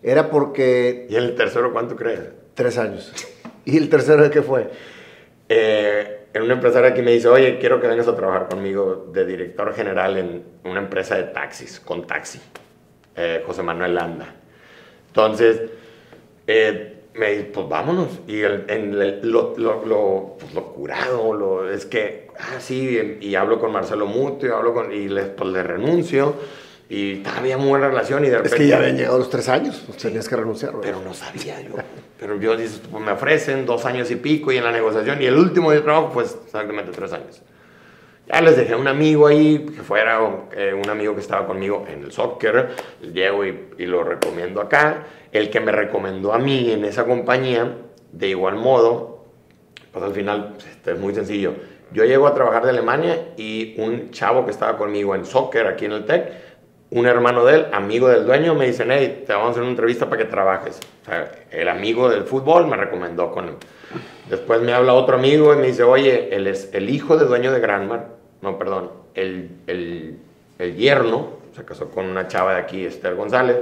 era 0.04 0.30
porque... 0.30 1.08
¿Y 1.10 1.16
el 1.16 1.36
tercero 1.36 1.72
cuánto 1.72 1.96
crees? 1.96 2.20
Tres 2.54 2.78
años. 2.78 3.12
¿Y 3.66 3.78
el 3.78 3.90
tercero 3.90 4.24
de 4.24 4.30
qué 4.30 4.42
fue? 4.42 4.70
Eh, 5.48 6.19
en 6.34 6.44
una 6.44 6.54
empresaria 6.54 6.92
aquí 6.92 7.02
me 7.02 7.12
dice, 7.12 7.28
oye, 7.28 7.58
quiero 7.60 7.82
que 7.82 7.88
vengas 7.88 8.08
a 8.08 8.16
trabajar 8.16 8.48
conmigo 8.50 9.10
de 9.12 9.26
director 9.26 9.74
general 9.74 10.18
en 10.18 10.44
una 10.64 10.80
empresa 10.80 11.16
de 11.16 11.24
taxis, 11.24 11.80
con 11.80 12.06
taxi, 12.06 12.40
eh, 13.16 13.44
José 13.46 13.64
Manuel 13.64 13.96
Landa. 13.96 14.36
Entonces, 15.08 15.62
eh, 16.46 17.00
me 17.16 17.32
dice, 17.32 17.44
pues 17.46 17.68
vámonos. 17.68 18.20
Y 18.28 18.42
en 18.44 19.32
lo, 19.32 19.56
lo, 19.58 20.38
pues, 20.40 20.54
lo, 20.54 20.66
curado, 20.74 21.34
lo, 21.34 21.72
es 21.72 21.86
que, 21.86 22.28
ah, 22.38 22.60
sí, 22.60 23.18
y, 23.22 23.36
hablo 23.36 23.60
con 23.60 23.72
Marcelo 23.72 24.06
Muto, 24.06 24.46
y, 24.46 24.50
hablo 24.50 24.74
con, 24.74 24.94
y 24.94 25.10
le, 25.10 25.24
pues, 25.24 25.50
le 25.50 25.64
renuncio. 25.64 26.36
Y 26.90 27.22
había 27.38 27.56
muy 27.58 27.70
buena 27.70 27.88
relación 27.88 28.26
y 28.26 28.30
de 28.30 28.38
repente... 28.38 28.56
Es 28.56 28.62
que 28.62 28.68
ya 28.68 28.78
habían 28.78 28.98
llegado 28.98 29.20
los 29.20 29.30
tres 29.30 29.48
años, 29.48 29.84
pues, 29.86 30.00
tenías 30.00 30.28
que 30.28 30.36
renunciar. 30.36 30.74
Pero 30.82 31.00
no 31.02 31.14
sabía 31.14 31.62
yo. 31.62 31.76
Pero 32.20 32.40
yo 32.40 32.58
dije, 32.58 32.80
pues 32.90 33.04
me 33.04 33.12
ofrecen 33.12 33.68
dos 33.68 33.86
años 33.86 34.10
y 34.10 34.16
pico 34.16 34.52
y 34.52 34.58
en 34.58 34.64
la 34.64 34.72
negociación 34.72 35.22
y 35.22 35.26
el 35.26 35.38
último 35.38 35.72
de 35.72 35.82
trabajo, 35.82 36.10
pues 36.12 36.36
exactamente 36.44 36.92
tres 36.92 37.14
años. 37.14 37.44
Ya 38.28 38.42
les 38.42 38.58
dejé 38.58 38.76
un 38.76 38.88
amigo 38.88 39.28
ahí, 39.28 39.66
que 39.76 39.82
fuera 39.84 40.20
eh, 40.52 40.74
un 40.74 40.90
amigo 40.90 41.14
que 41.14 41.22
estaba 41.22 41.46
conmigo 41.46 41.86
en 41.88 42.04
el 42.04 42.12
soccer, 42.12 42.70
llego 43.14 43.46
y, 43.46 43.70
y 43.78 43.86
lo 43.86 44.04
recomiendo 44.04 44.60
acá. 44.60 45.06
El 45.32 45.52
que 45.52 45.60
me 45.60 45.72
recomendó 45.72 46.34
a 46.34 46.40
mí 46.40 46.72
en 46.72 46.86
esa 46.86 47.06
compañía, 47.06 47.78
de 48.12 48.28
igual 48.28 48.56
modo, 48.56 49.26
pues 49.92 50.04
al 50.04 50.14
final 50.14 50.54
pues, 50.54 50.66
este, 50.68 50.92
es 50.94 51.00
muy 51.00 51.14
sencillo. 51.14 51.54
Yo 51.92 52.06
llego 52.06 52.28
a 52.28 52.36
trabajar 52.36 52.64
de 52.64 52.70
Alemania 52.70 53.34
y 53.36 53.76
un 53.80 54.12
chavo 54.12 54.46
que 54.46 54.52
estaba 54.52 54.78
conmigo 54.78 55.16
en 55.16 55.26
soccer 55.26 55.66
aquí 55.66 55.86
en 55.86 55.94
el 55.94 56.06
TEC, 56.06 56.49
un 56.92 57.06
hermano 57.06 57.46
de 57.46 57.56
él, 57.56 57.68
amigo 57.72 58.08
del 58.08 58.26
dueño, 58.26 58.56
me 58.56 58.66
dice, 58.66 58.86
hey, 58.90 59.24
te 59.26 59.34
vamos 59.34 59.50
a 59.50 59.52
hacer 59.52 59.62
una 59.62 59.72
entrevista 59.72 60.10
para 60.10 60.24
que 60.24 60.30
trabajes. 60.30 60.80
O 61.04 61.06
sea, 61.06 61.32
el 61.52 61.68
amigo 61.70 62.10
del 62.10 62.24
fútbol 62.24 62.68
me 62.68 62.76
recomendó 62.76 63.32
con 63.32 63.50
él. 63.50 63.56
Después 64.30 64.62
me 64.62 64.74
habla 64.74 64.94
otro 64.94 65.16
amigo 65.16 65.54
y 65.54 65.58
me 65.58 65.68
dice, 65.68 65.84
oye, 65.84 66.30
es 66.50 66.70
el 66.74 66.90
hijo 66.90 67.18
del 67.18 67.28
dueño 67.28 67.52
de 67.52 67.60
Granmar, 67.60 68.08
no, 68.42 68.58
perdón, 68.58 68.92
el, 69.14 69.50
el, 69.68 70.18
el 70.58 70.76
yerno, 70.76 71.40
se 71.56 71.66
casó 71.66 71.90
con 71.90 72.06
una 72.06 72.28
chava 72.28 72.54
de 72.54 72.60
aquí, 72.60 72.86
Esther 72.86 73.16
González, 73.16 73.58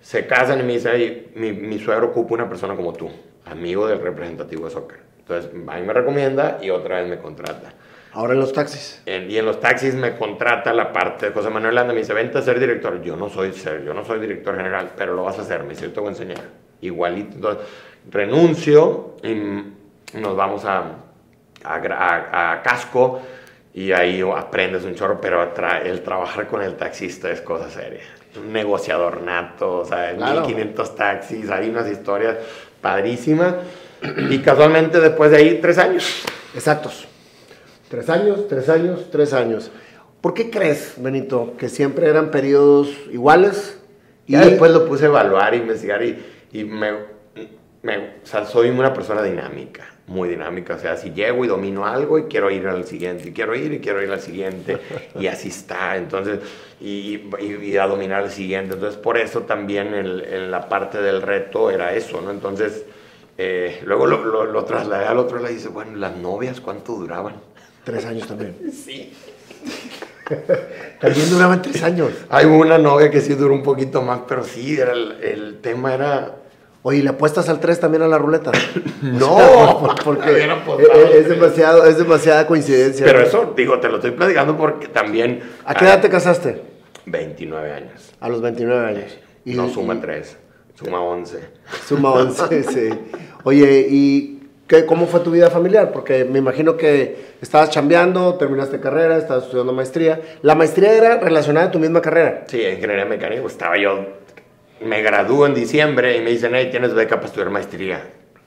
se 0.00 0.26
casan 0.26 0.60
y 0.60 0.62
me 0.62 0.74
dice, 0.74 1.28
mi, 1.34 1.52
mi 1.52 1.78
suegro 1.78 2.08
ocupa 2.08 2.34
una 2.34 2.48
persona 2.48 2.76
como 2.76 2.92
tú, 2.92 3.10
amigo 3.46 3.86
del 3.86 4.00
representativo 4.00 4.66
de 4.66 4.70
soccer. 4.70 4.98
Entonces, 5.18 5.50
a 5.66 5.76
mí 5.76 5.86
me 5.86 5.92
recomienda 5.92 6.58
y 6.60 6.70
otra 6.70 7.00
vez 7.00 7.08
me 7.08 7.18
contrata. 7.18 7.72
Ahora 8.14 8.34
en 8.34 8.40
los 8.40 8.52
taxis. 8.52 9.02
En- 9.06 9.30
y 9.30 9.36
en 9.36 9.44
los 9.44 9.60
taxis 9.60 9.94
me 9.94 10.16
contrata 10.16 10.72
la 10.72 10.92
parte 10.92 11.26
de 11.26 11.32
José 11.32 11.50
Manuel 11.50 11.74
Landa, 11.74 11.92
me 11.92 11.98
dice, 12.00 12.12
vente 12.14 12.38
a 12.38 12.42
ser 12.42 12.58
director. 12.60 13.02
Yo 13.02 13.16
no 13.16 13.28
soy 13.28 13.52
ser, 13.52 13.84
yo 13.84 13.92
no 13.92 14.04
soy 14.04 14.20
director 14.20 14.56
general, 14.56 14.92
pero 14.96 15.14
lo 15.14 15.24
vas 15.24 15.38
a 15.38 15.42
hacer, 15.42 15.62
me 15.64 15.70
dice, 15.70 15.86
yo 15.86 15.92
te 15.92 16.00
voy 16.00 16.08
a 16.08 16.12
enseñar. 16.12 16.40
Igualito. 16.80 17.34
Entonces, 17.36 17.64
renuncio 18.10 19.16
y 19.22 19.34
nos 20.18 20.36
vamos 20.36 20.64
a, 20.64 20.84
a, 21.64 21.80
gra- 21.82 21.96
a- 21.98 22.52
a 22.52 22.62
Casco 22.62 23.20
y 23.72 23.90
ahí 23.92 24.22
aprendes 24.36 24.84
un 24.84 24.94
chorro, 24.94 25.20
pero 25.20 25.52
tra- 25.52 25.84
el 25.84 26.02
trabajar 26.02 26.46
con 26.46 26.62
el 26.62 26.76
taxista 26.76 27.30
es 27.30 27.40
cosa 27.40 27.68
seria. 27.68 28.02
Un 28.36 28.52
negociador 28.52 29.22
nato, 29.22 29.78
o 29.78 29.84
sea, 29.84 30.14
Claro. 30.16 30.40
1500 30.42 30.94
taxis, 30.94 31.50
hay 31.50 31.68
unas 31.70 31.88
historias 31.90 32.36
padrísimas. 32.80 33.54
Y 34.30 34.38
casualmente 34.40 35.00
después 35.00 35.30
de 35.30 35.38
ahí, 35.38 35.58
tres 35.62 35.78
años. 35.78 36.24
Exactos. 36.54 37.08
Tres 37.88 38.08
años, 38.08 38.48
tres 38.48 38.68
años, 38.68 39.06
tres 39.10 39.32
años. 39.32 39.70
¿Por 40.20 40.34
qué 40.34 40.50
crees, 40.50 40.94
Benito, 40.96 41.54
que 41.58 41.68
siempre 41.68 42.08
eran 42.08 42.30
periodos 42.30 42.88
iguales? 43.12 43.78
Y 44.26 44.36
después 44.36 44.72
lo 44.72 44.86
puse 44.86 45.04
a 45.04 45.08
evaluar, 45.08 45.54
investigar 45.54 46.02
y, 46.02 46.18
y 46.52 46.64
me, 46.64 46.92
me- 47.82 47.98
o 48.22 48.26
sea, 48.26 48.46
soy 48.46 48.70
una 48.70 48.94
persona 48.94 49.22
dinámica, 49.22 49.84
muy 50.06 50.30
dinámica. 50.30 50.76
O 50.76 50.78
sea, 50.78 50.96
si 50.96 51.10
llego 51.12 51.44
y 51.44 51.48
domino 51.48 51.84
algo 51.86 52.18
y 52.18 52.22
quiero 52.24 52.50
ir 52.50 52.66
al 52.66 52.86
siguiente, 52.86 53.28
y 53.28 53.32
quiero 53.32 53.54
ir 53.54 53.70
y 53.74 53.80
quiero 53.80 54.02
ir 54.02 54.10
al 54.10 54.20
siguiente, 54.20 54.78
y 55.20 55.26
así 55.26 55.48
está. 55.48 55.98
Entonces, 55.98 56.38
y, 56.80 57.20
y- 57.38 57.58
y 57.62 57.76
a 57.76 57.86
dominar 57.86 58.24
el 58.24 58.30
siguiente. 58.30 58.74
Entonces, 58.74 58.98
por 58.98 59.18
eso 59.18 59.42
también 59.42 59.92
el- 59.92 60.24
en 60.24 60.50
la 60.50 60.70
parte 60.70 61.02
del 61.02 61.20
reto 61.20 61.70
era 61.70 61.92
eso, 61.92 62.22
¿no? 62.22 62.30
Entonces, 62.30 62.86
eh, 63.36 63.82
luego 63.84 64.06
lo, 64.06 64.24
lo, 64.24 64.44
lo 64.46 64.64
trasladé 64.64 65.04
al 65.04 65.18
otro 65.18 65.36
lado 65.38 65.50
y 65.50 65.56
dice, 65.56 65.68
bueno, 65.68 65.96
las 65.98 66.16
novias, 66.16 66.62
¿cuánto 66.62 66.94
duraban? 66.94 67.34
Tres 67.84 68.04
años 68.04 68.26
también. 68.26 68.56
Sí. 68.84 69.12
También 71.00 71.28
duraban 71.30 71.60
tres 71.60 71.82
años. 71.82 72.10
Hay 72.30 72.46
una 72.46 72.78
novia 72.78 73.10
que 73.10 73.20
sí 73.20 73.34
duró 73.34 73.52
un 73.54 73.62
poquito 73.62 74.00
más, 74.00 74.20
pero 74.26 74.42
sí, 74.42 74.78
era 74.78 74.92
el, 74.92 75.12
el 75.22 75.58
tema 75.60 75.92
era 75.94 76.36
Oye, 76.82 77.02
¿le 77.02 77.10
apuestas 77.10 77.48
al 77.48 77.60
tres 77.60 77.80
también 77.80 78.02
a 78.02 78.08
la 78.08 78.18
ruleta? 78.18 78.52
No, 79.02 79.78
Por- 79.80 80.02
porque 80.04 80.44
es, 80.44 80.50
apostado 80.50 81.04
es 81.12 81.28
demasiado, 81.28 81.84
es 81.86 81.98
demasiada 81.98 82.46
coincidencia. 82.46 83.04
Pero 83.06 83.20
eso, 83.20 83.52
digo, 83.56 83.80
te 83.80 83.88
lo 83.88 83.96
estoy 83.96 84.12
platicando 84.12 84.56
porque 84.56 84.88
también... 84.88 85.42
¿A 85.64 85.74
qué 85.74 85.84
edad 85.86 86.00
te 86.00 86.08
casaste? 86.08 86.62
29 87.06 87.72
años. 87.72 88.12
A 88.20 88.28
los 88.28 88.40
29 88.40 88.86
años. 88.86 89.18
Y- 89.44 89.54
no 89.54 89.68
suma 89.68 89.94
y- 89.94 89.98
3, 89.98 90.36
suma 90.74 91.00
11. 91.02 91.38
Suma 91.86 92.12
11, 92.12 92.62
sí. 92.64 92.88
Oye, 93.44 93.86
¿y 93.90 94.33
qué, 94.66 94.86
cómo 94.86 95.06
fue 95.06 95.20
tu 95.20 95.30
vida 95.30 95.50
familiar? 95.50 95.92
Porque 95.92 96.24
me 96.24 96.38
imagino 96.38 96.76
que 96.76 97.34
estabas 97.40 97.70
chambeando, 97.70 98.34
terminaste 98.34 98.80
carrera, 98.80 99.16
estabas 99.16 99.44
estudiando 99.44 99.72
maestría. 99.72 100.20
La 100.42 100.54
maestría 100.54 100.92
era 100.92 101.18
relacionada 101.18 101.66
a 101.66 101.70
tu 101.70 101.78
misma 101.78 102.00
carrera. 102.00 102.44
Sí, 102.48 102.62
ingeniería 102.62 103.04
mecánica. 103.04 103.42
Estaba 103.46 103.76
yo, 103.78 104.06
me 104.80 105.02
gradúo 105.02 105.46
en 105.46 105.54
diciembre 105.54 106.16
y 106.16 106.20
me 106.20 106.30
dicen, 106.30 106.52
hey, 106.54 106.68
tienes 106.70 106.94
beca 106.94 107.16
para 107.16 107.26
estudiar 107.26 107.50
maestría. 107.50 108.02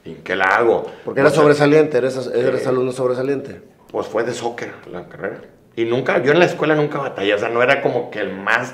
¿Y 0.05 0.13
qué 0.15 0.35
la 0.35 0.45
hago? 0.45 0.85
Porque 1.03 1.19
eras 1.19 1.33
sobresaliente, 1.33 1.97
eres, 1.97 2.15
eres 2.33 2.61
Sí. 2.61 2.69
alumno 2.69 2.91
sobresaliente. 2.91 3.61
Pues 3.91 4.07
fue 4.07 4.23
de 4.23 4.33
soccer 4.33 4.71
la 4.91 5.07
carrera. 5.07 5.41
Y 5.75 5.85
nunca, 5.85 6.23
yo 6.23 6.31
en 6.31 6.39
la 6.39 6.45
escuela 6.45 6.75
nunca 6.75 6.97
batallé, 6.97 7.33
o 7.33 7.37
sea, 7.37 7.49
no 7.49 7.61
era 7.61 7.81
como 7.81 8.09
que 8.09 8.19
el 8.19 8.33
más, 8.33 8.73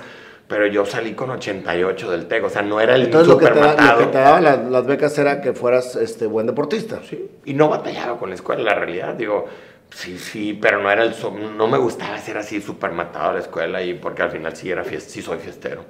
pero 0.53 0.67
yo 0.67 0.85
salí 0.85 1.13
con 1.13 1.31
88 1.31 2.11
del 2.11 2.27
TEC, 2.27 2.43
o 2.43 2.49
sea, 2.49 2.61
no 2.61 2.79
era 2.79 2.93
el 2.93 3.05
Entonces 3.05 3.27
lo 3.27 3.39
que, 3.39 3.47
super 3.47 3.59
te, 3.75 3.81
lo 3.83 3.97
que 3.97 4.05
te 4.05 4.17
daban 4.19 4.43
las, 4.43 4.59
las 4.65 4.85
becas 4.85 5.17
era 5.17 5.41
que 5.41 5.53
fueras 5.53 5.95
este, 5.95 6.27
buen 6.27 6.45
deportista. 6.45 6.99
Sí, 7.09 7.27
y 7.45 7.55
no 7.55 7.69
batallaba 7.69 8.19
con 8.19 8.29
la 8.29 8.35
escuela, 8.35 8.61
la 8.61 8.75
realidad, 8.75 9.15
digo, 9.15 9.45
sí, 9.89 10.19
sí, 10.19 10.53
pero 10.61 10.79
no 10.79 10.91
era 10.91 11.01
el, 11.03 11.15
no 11.57 11.67
me 11.67 11.79
gustaba 11.79 12.19
ser 12.19 12.37
así 12.37 12.61
súper 12.61 12.91
matado 12.91 13.31
a 13.31 13.33
la 13.33 13.39
escuela 13.39 13.81
y 13.81 13.95
porque 13.95 14.21
al 14.21 14.29
final 14.29 14.55
sí 14.55 14.69
era 14.69 14.83
fies- 14.85 14.99
sí 15.07 15.23
soy 15.23 15.39
fiestero. 15.39 15.83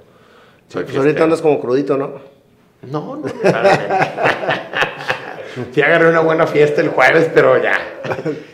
Soy 0.68 0.84
Pues 0.84 0.96
ahorita 0.96 1.24
andas 1.24 1.42
como 1.42 1.60
crudito, 1.60 1.98
¿no? 1.98 2.12
No, 2.90 3.16
no. 3.16 3.22
Sí 5.72 5.80
agarré 5.82 6.08
una 6.08 6.20
buena 6.20 6.46
fiesta 6.48 6.80
el 6.80 6.88
jueves, 6.88 7.30
pero 7.32 7.62
ya. 7.62 7.78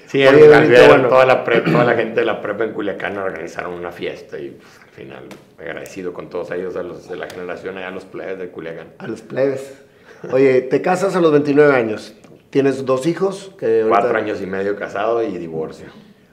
Sí, 0.06 0.26
Oye, 0.26 0.48
bueno. 0.86 1.08
toda, 1.08 1.24
la 1.24 1.44
prep- 1.44 1.64
toda 1.70 1.84
la 1.84 1.94
gente 1.94 2.20
de 2.20 2.26
la 2.26 2.42
prepa 2.42 2.64
en 2.64 2.72
Culiacán 2.72 3.16
organizaron 3.16 3.72
una 3.72 3.90
fiesta 3.90 4.38
y 4.38 4.50
pues, 4.50 4.70
final 5.00 5.24
agradecido 5.58 6.12
con 6.12 6.28
todos 6.28 6.50
ellos, 6.50 6.76
a 6.76 6.82
los 6.82 7.08
de 7.08 7.16
la 7.16 7.28
generación, 7.28 7.76
allá 7.78 7.90
los 7.90 8.04
plebes 8.04 8.38
de 8.38 8.48
Culiacán. 8.48 8.88
A 8.98 9.06
los 9.06 9.22
plebes. 9.22 9.74
Oye, 10.32 10.60
te 10.62 10.82
casas 10.82 11.16
a 11.16 11.20
los 11.20 11.32
29 11.32 11.74
años. 11.74 12.14
Tienes 12.50 12.84
dos 12.84 13.06
hijos. 13.06 13.52
Que 13.58 13.82
ahorita- 13.82 13.88
Cuatro 14.00 14.18
años 14.18 14.40
y 14.42 14.46
medio 14.46 14.76
casado 14.76 15.22
y 15.22 15.38
divorcio. 15.38 15.86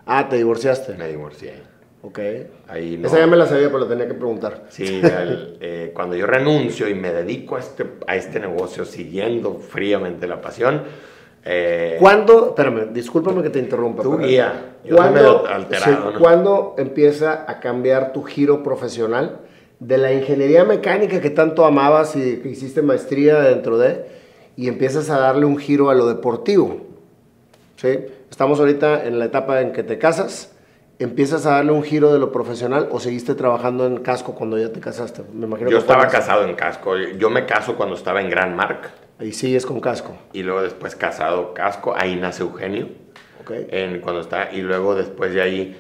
Ah, 0.06 0.27
te 0.30 0.36
divorciaste. 0.38 0.95
Me 0.95 1.08
divorcié. 1.08 1.53
Ok. 2.01 2.19
Ahí 2.67 2.97
no. 2.97 3.08
Esa 3.08 3.19
ya 3.19 3.27
me 3.27 3.38
la 3.38 3.45
sabía, 3.45 3.67
pero 3.67 3.80
la 3.80 3.88
tenía 3.88 4.08
que 4.08 4.13
preguntar. 4.13 4.65
Sí, 4.69 5.01
eh, 5.03 5.91
cuando 5.93 6.15
yo 6.15 6.25
renuncio 6.25 6.88
y 6.89 6.93
me 6.95 7.12
dedico 7.12 7.56
a 7.56 7.60
este, 7.60 7.86
a 8.08 8.15
este 8.15 8.39
negocio 8.39 8.86
siguiendo 8.86 9.56
fríamente 9.56 10.27
la 10.27 10.41
pasión, 10.41 10.84
eh, 11.49 11.95
¿Cuándo, 11.97 12.47
espérame, 12.49 12.91
discúlpame 12.91 13.41
que 13.41 13.49
te 13.49 13.60
interrumpa. 13.60 14.03
Pero- 14.03 14.17
guía. 14.17 14.73
Medio 14.83 15.47
alterado, 15.47 16.10
sí, 16.10 16.13
¿no? 16.13 16.19
¿Cuándo 16.19 16.75
empieza 16.77 17.45
a 17.49 17.60
cambiar 17.60 18.12
tu 18.12 18.23
giro 18.23 18.63
profesional 18.63 19.39
de 19.79 19.97
la 19.97 20.12
ingeniería 20.12 20.65
mecánica 20.65 21.21
que 21.21 21.29
tanto 21.29 21.65
amabas 21.65 22.15
y 22.15 22.38
que 22.38 22.49
hiciste 22.49 22.81
maestría 22.81 23.39
dentro 23.39 23.77
de, 23.77 24.05
y 24.57 24.67
empiezas 24.67 25.10
a 25.10 25.19
darle 25.19 25.45
un 25.45 25.57
giro 25.57 25.89
a 25.89 25.95
lo 25.95 26.07
deportivo? 26.07 26.81
¿Sí? 27.77 27.97
Estamos 28.29 28.60
ahorita 28.60 29.05
en 29.05 29.19
la 29.19 29.25
etapa 29.25 29.62
en 29.62 29.71
que 29.71 29.83
te 29.83 29.97
casas, 29.97 30.53
empiezas 30.99 31.45
a 31.45 31.51
darle 31.51 31.71
un 31.71 31.83
giro 31.83 32.12
de 32.12 32.19
lo 32.19 32.31
profesional 32.31 32.89
o 32.91 32.99
seguiste 32.99 33.36
trabajando 33.36 33.86
en 33.86 33.97
casco 33.97 34.36
cuando 34.36 34.57
ya 34.57 34.71
te 34.73 34.79
casaste. 34.81 35.21
Me 35.33 35.45
imagino 35.45 35.69
yo 35.69 35.77
que 35.77 35.81
estaba 35.81 36.07
casado 36.07 36.43
en 36.43 36.55
casco. 36.55 36.97
Yo 36.97 37.29
me 37.29 37.45
caso 37.45 37.75
cuando 37.75 37.95
estaba 37.95 38.21
en 38.21 38.29
Gran 38.29 38.55
Mark 38.55 38.89
Y 39.19 39.32
sigues 39.32 39.65
con 39.65 39.80
casco. 39.80 40.15
y 40.34 40.43
luego 40.43 40.62
después 40.62 40.95
casado 40.95 41.53
casco. 41.53 41.93
Ahí 41.97 42.15
nace 42.15 42.43
Eugenio. 42.43 42.88
¿ok? 43.41 43.51
En, 43.69 43.99
cuando 44.01 44.21
está, 44.21 44.49
y 44.51 44.62
luego 44.62 44.93
después 44.95 45.34
de 45.34 45.41
ahí 45.41 45.77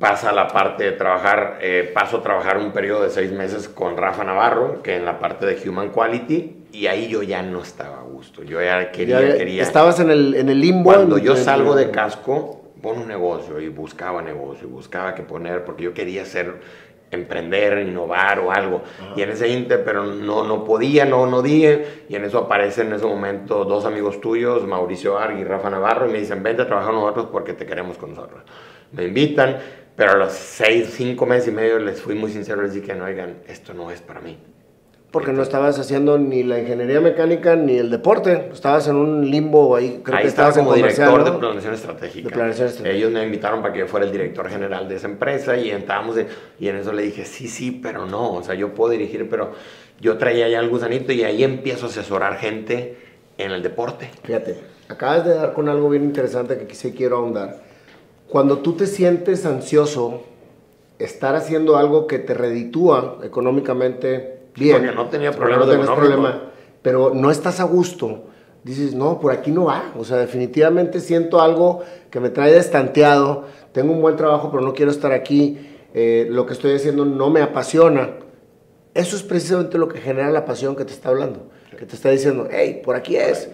pasa 0.00 0.32
la 0.32 0.48
parte 0.48 0.84
de 0.84 0.92
trabajar, 0.92 1.58
eh, 1.60 1.90
paso 1.94 2.18
a 2.18 2.22
trabajar 2.22 2.58
un 2.58 2.72
periodo 2.72 3.02
de 3.04 3.10
seis 3.10 3.30
meses 3.32 3.68
con 3.68 3.96
Rafa 3.96 4.24
Navarro, 4.24 4.82
que 4.82 4.96
en 4.96 5.04
la 5.04 5.18
parte 5.18 5.46
de 5.46 5.68
Human 5.68 5.90
Quality, 5.90 6.64
y 6.72 6.86
ahí 6.86 7.08
yo 7.08 7.22
ya 7.22 7.42
no 7.42 7.62
estaba 7.62 8.00
a 8.00 8.02
gusto. 8.02 8.42
Yo 8.42 8.60
ya 8.60 8.90
quería, 8.90 9.20
Ya- 9.20 9.36
quería. 9.36 9.62
Estabas 9.62 10.00
en 10.00 10.10
el, 10.10 10.34
en 10.34 10.48
el 10.48 10.60
limbo. 10.60 10.92
Cuando 10.92 11.16
en- 11.18 11.24
yo 11.24 11.36
salgo 11.36 11.74
de 11.76 11.90
casco, 11.90 12.62
pon 12.82 12.98
un 12.98 13.08
negocio 13.08 13.60
y 13.60 13.68
buscaba 13.68 14.20
negocio 14.22 14.66
y 14.68 14.70
buscaba 14.70 15.14
qué 15.14 15.22
poner 15.22 15.64
porque 15.64 15.84
yo 15.84 15.94
quería 15.94 16.22
hacer, 16.22 16.54
emprender, 17.10 17.86
innovar 17.86 18.38
o 18.40 18.52
algo. 18.52 18.82
Y 19.16 19.22
en 19.22 19.30
ese 19.30 19.48
inter, 19.48 19.82
pero 19.84 20.04
no, 20.04 20.44
no 20.44 20.64
podía, 20.64 21.04
no, 21.04 21.26
no 21.26 21.42
dije. 21.42 22.04
Y 22.08 22.16
en 22.16 22.24
eso 22.24 22.38
aparecen 22.38 22.88
en 22.88 22.94
ese 22.94 23.06
momento 23.06 23.64
dos 23.64 23.84
amigos 23.84 24.20
tuyos, 24.20 24.66
Mauricio 24.66 25.18
Arg 25.18 25.38
y 25.38 25.44
Rafa 25.44 25.70
Navarro, 25.70 26.08
y 26.08 26.12
me 26.12 26.20
dicen, 26.20 26.42
vente 26.42 26.62
a 26.62 26.66
trabajar 26.66 26.92
con 26.92 27.00
nosotros 27.00 27.28
porque 27.30 27.52
te 27.52 27.66
queremos 27.66 27.98
con 27.98 28.10
nosotros. 28.10 28.42
Me 28.92 29.04
invitan, 29.04 29.58
pero 29.96 30.12
a 30.12 30.16
los 30.16 30.32
seis, 30.32 30.90
cinco 30.94 31.26
meses 31.26 31.48
y 31.48 31.52
medio 31.52 31.78
les 31.78 32.00
fui 32.00 32.14
muy 32.14 32.30
sincero, 32.30 32.62
les 32.62 32.74
dije, 32.74 32.94
no, 32.94 33.04
oigan, 33.04 33.38
esto 33.46 33.74
no 33.74 33.90
es 33.90 34.00
para 34.00 34.20
mí. 34.20 34.38
Porque 35.10 35.32
no 35.32 35.42
estabas 35.42 35.78
haciendo 35.78 36.18
ni 36.18 36.42
la 36.42 36.58
ingeniería 36.60 37.00
mecánica 37.00 37.56
ni 37.56 37.78
el 37.78 37.90
deporte. 37.90 38.50
Estabas 38.52 38.88
en 38.88 38.96
un 38.96 39.30
limbo 39.30 39.74
ahí. 39.74 40.02
Creo 40.04 40.18
Ahí 40.18 40.24
que 40.24 40.28
estaba 40.28 40.52
como 40.52 40.74
director 40.74 41.24
de 41.24 41.30
¿no? 41.30 41.38
planeación 41.38 41.72
estratégica. 41.72 42.28
De 42.28 42.34
planeación 42.34 42.68
estratégica. 42.68 42.94
Ellos 42.98 43.10
me 43.12 43.24
invitaron 43.24 43.62
para 43.62 43.72
que 43.72 43.80
yo 43.80 43.86
fuera 43.86 44.04
el 44.04 44.12
director 44.12 44.50
general 44.50 44.86
de 44.86 44.96
esa 44.96 45.06
empresa 45.06 45.56
y 45.56 45.70
estábamos 45.70 46.18
en- 46.18 46.26
y 46.60 46.68
en 46.68 46.76
eso 46.76 46.92
le 46.92 47.02
dije, 47.04 47.24
sí, 47.24 47.48
sí, 47.48 47.70
pero 47.82 48.04
no, 48.04 48.32
o 48.34 48.42
sea, 48.42 48.54
yo 48.54 48.74
puedo 48.74 48.90
dirigir, 48.90 49.30
pero 49.30 49.52
yo 49.98 50.18
traía 50.18 50.46
ya 50.48 50.60
el 50.60 50.68
gusanito 50.68 51.10
y 51.12 51.24
ahí 51.24 51.42
empiezo 51.42 51.86
a 51.86 51.88
asesorar 51.88 52.36
gente 52.36 52.98
en 53.38 53.50
el 53.52 53.62
deporte. 53.62 54.10
Fíjate, 54.24 54.58
acabas 54.90 55.24
de 55.24 55.34
dar 55.34 55.54
con 55.54 55.70
algo 55.70 55.88
bien 55.88 56.04
interesante 56.04 56.58
que 56.58 56.74
sí 56.74 56.92
quiero 56.92 57.16
ahondar. 57.16 57.62
Cuando 58.28 58.58
tú 58.58 58.74
te 58.74 58.86
sientes 58.86 59.46
ansioso, 59.46 60.22
estar 60.98 61.34
haciendo 61.34 61.78
algo 61.78 62.06
que 62.06 62.18
te 62.18 62.34
reditúa 62.34 63.20
económicamente 63.24 64.36
bien. 64.58 64.78
Porque 64.78 64.94
no 64.94 65.06
tenía 65.06 65.32
porque 65.32 65.54
problemas 65.54 65.66
no 65.66 65.72
económicos. 65.82 66.06
problema, 66.06 66.42
pero 66.82 67.12
no 67.14 67.30
estás 67.30 67.60
a 67.60 67.64
gusto. 67.64 68.24
Dices, 68.64 68.94
no, 68.94 69.20
por 69.20 69.32
aquí 69.32 69.50
no 69.50 69.66
va. 69.66 69.92
O 69.96 70.04
sea, 70.04 70.18
definitivamente 70.18 71.00
siento 71.00 71.40
algo 71.40 71.82
que 72.10 72.20
me 72.20 72.30
trae 72.30 72.52
destanteado. 72.52 73.44
Tengo 73.72 73.92
un 73.92 74.02
buen 74.02 74.16
trabajo, 74.16 74.50
pero 74.50 74.62
no 74.62 74.74
quiero 74.74 74.90
estar 74.90 75.12
aquí. 75.12 75.58
Eh, 75.94 76.26
lo 76.30 76.44
que 76.44 76.52
estoy 76.52 76.74
haciendo 76.74 77.04
no 77.04 77.30
me 77.30 77.40
apasiona. 77.40 78.10
Eso 78.94 79.16
es 79.16 79.22
precisamente 79.22 79.78
lo 79.78 79.88
que 79.88 80.00
genera 80.00 80.30
la 80.30 80.44
pasión 80.44 80.76
que 80.76 80.84
te 80.84 80.92
está 80.92 81.08
hablando. 81.08 81.48
Que 81.78 81.86
te 81.86 81.94
está 81.94 82.10
diciendo, 82.10 82.48
hey, 82.50 82.82
por 82.84 82.96
aquí 82.96 83.16
es. 83.16 83.48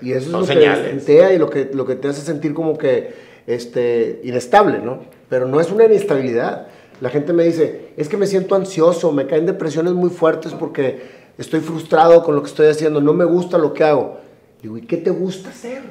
Y 0.00 0.12
eso 0.12 0.26
es 0.26 0.32
lo 0.32 0.40
que 0.40 0.46
señales. 0.46 0.84
destantea 0.84 1.32
y 1.32 1.38
lo 1.38 1.50
que, 1.50 1.70
lo 1.72 1.84
que 1.84 1.96
te 1.96 2.08
hace 2.08 2.20
sentir 2.20 2.54
como 2.54 2.78
que 2.78 3.12
este, 3.46 4.20
inestable, 4.22 4.78
¿no? 4.78 5.00
Pero 5.28 5.46
no 5.46 5.60
es 5.60 5.70
una 5.70 5.84
inestabilidad. 5.84 6.68
La 7.00 7.10
gente 7.10 7.32
me 7.32 7.44
dice, 7.44 7.92
es 7.96 8.08
que 8.08 8.16
me 8.16 8.26
siento 8.26 8.54
ansioso, 8.54 9.12
me 9.12 9.26
caen 9.26 9.46
depresiones 9.46 9.92
muy 9.92 10.10
fuertes 10.10 10.52
porque 10.52 11.02
estoy 11.38 11.60
frustrado 11.60 12.22
con 12.22 12.34
lo 12.34 12.42
que 12.42 12.48
estoy 12.48 12.68
haciendo, 12.68 13.00
no 13.00 13.12
me 13.12 13.24
gusta 13.24 13.58
lo 13.58 13.74
que 13.74 13.84
hago. 13.84 14.18
Digo, 14.62 14.78
¿y 14.78 14.82
qué 14.82 14.96
te 14.96 15.10
gusta 15.10 15.50
hacer? 15.50 15.82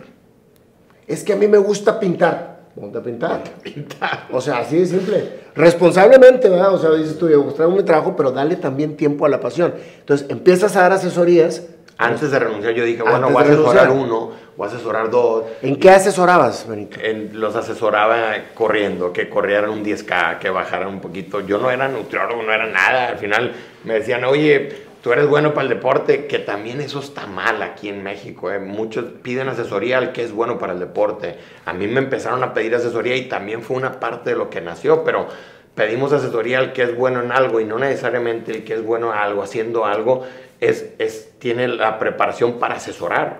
Es 1.07 1.23
que 1.23 1.33
a 1.33 1.35
mí 1.35 1.47
me 1.47 1.57
gusta 1.57 1.99
pintar. 1.99 2.53
Ponte 2.75 2.97
a 2.97 3.03
pintar. 3.03 3.43
Pintar. 3.61 4.27
O 4.31 4.41
sea, 4.41 4.59
así 4.59 4.77
de 4.77 4.85
simple. 4.87 5.29
Responsablemente, 5.53 6.49
¿verdad? 6.49 6.73
O 6.73 6.79
sea, 6.79 6.91
dices 6.91 7.19
tú, 7.19 7.29
yo 7.29 7.43
traigo 7.53 7.75
mi 7.75 7.83
trabajo, 7.83 8.15
pero 8.15 8.31
dale 8.31 8.55
también 8.55 8.97
tiempo 8.97 9.25
a 9.25 9.29
la 9.29 9.39
pasión. 9.39 9.75
Entonces, 9.99 10.27
empiezas 10.29 10.75
a 10.75 10.81
dar 10.81 10.93
asesorías. 10.93 11.63
Antes 11.97 12.31
de 12.31 12.39
renunciar 12.39 12.73
yo 12.73 12.83
dije, 12.85 13.03
bueno, 13.03 13.29
voy 13.29 13.43
a 13.43 13.45
asesorar 13.45 13.89
uno, 13.91 14.31
voy 14.57 14.67
a 14.67 14.71
asesorar 14.71 15.09
dos. 15.09 15.43
¿En 15.61 15.75
qué 15.79 15.89
asesorabas, 15.91 16.67
Benito? 16.67 16.99
En- 17.01 17.39
los 17.39 17.55
asesoraba 17.55 18.33
corriendo, 18.55 19.13
que 19.13 19.29
corrieran 19.29 19.69
un 19.69 19.83
10K, 19.83 20.39
que 20.39 20.49
bajaran 20.49 20.87
un 20.87 20.99
poquito. 21.01 21.39
Yo 21.41 21.57
no 21.59 21.69
era 21.71 21.87
nutriólogo, 21.87 22.41
no 22.43 22.51
era 22.51 22.65
nada. 22.67 23.07
Al 23.09 23.17
final 23.17 23.53
me 23.83 23.93
decían, 23.95 24.23
oye, 24.23 24.75
tú 25.03 25.11
eres 25.13 25.27
bueno 25.27 25.53
para 25.53 25.63
el 25.63 25.69
deporte, 25.69 26.25
que 26.27 26.39
también 26.39 26.81
eso 26.81 26.99
está 26.99 27.27
mal 27.27 27.61
aquí 27.61 27.89
en 27.89 28.01
México. 28.03 28.51
¿eh? 28.51 28.59
Muchos 28.59 29.05
piden 29.21 29.49
asesoría 29.49 29.97
al 29.99 30.11
que 30.13 30.23
es 30.23 30.31
bueno 30.31 30.57
para 30.57 30.73
el 30.73 30.79
deporte. 30.79 31.37
A 31.65 31.73
mí 31.73 31.87
me 31.87 31.99
empezaron 31.99 32.43
a 32.43 32.53
pedir 32.53 32.73
asesoría 32.75 33.15
y 33.15 33.27
también 33.29 33.61
fue 33.61 33.77
una 33.77 33.99
parte 33.99 34.31
de 34.31 34.35
lo 34.35 34.49
que 34.49 34.61
nació, 34.61 35.03
pero 35.03 35.27
pedimos 35.75 36.13
asesoría 36.13 36.59
al 36.59 36.73
que 36.73 36.83
es 36.83 36.95
bueno 36.95 37.21
en 37.21 37.31
algo 37.31 37.59
y 37.59 37.65
no 37.65 37.79
necesariamente 37.79 38.51
el 38.51 38.63
que 38.63 38.73
es 38.75 38.83
bueno 38.83 39.11
en 39.11 39.17
algo, 39.17 39.43
haciendo 39.43 39.85
algo, 39.85 40.25
es, 40.59 40.93
es, 40.99 41.31
tiene 41.39 41.67
la 41.67 41.99
preparación 41.99 42.59
para 42.59 42.75
asesorar. 42.75 43.39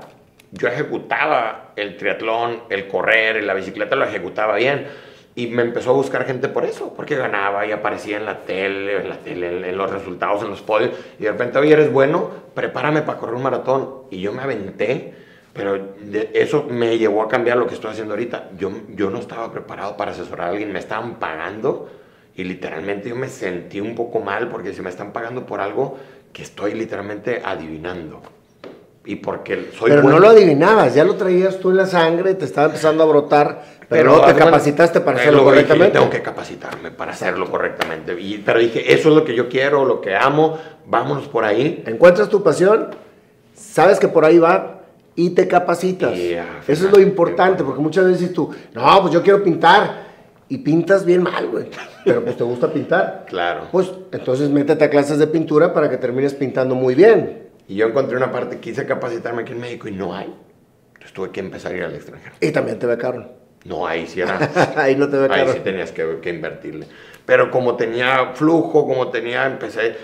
Yo 0.52 0.68
ejecutaba 0.68 1.72
el 1.76 1.98
triatlón, 1.98 2.62
el 2.70 2.88
correr, 2.88 3.44
la 3.44 3.54
bicicleta 3.54 3.96
lo 3.96 4.06
ejecutaba 4.06 4.56
bien. 4.56 4.88
Y 5.36 5.48
me 5.48 5.64
empezó 5.64 5.90
a 5.90 5.94
buscar 5.94 6.26
gente 6.26 6.48
por 6.48 6.64
eso, 6.64 6.94
porque 6.96 7.16
ganaba 7.16 7.66
y 7.66 7.72
aparecía 7.72 8.18
en 8.18 8.26
la 8.26 8.42
tele, 8.42 8.98
en 8.98 9.10
la 9.10 9.18
tele, 9.18 9.68
en, 9.70 9.78
los 9.78 9.90
resultados, 9.90 10.44
en 10.44 10.50
los 10.52 10.62
podios. 10.62 10.92
Y 11.20 11.24
de 11.24 11.32
repente, 11.32 11.58
oye, 11.58 11.74
eres 11.74 11.92
bueno, 11.92 12.30
prepárame 12.54 13.02
para 13.02 13.18
correr 13.18 13.34
un 13.36 13.42
maratón. 13.42 13.90
Y 14.12 14.22
yo 14.22 14.32
me 14.32 14.44
aventé, 14.44 15.16
pero 15.54 15.74
de- 16.02 16.30
eso 16.36 16.68
me 16.70 17.00
llevó 17.00 17.24
a 17.24 17.28
cambiar 17.28 17.58
lo 17.58 17.66
que 17.66 17.74
estoy 17.74 17.90
haciendo 17.90 18.14
ahorita. 18.14 18.50
Yo, 18.60 18.70
yo 18.90 19.10
no 19.10 19.18
estaba 19.18 19.52
preparado 19.52 19.98
para 19.98 20.12
asesorar 20.12 20.50
a 20.50 20.52
alguien, 20.52 20.72
me 20.72 20.78
estaban 20.78 21.16
pagando 21.16 21.90
y 22.36 22.44
literalmente 22.44 23.10
yo 23.10 23.16
me 23.16 23.30
sentí 23.30 23.80
un 23.80 23.96
poco 23.96 24.20
mal 24.20 24.50
porque 24.50 24.74
se 24.74 24.82
me 24.82 24.90
están 24.90 25.14
pagando 25.14 25.46
por 25.46 25.62
algo 25.62 25.98
que 26.32 26.42
estoy 26.42 26.74
literalmente 26.74 27.42
adivinando. 27.44 28.22
Y 29.06 29.18
porque 29.18 29.70
soy 29.78 29.90
Pero 29.90 30.02
bueno. 30.04 30.18
no 30.18 30.26
lo 30.26 30.30
adivinabas, 30.30 30.96
ya 30.96 31.04
lo 31.04 31.16
traías 31.16 31.60
tú 31.60 31.72
en 31.72 31.78
la 31.78 31.86
sangre, 31.86 32.36
te 32.36 32.46
estaba 32.46 32.68
empezando 32.68 33.04
a 33.04 33.06
brotar, 33.06 33.64
pero, 33.90 34.24
haz 34.24 34.34
te 34.34 34.40
capacitaste 34.40 35.02
para 35.02 35.18
hacerlo 35.20 35.44
luego 35.44 35.52
dije, 35.52 35.64
yo 35.64 35.68
correctamente. 35.68 36.00
tengo 36.00 36.10
que 36.10 36.22
capacitarme 36.22 36.92
para 36.92 37.12
hacerlo 37.12 37.52
correctamente. 37.52 38.20
Y, 38.20 38.38
pero 38.38 38.60
dije, 38.60 38.94
eso 38.94 39.10
es 39.10 39.16
lo 39.16 39.26
que 39.26 39.36
yo 39.36 39.50
quiero, 39.50 39.86
lo 39.86 40.00
que 40.00 40.16
amo, 40.16 40.58
vámonos 40.86 41.28
por 41.28 41.44
ahí. 41.44 41.84
Encuentras 41.86 42.30
tu 42.30 42.42
pasión, 42.44 42.96
sabes 43.54 44.00
que 44.00 44.08
por 44.08 44.24
ahí 44.24 44.40
va 44.40 44.84
y 45.16 45.32
te 45.32 45.48
capacitas. 45.48 46.18
Y, 46.18 46.36
ah, 46.36 46.62
Eso 46.68 46.88
es 46.88 46.92
lo 46.92 47.00
importante, 47.00 47.64
porque 47.64 47.82
muchas 47.82 48.06
veces 48.06 48.22
dices 48.22 48.34
tú, 48.34 48.52
no, 48.74 49.02
pues 49.02 49.14
yo 49.14 49.22
quiero 49.22 49.44
pintar. 49.44 50.03
Y 50.54 50.60
pintas 50.60 51.04
bien 51.04 51.24
mal, 51.24 51.48
güey. 51.48 51.66
Pero 52.06 52.24
pues 52.24 52.38
te 52.38 52.44
gusta 52.44 52.72
pintar. 52.72 53.26
Claro. 53.28 53.70
Pues 53.72 53.92
entonces 54.12 54.52
métete 54.52 54.84
a 54.86 54.90
clases 54.92 55.18
de 55.18 55.26
pintura 55.26 55.74
para 55.74 55.90
que 55.90 55.98
termines 55.98 56.36
pintando 56.36 56.76
muy 56.76 56.94
bien. 56.94 57.50
Y 57.68 57.74
yo 57.74 57.88
encontré 57.88 58.16
una 58.16 58.32
parte, 58.32 58.60
quise 58.60 58.86
capacitarme 58.86 59.42
aquí 59.42 59.54
en 59.54 59.60
México 59.60 59.88
y 59.88 59.94
no 59.94 60.14
hay. 60.14 60.32
Entonces 60.90 61.12
tuve 61.12 61.32
que 61.32 61.40
empezar 61.40 61.72
a 61.72 61.78
ir 61.78 61.84
al 61.86 61.96
extranjero. 61.96 62.36
Y 62.40 62.52
también 62.52 62.78
te 62.78 62.86
becaron. 62.86 63.32
No, 63.66 63.88
ahí 63.88 64.06
sí 64.06 64.22
era. 64.22 64.38
Ahí 64.78 64.96
no 64.96 65.10
te 65.10 65.16
Ahí 65.16 65.22
becaron. 65.24 65.54
sí 65.54 65.60
tenías 65.62 65.92
que, 65.92 66.20
que 66.22 66.30
invertirle. 66.30 66.86
Pero 67.26 67.50
como 67.50 67.76
tenía 67.76 68.34
flujo, 68.36 68.86
como 68.86 69.08
tenía, 69.10 69.48
empecé. 69.48 69.96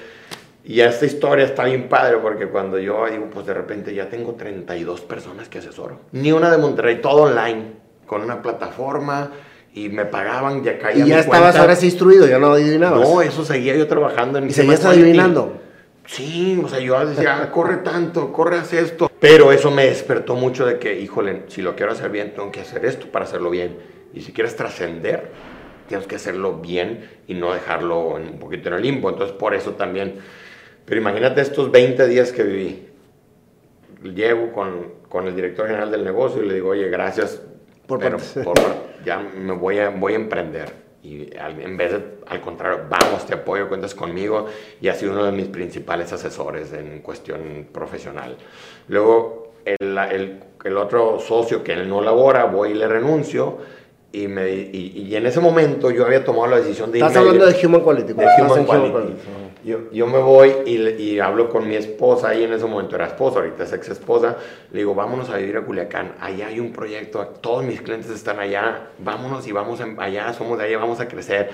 Y 0.64 0.82
esta 0.82 1.06
historia 1.06 1.46
está 1.46 1.66
bien 1.66 1.88
padre 1.90 2.18
porque 2.18 2.48
cuando 2.48 2.80
yo 2.80 3.06
digo, 3.06 3.30
pues 3.32 3.46
de 3.46 3.54
repente 3.54 3.94
ya 3.94 4.10
tengo 4.10 4.34
32 4.34 5.02
personas 5.02 5.48
que 5.48 5.60
asesoro. 5.60 6.00
Ni 6.12 6.32
una 6.32 6.50
de 6.50 6.58
Monterrey, 6.58 7.02
todo 7.02 7.26
online, 7.26 7.74
con 8.08 8.24
una 8.24 8.42
plataforma 8.42 9.30
y 9.74 9.90
me 9.90 10.06
pagaban, 10.06 10.64
ya 10.64 10.78
caía 10.80 11.06
Y 11.06 11.10
ya 11.10 11.16
mi 11.16 11.22
estabas 11.22 11.42
cuenta. 11.42 11.62
ahora 11.62 11.76
sí 11.76 11.86
instruido, 11.88 12.28
ya 12.28 12.40
no 12.40 12.52
adivinabas. 12.54 13.02
No, 13.08 13.22
eso 13.22 13.44
seguía 13.46 13.76
yo 13.76 13.88
trabajando 13.88 14.40
en 14.40 14.48
y 14.48 14.52
seguías 14.52 14.84
adivinando. 14.86 15.62
Sí, 16.06 16.60
o 16.64 16.68
sea, 16.68 16.80
yo 16.80 17.06
decía, 17.06 17.40
"Ah, 17.44 17.52
corre 17.52 17.78
tanto, 17.78 18.34
corre 18.34 18.58
hace 18.58 18.80
esto. 18.80 19.12
Pero 19.20 19.52
eso 19.52 19.70
me 19.70 19.86
despertó 19.86 20.34
mucho 20.36 20.66
de 20.66 20.80
que, 20.80 21.00
híjole, 21.00 21.44
si 21.50 21.62
lo 21.62 21.76
quiero 21.76 21.92
hacer 21.92 22.10
bien, 22.10 22.34
tengo 22.34 22.52
que 22.52 22.62
hacer 22.62 22.86
esto 22.86 23.08
para 23.12 23.26
hacerlo 23.26 23.50
bien. 23.50 23.78
Y 24.14 24.22
si 24.22 24.32
quieres 24.32 24.56
trascender, 24.56 25.30
tienes 25.88 26.08
que 26.08 26.16
hacerlo 26.16 26.58
bien 26.60 27.08
y 27.28 27.34
no 27.36 27.54
dejarlo 27.54 28.18
en- 28.18 28.30
un 28.30 28.40
poquito 28.40 28.70
en 28.70 28.76
el 28.76 28.82
limbo. 28.82 29.10
Entonces, 29.10 29.36
por 29.36 29.54
eso 29.54 29.72
también. 29.74 30.16
Pero 30.86 31.00
imagínate 31.02 31.42
estos 31.42 31.70
20 31.70 32.08
días 32.08 32.32
que 32.32 32.44
viví. 32.44 32.88
Llego 34.04 34.52
con, 34.54 34.94
con 35.10 35.28
el 35.28 35.36
director 35.36 35.68
general 35.68 35.92
del 35.92 36.04
negocio 36.06 36.42
y 36.42 36.48
le 36.48 36.54
digo, 36.56 36.70
oye, 36.70 36.90
gracias, 36.90 37.42
Por 37.86 38.00
pero 38.00 38.18
por- 38.44 38.89
ya 39.06 39.18
me 39.20 39.54
voy 39.54 39.80
a, 39.80 39.90
voy 39.90 40.14
a 40.14 40.16
emprender. 40.18 40.90
Y 41.02 41.36
al- 41.38 41.62
en 41.62 41.78
vez 41.78 41.92
de, 41.94 42.04
al 42.28 42.42
contrario, 42.42 42.82
vamos, 42.90 43.26
te 43.26 43.34
apoyo, 43.34 43.68
cuentas 43.70 43.96
conmigo. 43.96 44.48
Y 44.82 44.88
ha 44.90 44.96
sido 44.96 45.14
uno 45.14 45.26
de 45.26 45.32
mis 45.32 45.48
principales 45.48 46.12
asesores 46.12 46.74
en 46.74 47.00
cuestión 47.02 47.68
profesional. 47.72 48.36
Luego, 48.88 49.54
el, 49.66 49.98
el- 49.98 50.44
el 50.64 50.78
otro 50.78 51.20
socio 51.20 51.64
que 51.64 51.74
él 51.74 51.88
no 51.88 52.02
labora, 52.02 52.46
voy 52.46 52.72
y 52.72 52.74
le 52.74 52.88
renuncio. 52.88 53.58
Y, 54.12 54.28
me, 54.28 54.50
y, 54.50 55.06
y 55.08 55.16
en 55.16 55.28
ese 55.28 55.40
momento 55.40 55.92
yo 55.92 56.04
había 56.06 56.24
tomado 56.26 56.48
la 56.48 56.58
decisión 56.58 56.92
de 56.92 56.98
Estás 56.98 57.14
irme- 57.14 57.20
hablando 57.20 57.46
de 57.46 57.66
Human 57.68 57.82
Quality. 57.82 58.14
de 58.14 58.26
Human 58.42 58.66
Quality. 58.66 58.92
Quality. 58.92 59.14
Yo, 59.64 59.92
yo 59.92 60.08
me 60.08 60.18
voy 60.18 60.52
y, 60.66 60.78
y 60.78 61.20
hablo 61.20 61.48
con 61.50 61.68
mi 61.68 61.76
esposa, 61.76 62.34
y 62.34 62.44
en 62.44 62.54
ese 62.54 62.66
momento 62.66 62.96
era 62.96 63.06
esposa, 63.08 63.40
ahorita 63.40 63.66
es 63.66 63.74
ex 63.74 63.90
esposa. 63.90 64.38
Le 64.72 64.80
digo, 64.80 64.96
vámonos 64.96 65.30
a 65.30 65.38
vivir 65.38 65.58
a 65.58 65.62
Culiacán. 65.62 66.14
Allá 66.22 66.48
hay 66.48 66.60
un 66.60 66.72
proyecto, 66.72 67.24
todos 67.42 67.64
mis 67.64 67.82
clientes 67.82 68.10
están 68.10 68.40
allá. 68.40 68.88
Vámonos 68.98 69.46
y 69.48 69.52
vamos 69.52 69.80
allá, 70.00 70.34
somos 70.34 70.58
de 70.58 70.64
allá, 70.66 70.78
vamos 70.80 71.00
a 71.02 71.08
crecer. 71.08 71.50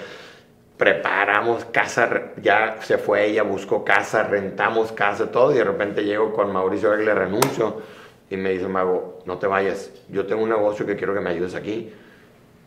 Preparamos 0.77 1.65
casa, 1.65 2.31
ya 2.41 2.77
se 2.81 2.97
fue 2.97 3.25
ella, 3.27 3.43
buscó 3.43 3.83
casa, 3.83 4.23
rentamos 4.23 4.91
casa, 4.91 5.31
todo. 5.31 5.51
Y 5.53 5.55
de 5.57 5.63
repente 5.63 6.03
llego 6.03 6.31
con 6.33 6.53
Mauricio 6.53 6.95
le 6.95 7.13
renuncio. 7.13 7.81
Y 8.29 8.37
me 8.37 8.51
dice, 8.51 8.67
Mago, 8.67 9.19
no 9.25 9.37
te 9.39 9.47
vayas. 9.47 9.91
Yo 10.09 10.25
tengo 10.25 10.43
un 10.43 10.49
negocio 10.49 10.85
que 10.85 10.95
quiero 10.95 11.13
que 11.13 11.19
me 11.21 11.29
ayudes 11.29 11.55
aquí. 11.55 11.91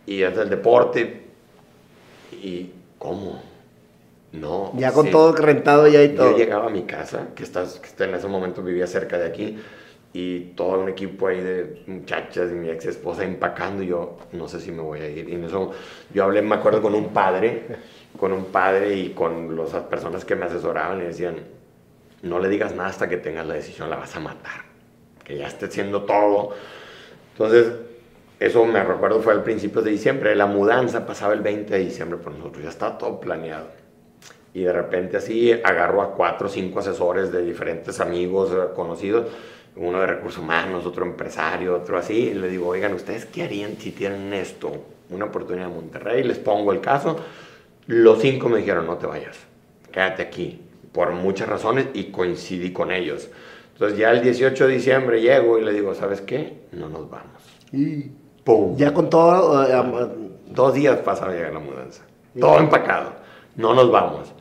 Y 0.09 0.23
es 0.23 0.35
del 0.35 0.49
deporte. 0.49 1.21
¿Y 2.33 2.71
cómo? 2.99 3.43
No. 4.33 4.73
Ya 4.75 4.91
con 4.91 5.11
todo 5.11 5.33
rentado 5.33 5.87
ya 5.87 6.03
y 6.03 6.15
todo. 6.15 6.31
Yo 6.31 6.39
llegaba 6.39 6.67
a 6.67 6.71
mi 6.71 6.85
casa, 6.85 7.29
que, 7.35 7.43
estás, 7.43 7.79
que 7.79 8.05
en 8.05 8.15
ese 8.15 8.27
momento 8.27 8.63
vivía 8.63 8.87
cerca 8.87 9.19
de 9.19 9.27
aquí, 9.27 9.59
y 10.15 10.41
todo 10.57 10.81
un 10.81 10.89
equipo 10.89 11.29
ahí 11.29 11.43
de 11.43 11.83
muchachas 11.87 12.51
y 12.51 12.55
mi 12.55 12.71
ex 12.71 12.87
esposa 12.87 13.23
empacando, 13.23 13.83
y 13.83 13.89
yo 13.89 14.17
no 14.33 14.49
sé 14.49 14.61
si 14.61 14.73
me 14.73 14.81
voy 14.81 15.01
a 15.01 15.11
ir. 15.11 15.29
Y 15.29 15.35
en 15.35 15.45
eso 15.45 15.73
yo 16.15 16.25
hablé, 16.25 16.41
me 16.41 16.55
acuerdo, 16.55 16.81
con 16.81 16.95
un 16.95 17.09
padre, 17.09 17.67
con 18.19 18.33
un 18.33 18.47
padre 18.47 18.95
y 18.95 19.11
con 19.11 19.55
las 19.55 19.71
personas 19.85 20.25
que 20.25 20.35
me 20.37 20.47
asesoraban 20.47 21.03
y 21.03 21.05
decían, 21.05 21.37
no 22.23 22.39
le 22.39 22.49
digas 22.49 22.75
nada 22.75 22.89
hasta 22.89 23.11
que 23.11 23.19
tengas 23.19 23.47
la 23.47 23.55
decisión, 23.55 23.91
la 23.91 23.97
vas 23.97 24.17
a 24.17 24.21
matar, 24.21 24.63
que 25.23 25.37
ya 25.37 25.49
esté 25.49 25.67
haciendo 25.67 26.05
todo. 26.05 26.55
Entonces, 27.33 27.88
eso 28.41 28.65
me 28.65 28.83
recuerdo 28.85 29.21
fue 29.21 29.33
al 29.33 29.43
principio 29.43 29.83
de 29.83 29.91
diciembre, 29.91 30.37
la 30.37 30.47
mudanza 30.47 31.05
pasaba 31.07 31.33
el 31.35 31.41
20 31.41 31.75
de 31.75 31.81
diciembre 31.85 32.19
por 32.19 32.33
nosotros, 32.33 32.63
ya 32.63 32.71
estaba 32.71 32.97
todo 32.97 33.19
planeado. 33.19 33.67
Y 34.55 34.63
de 34.63 34.73
repente 34.73 35.17
así 35.17 35.53
agarro 35.53 36.03
a 36.03 36.15
cuatro 36.15 36.47
o 36.47 36.51
cinco 36.51 36.79
asesores 36.79 37.33
de 37.33 37.45
diferentes 37.45 38.01
amigos 38.01 38.51
eh, 38.53 38.75
conocidos, 38.75 39.27
uno 39.77 40.01
de 40.01 40.07
recursos 40.07 40.43
humanos, 40.43 40.87
otro 40.87 41.05
empresario, 41.05 41.77
otro 41.77 41.99
así, 41.99 42.33
le 42.35 42.49
digo, 42.49 42.69
oigan, 42.69 42.95
¿ustedes 42.95 43.27
qué 43.27 43.43
harían 43.43 43.77
si 43.77 43.93
tienen 43.93 44.33
esto? 44.33 44.73
Una 45.11 45.27
oportunidad 45.27 45.69
en 45.69 45.75
Monterrey, 45.75 46.23
les 46.25 46.39
pongo 46.39 46.73
el 46.73 46.81
caso. 46.81 47.17
Los 47.87 48.21
cinco 48.21 48.49
me 48.49 48.59
dijeron, 48.59 48.87
no 48.87 48.97
te 48.99 49.07
vayas, 49.07 49.37
quédate 49.93 50.23
aquí, 50.23 50.61
por 50.93 51.13
muchas 51.13 51.49
razones, 51.49 51.87
y 51.95 52.05
coincidí 52.05 52.73
con 52.73 52.91
ellos. 52.91 53.29
Entonces 53.73 53.99
ya 53.99 54.11
el 54.11 54.23
18 54.23 54.67
de 54.67 54.75
diciembre 54.75 55.21
llego 55.21 55.59
y 55.59 55.65
le 55.65 55.73
digo, 55.73 55.95
¿sabes 55.95 56.21
qué? 56.21 56.55
No 56.73 56.89
nos 56.89 57.09
vamos. 57.09 57.43
Y- 57.73 58.11
¡pum! 58.49 58.77
Ya 58.79 58.95
con 58.95 59.11
todo... 59.11 59.63
eh, 59.69 60.09
Dos 60.47 60.73
días 60.73 60.97
pasaba 61.01 61.31
a 61.33 61.35
llegar 61.35 61.53
la 61.53 61.59
mudanza. 61.61 62.03
Todo 62.41 62.59
empacado. 62.59 63.13
No 63.57 63.75
nos 63.75 63.91
vamos. 63.93 64.33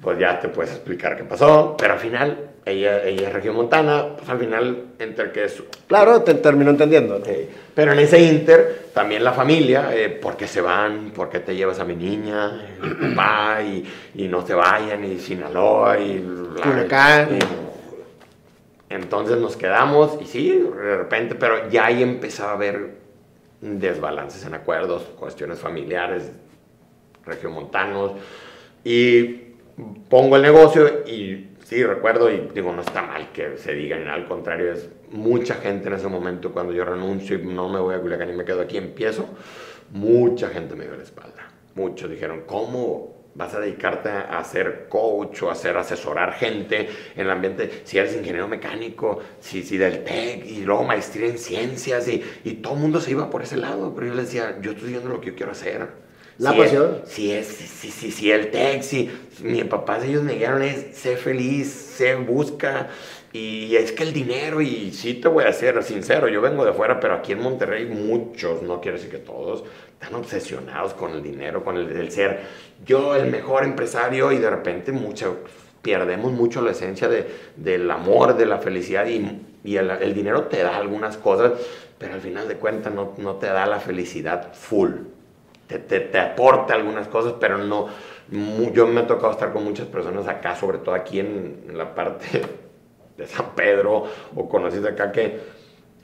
Pues 0.00 0.18
ya 0.18 0.40
te 0.40 0.48
puedes 0.48 0.72
explicar 0.72 1.16
qué 1.16 1.22
pasó, 1.24 1.76
pero 1.78 1.94
al 1.94 2.00
final, 2.00 2.50
ella, 2.64 3.02
ella 3.04 3.28
es 3.28 3.32
regiomontana, 3.32 4.16
pues 4.16 4.28
al 4.28 4.38
final, 4.38 4.84
entre 4.98 5.30
que 5.30 5.44
es... 5.44 5.62
claro, 5.86 6.22
te 6.22 6.34
terminó 6.34 6.70
entendiendo. 6.70 7.18
¿no? 7.20 7.24
eh, 7.26 7.48
pero 7.74 7.92
en 7.92 8.00
ese 8.00 8.20
inter, 8.20 8.88
también 8.92 9.22
la 9.22 9.32
familia, 9.32 9.94
eh, 9.94 10.08
¿por 10.10 10.36
qué 10.36 10.46
se 10.48 10.60
van? 10.60 11.12
¿Por 11.14 11.30
qué 11.30 11.38
te 11.40 11.54
llevas 11.54 11.78
a 11.78 11.84
mi 11.84 11.94
niña? 11.94 12.60
Y 12.82 13.14
papá, 13.14 13.62
y, 13.62 13.84
y 14.16 14.28
no 14.28 14.44
se 14.46 14.54
vayan, 14.54 15.04
y 15.04 15.18
Sinaloa, 15.18 15.98
y... 15.98 16.22
Y- 17.30 17.65
entonces 18.88 19.38
nos 19.38 19.56
quedamos, 19.56 20.18
y 20.20 20.26
sí, 20.26 20.50
de 20.50 20.96
repente, 20.96 21.34
pero 21.34 21.68
ya 21.68 21.86
ahí 21.86 22.02
empezaba 22.02 22.52
a 22.52 22.54
haber 22.54 22.96
desbalances 23.60 24.44
en 24.44 24.54
acuerdos, 24.54 25.02
cuestiones 25.18 25.58
familiares, 25.58 26.30
regiomontanos, 27.24 28.12
y 28.84 29.54
pongo 30.08 30.36
el 30.36 30.42
negocio 30.42 31.04
y 31.06 31.50
sí, 31.64 31.82
recuerdo, 31.82 32.30
y 32.30 32.48
digo, 32.54 32.72
no 32.72 32.82
está 32.82 33.02
mal 33.02 33.32
que 33.32 33.58
se 33.58 33.72
diga, 33.72 33.96
ni 33.96 34.04
nada, 34.04 34.16
al 34.16 34.28
contrario, 34.28 34.72
es 34.72 34.88
mucha 35.10 35.54
gente 35.56 35.88
en 35.88 35.94
ese 35.94 36.08
momento, 36.08 36.52
cuando 36.52 36.72
yo 36.72 36.84
renuncio 36.84 37.38
y 37.38 37.44
no 37.44 37.68
me 37.68 37.80
voy 37.80 37.94
a 37.94 38.00
Culiacán 38.00 38.30
y 38.30 38.36
me 38.36 38.44
quedo 38.44 38.60
aquí, 38.60 38.76
empiezo, 38.76 39.28
mucha 39.90 40.48
gente 40.48 40.76
me 40.76 40.84
dio 40.84 40.96
la 40.96 41.02
espalda. 41.02 41.50
Muchos 41.74 42.08
dijeron, 42.08 42.42
¿cómo 42.46 43.15
vas 43.36 43.54
a 43.54 43.60
dedicarte 43.60 44.08
a 44.08 44.42
ser 44.44 44.86
coach 44.88 45.42
o 45.42 45.50
a 45.50 45.52
hacer 45.52 45.76
asesorar 45.76 46.32
gente 46.32 46.88
en 47.14 47.20
el 47.20 47.30
ambiente? 47.30 47.82
Si 47.84 47.98
eres 47.98 48.14
ingeniero 48.16 48.48
mecánico, 48.48 49.20
si, 49.40 49.62
si 49.62 49.76
del 49.76 50.04
TEC 50.04 50.46
y 50.46 50.64
luego 50.64 50.84
maestría 50.84 51.28
en 51.28 51.38
ciencias 51.38 52.08
y, 52.08 52.24
y 52.44 52.54
todo 52.54 52.74
el 52.74 52.80
mundo 52.80 53.00
se 53.00 53.10
iba 53.10 53.30
por 53.30 53.42
ese 53.42 53.56
lado, 53.56 53.94
pero 53.94 54.08
yo 54.08 54.14
les 54.14 54.26
decía, 54.26 54.58
yo 54.60 54.72
estoy 54.72 54.88
haciendo 54.88 55.10
lo 55.10 55.20
que 55.20 55.28
yo 55.28 55.36
quiero 55.36 55.52
hacer. 55.52 56.06
La 56.38 56.52
Si 56.52 56.58
pasión. 56.58 57.02
Es, 57.02 57.10
si 57.10 57.32
es, 57.32 57.46
si, 57.46 57.90
si, 57.90 58.10
si 58.10 58.30
el 58.30 58.50
TEC, 58.50 58.82
si 58.82 59.10
mi 59.42 59.64
papá, 59.64 60.04
ellos 60.04 60.22
me 60.22 60.34
dijeron 60.34 60.62
es, 60.62 60.96
sé 60.96 61.16
feliz, 61.16 61.72
sé 61.72 62.14
busca, 62.16 62.88
y 63.32 63.76
es 63.76 63.92
que 63.92 64.02
el 64.02 64.12
dinero, 64.12 64.62
y 64.62 64.92
sí 64.92 65.14
te 65.14 65.28
voy 65.28 65.44
a 65.44 65.52
ser 65.52 65.82
sincero, 65.82 66.28
yo 66.28 66.40
vengo 66.40 66.64
de 66.64 66.70
afuera, 66.70 67.00
pero 67.00 67.14
aquí 67.14 67.32
en 67.32 67.40
Monterrey 67.40 67.86
muchos, 67.86 68.62
no 68.62 68.80
quiero 68.80 68.96
decir 68.96 69.10
que 69.10 69.18
todos, 69.18 69.64
están 70.00 70.14
obsesionados 70.14 70.94
con 70.94 71.12
el 71.12 71.22
dinero, 71.22 71.64
con 71.64 71.76
el, 71.76 72.10
ser 72.10 72.40
yo 72.84 73.14
el 73.14 73.30
mejor 73.30 73.64
empresario, 73.64 74.32
y 74.32 74.38
de 74.38 74.50
repente 74.50 74.92
mucho, 74.92 75.38
perdemos 75.82 76.32
mucho 76.32 76.60
la 76.60 76.72
esencia 76.72 77.08
de, 77.08 77.26
del 77.56 77.90
amor, 77.90 78.36
de 78.36 78.46
la 78.46 78.58
felicidad, 78.58 79.06
y, 79.06 79.42
y 79.64 79.76
el, 79.76 80.14
dinero 80.14 80.44
te 80.44 80.62
da 80.62 80.76
algunas 80.76 81.16
cosas, 81.16 81.52
pero 81.98 82.14
al 82.14 82.20
final 82.20 82.46
de 82.46 82.56
cuentas 82.56 82.92
no, 82.92 83.14
no 83.16 83.36
te 83.36 83.46
da 83.46 83.66
la 83.66 83.80
felicidad 83.80 84.52
full 84.52 84.92
te, 85.66 85.78
te, 85.78 86.00
te 86.00 86.18
aporta 86.18 86.74
algunas 86.74 87.08
cosas, 87.08 87.34
pero 87.40 87.58
no. 87.58 87.88
Yo 88.72 88.86
me 88.86 89.00
ha 89.00 89.06
tocado 89.06 89.32
estar 89.32 89.52
con 89.52 89.64
muchas 89.64 89.86
personas 89.86 90.26
acá, 90.26 90.56
sobre 90.56 90.78
todo 90.78 90.94
aquí 90.94 91.20
en, 91.20 91.64
la 91.74 91.94
parte 91.94 92.42
de 93.16 93.26
San 93.26 93.54
Pedro 93.54 94.04
o 94.34 94.48
conocidos 94.48 94.92
acá 94.92 95.12
que, 95.12 95.40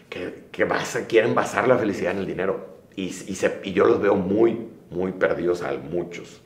que, 0.09 0.45
que 0.51 0.67
quieren 1.09 1.35
basar 1.35 1.67
la 1.67 1.79
felicidad 1.79 2.13
en 2.13 2.19
el 2.19 2.27
dinero. 2.27 2.72
Y, 2.97 3.05
y, 3.05 3.11
se- 3.35 3.61
y 3.65 3.73
yo 3.73 3.85
los 3.87 4.01
veo 4.01 4.15
muy, 4.15 4.69
muy 4.91 5.13
perdidos 5.13 5.63
a 5.63 5.73
muchos. 5.73 6.41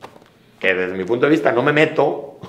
Que 0.59 0.73
desde 0.73 0.97
mi 0.97 1.03
punto 1.03 1.25
de 1.27 1.31
vista 1.31 1.51
no 1.51 1.61
me 1.61 1.71
meto, 1.73 2.39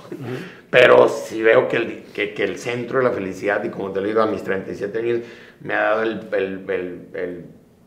pero 0.69 1.07
sí 1.09 1.41
veo 1.41 1.67
que 1.67 1.77
el, 1.77 2.03
que, 2.13 2.33
que 2.33 2.43
el 2.43 2.57
centro 2.57 2.99
de 2.99 3.05
la 3.05 3.11
felicidad, 3.11 3.63
y 3.63 3.69
como 3.69 3.91
te 3.91 4.01
lo 4.01 4.07
digo, 4.07 4.21
a 4.21 4.25
mis 4.27 4.43
37 4.43 4.99
años, 4.99 5.19
me 5.61 5.73
ha 5.73 5.81
dado 5.81 6.03
el, 6.03 6.27
el, 6.33 7.45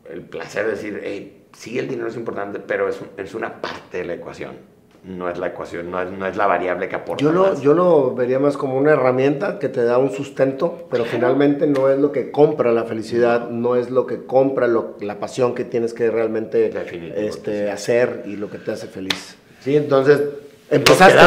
el, 0.09 0.21
placer 0.21 0.65
de 0.65 0.71
decir, 0.71 1.01
hey, 1.03 1.45
sí, 1.53 1.77
el 1.79 1.87
dinero 1.89 2.07
es 2.07 2.15
importante, 2.15 2.59
pero 2.59 2.87
es, 2.87 2.99
es 3.17 3.33
una 3.33 3.61
parte 3.61 3.97
de 3.99 4.05
la 4.05 4.13
ecuación. 4.13 4.72
No 5.05 5.29
es 5.29 5.37
la 5.37 5.47
ecuación, 5.47 5.91
no 5.91 6.01
es, 6.01 6.09
no 6.11 6.25
es 6.25 6.37
la 6.37 6.47
variable 6.47 6.87
que 6.87 6.95
aporta. 6.95 7.21
Yo 7.21 7.31
lo, 7.33 7.43
más. 7.49 7.61
yo 7.61 7.73
lo 7.73 8.15
vería 8.15 8.39
más 8.39 8.55
como 8.55 8.77
una 8.77 8.91
herramienta 8.91 9.59
que 9.59 9.67
te 9.67 9.83
da 9.83 9.97
un 9.97 10.11
sustento, 10.11 10.87
pero 10.89 11.03
finalmente 11.03 11.67
no 11.67 11.89
es 11.89 11.99
lo 11.99 12.13
que 12.13 12.31
compra 12.31 12.71
la 12.71 12.85
felicidad, 12.85 13.49
no 13.49 13.75
es 13.75 13.89
lo 13.89 14.07
que 14.07 14.25
compra 14.25 14.67
lo- 14.67 14.95
la 15.01 15.19
pasión 15.19 15.55
que 15.55 15.65
tienes 15.65 15.93
que 15.93 16.09
realmente 16.09 16.69
Definitivo 16.69 17.15
este, 17.27 17.63
sí. 17.65 17.69
hacer 17.69 18.23
y 18.27 18.37
lo 18.37 18.49
que 18.49 18.59
te 18.59 18.71
hace 18.71 18.87
feliz. 18.87 19.35
Sí, 19.59 19.75
entonces 19.75 20.21
Empezaste, 20.69 21.19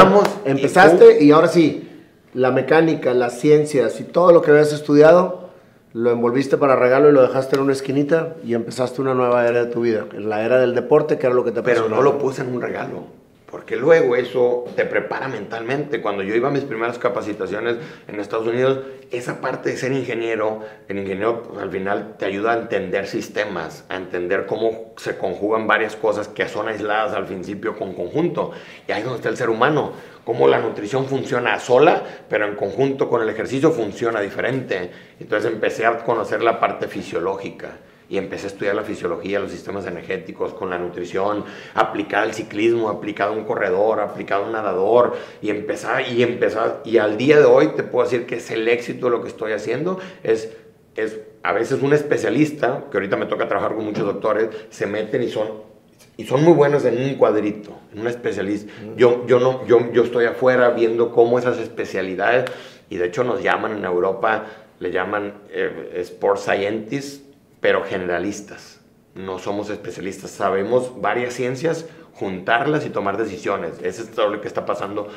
y 0.47 0.51
empezaste 0.51 1.23
y, 1.25 1.31
ahora 1.31 1.49
sí, 1.49 1.89
la 2.35 2.51
mecánica, 2.51 3.13
las 3.15 3.39
ciencias 3.39 4.01
y 4.01 4.05
todo 4.05 4.33
lo 4.33 4.43
que 4.43 4.51
habías 4.51 4.73
estudiado, 4.73 5.51
lo 5.93 6.11
envolviste 6.11 6.57
para 6.57 6.77
regalo 6.77 7.11
y 7.11 7.13
lo 7.13 7.23
dejaste 7.23 7.57
en 7.57 7.63
una 7.63 7.73
esquinita 7.73 8.35
y 8.45 8.55
empezaste 8.55 9.01
una 9.03 9.15
nueva 9.15 9.47
era 9.47 9.65
de 9.65 9.71
tu 9.71 9.83
vida, 9.83 10.07
la 10.19 10.45
era 10.45 10.59
del 10.59 10.75
deporte, 10.75 11.19
que 11.19 11.27
era 11.27 11.35
lo 11.35 11.45
que 11.45 11.53
te 11.53 11.63
Pero 11.63 11.89
no 11.89 12.03
lo 12.03 12.19
puse 12.19 12.43
en 12.43 12.55
un 12.55 12.61
regalo. 12.63 13.05
Porque 13.57 13.75
luego 13.75 14.17
eso 14.17 14.67
te 14.77 14.85
prepara 14.85 15.29
mentalmente. 15.29 16.03
Cuando 16.03 16.23
yo 16.23 16.35
iba 16.35 16.49
a 16.49 16.51
mis 16.51 16.65
primeras 16.65 16.99
capacitaciones 16.99 17.77
en 18.07 18.21
Estados 18.21 18.47
Unidos, 18.47 18.81
esa 19.11 19.41
parte 19.41 19.71
de 19.71 19.79
ser 19.79 19.93
ingeniero, 19.93 20.61
el 20.89 20.99
ingeniero 20.99 21.43
pues, 21.43 21.63
al 21.63 21.71
final 21.71 22.17
te 22.19 22.27
ayuda 22.27 22.53
a 22.53 22.59
entender 22.59 23.07
sistemas, 23.07 23.87
a 23.89 23.97
entender 23.97 24.45
cómo 24.45 24.93
se 24.99 25.17
conjugan 25.17 25.67
varias 25.67 25.97
cosas 25.97 26.29
que 26.29 26.47
son 26.51 26.69
aisladas 26.69 27.15
al 27.15 27.25
principio 27.25 27.79
con 27.79 27.95
conjunto. 27.95 28.51
Y 28.87 28.93
ahí 28.93 28.99
es 28.99 29.05
donde 29.07 29.21
está 29.21 29.31
el 29.31 29.39
ser 29.39 29.49
humano. 29.49 29.93
Cómo 30.27 30.49
la 30.49 30.59
nutrición 30.59 31.07
funciona 31.07 31.59
sola, 31.59 32.03
pero 32.29 32.47
en 32.47 32.57
conjunto 32.57 33.09
con 33.09 33.23
el 33.23 33.31
ejercicio 33.31 33.71
funciona 33.71 34.21
diferente. 34.21 34.91
Entonces 35.19 35.51
empecé 35.51 35.87
a 35.87 35.97
conocer 36.05 36.43
la 36.43 36.61
parte 36.61 36.89
fisiológica 36.89 37.79
y 38.09 38.19
empecé 38.19 38.47
a 38.47 38.51
estudiar 38.51 38.75
la 38.75 38.83
fisiología, 38.83 39.41
los 39.41 39.51
sistemas 39.51 39.87
energéticos, 39.87 40.53
con 40.55 40.71
la 40.71 40.79
nutrición, 40.79 41.45
aplicada 41.75 42.23
al 42.23 42.35
ciclismo, 42.35 42.89
aplicada 42.89 43.31
a 43.31 43.35
un 43.35 43.45
corredor, 43.45 44.01
aplicada 44.01 44.43
a 44.43 44.47
un 44.47 44.53
nadador, 44.53 45.17
y 45.43 45.51
empezar, 45.51 46.09
y 46.09 46.23
empezar, 46.23 46.83
y 46.85 46.99
al 46.99 47.17
día 47.17 47.39
de 47.39 47.45
hoy 47.45 47.69
te 47.77 47.83
puedo 47.83 48.05
decir 48.05 48.27
que 48.27 48.37
es 48.37 48.51
el 48.51 48.69
éxito 48.69 49.07
de 49.07 49.13
lo 49.13 49.23
que 49.23 49.29
estoy 49.29 49.53
haciendo, 49.53 49.99
es, 50.23 50.57
es 50.95 51.19
a 51.43 51.53
veces 51.53 51.83
un 51.83 51.93
especialista, 51.93 52.85
que 52.91 52.97
ahorita 52.97 53.17
me 53.17 53.27
toca 53.27 53.49
trabajar 53.49 53.75
con 53.75 53.85
muchos 53.85 54.05
doctores, 54.05 54.51
se 54.71 54.87
meten 54.87 55.23
y 55.23 55.29
son, 55.29 55.49
y 56.17 56.25
son 56.25 56.45
muy 56.45 56.53
buenos 56.53 56.85
en 56.85 57.03
un 57.03 57.15
cuadrito, 57.17 57.73
en 57.93 58.01
un 58.01 58.07
especialista. 58.07 58.73
Yo, 58.97 59.27
yo, 59.27 59.41
no, 59.41 59.67
yo, 59.67 59.93
yo 59.93 60.05
estoy 60.05 60.27
afuera 60.27 60.71
viendo 60.71 61.11
cómo 61.11 61.39
esas 61.39 61.59
especialidades, 61.59 62.45
y 62.89 62.97
de 62.99 63.07
hecho 63.07 63.25
nos 63.25 63.43
llaman 63.43 63.73
en 63.73 63.85
Europa, 63.85 64.47
le 64.79 64.93
llaman 64.93 65.35
eh, 65.51 65.93
Sport 65.97 66.39
Scientists, 66.39 67.26
pero 67.61 67.85
generalistas. 67.85 68.81
No 69.15 69.39
somos 69.39 69.71
especialistas, 69.71 70.31
sabemos 70.31 71.01
varias 71.01 71.35
ciencias, 71.35 71.87
juntarlas 72.13 72.85
y 72.85 72.91
tomar 72.91 73.17
decisiones. 73.17 73.75
Eso 73.83 74.03
es 74.03 74.11
todo 74.11 74.29
lo 74.29 74.41
que 74.41 74.49
está 74.49 74.67
pasando. 74.67 75.09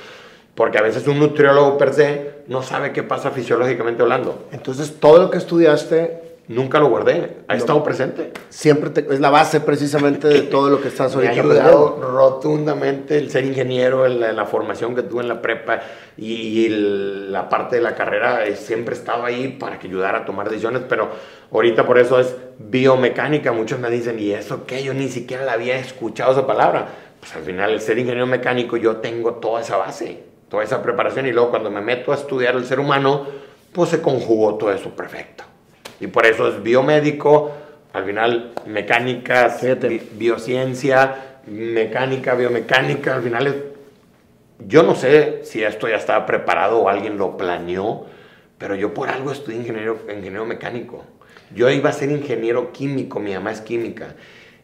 Porque 0.56 0.78
a 0.78 0.82
veces 0.82 1.08
un 1.08 1.20
nutriólogo 1.20 1.78
per 1.78 1.94
se 1.94 2.32
no 2.48 2.64
sabe 2.64 2.92
qué 2.92 3.04
pasa 3.04 3.32
fisiológicamente 3.32 4.02
hablando. 4.02 4.48
Entonces, 4.52 5.00
todo 5.00 5.18
lo 5.20 5.30
que 5.30 5.38
estudiaste 5.38 6.29
Nunca 6.50 6.80
lo 6.80 6.90
guardé, 6.90 7.38
ha 7.48 7.54
No. 7.54 7.60
estado 7.60 7.84
presente. 7.84 8.32
siempre 8.50 8.90
te- 8.90 9.14
es 9.14 9.20
la 9.20 9.30
base 9.30 9.62
precisamente 9.62 10.28
de 10.28 10.42
todo 10.42 10.72
lo 10.72 10.82
que 10.82 10.88
estás 10.88 11.16
Me 11.16 11.28
ha 11.28 11.30
ahorita 11.30 11.42
ayudado 11.48 11.86
aprendiendo. 11.90 12.12
rotundamente 12.18 13.18
el 13.20 13.30
ser 13.30 13.46
ingeniero, 13.46 14.04
el- 14.08 14.20
la, 14.20 14.46
formación 14.48 14.96
que 14.96 15.04
tuve 15.04 15.22
en 15.22 15.28
la 15.30 15.44
prepa 15.44 15.80
y, 16.18 16.66
el- 16.66 17.32
la 17.32 17.48
parte 17.50 17.76
de 17.76 17.84
la 17.84 17.94
carrera. 17.94 18.48
eh, 18.48 18.56
siempre 18.56 18.96
he 18.96 18.98
estado 18.98 19.26
ahí 19.26 19.58
para 19.60 19.78
que 19.78 19.86
ayudara 19.86 20.18
a 20.20 20.26
tomar 20.26 20.50
decisiones, 20.50 20.82
pero 20.90 21.10
ahorita 21.52 21.86
por 21.86 22.00
eso 22.00 22.20
es 22.20 22.36
biomecánica. 22.58 23.52
Muchos 23.52 23.80
me 23.80 23.92
dicen, 23.92 24.18
¿y 24.20 24.32
eso 24.32 24.66
qué? 24.66 24.82
Yo 24.84 24.96
ni 24.96 25.08
siquiera 25.10 25.46
la 25.46 25.54
había 25.54 25.78
escuchado 25.78 26.32
esa 26.32 26.48
palabra. 26.48 26.88
Pues 27.20 27.36
al 27.36 27.44
final, 27.44 27.70
el 27.72 27.82
ser 27.82 28.00
ingeniero 28.00 28.26
mecánico, 28.26 28.76
yo 28.76 28.98
tengo 28.98 29.36
toda 29.36 29.62
esa 29.62 29.78
base, 29.78 30.24
toda 30.50 30.64
esa 30.64 30.82
preparación, 30.82 31.28
y 31.28 31.32
luego 31.32 31.52
cuando 31.52 31.70
me 31.70 31.82
meto 31.82 32.12
a 32.12 32.16
estudiar 32.16 32.56
el 32.56 32.66
ser 32.66 32.80
humano, 32.80 33.28
pues 33.72 33.90
se 33.92 34.02
conjugó 34.02 34.56
todo 34.56 34.72
eso 34.72 34.90
perfecto. 34.90 35.44
Y 36.00 36.08
por 36.08 36.26
eso 36.26 36.48
es 36.48 36.62
biomédico, 36.64 37.52
al 37.94 38.06
final 38.06 38.52
mecánica, 38.68 39.50
Fíjate. 39.50 39.88
bi- 39.90 40.10
biociencia, 40.14 41.40
mecánica, 41.48 42.36
biomecánica, 42.36 43.16
al 43.16 43.24
final 43.24 43.48
es... 43.48 43.56
Yo 44.68 44.84
no 44.84 44.94
sé 44.96 45.40
si 45.44 45.64
esto 45.64 45.88
ya 45.88 45.96
estaba 45.96 46.26
preparado 46.26 46.80
o 46.80 46.90
alguien 46.90 47.18
lo 47.18 47.38
planeó, 47.38 48.06
pero 48.58 48.76
yo 48.76 48.94
por 48.94 49.10
algo 49.10 49.32
estudié 49.32 49.58
ingeniero, 49.60 49.98
ingeniero 50.10 50.46
mecánico. 50.46 51.06
Yo 51.56 51.70
iba 51.70 51.90
a 51.90 51.94
ser 51.94 52.12
ingeniero 52.12 52.72
químico, 52.74 53.20
mi 53.20 53.34
mamá 53.34 53.52
es 53.52 53.62
química. 53.62 54.16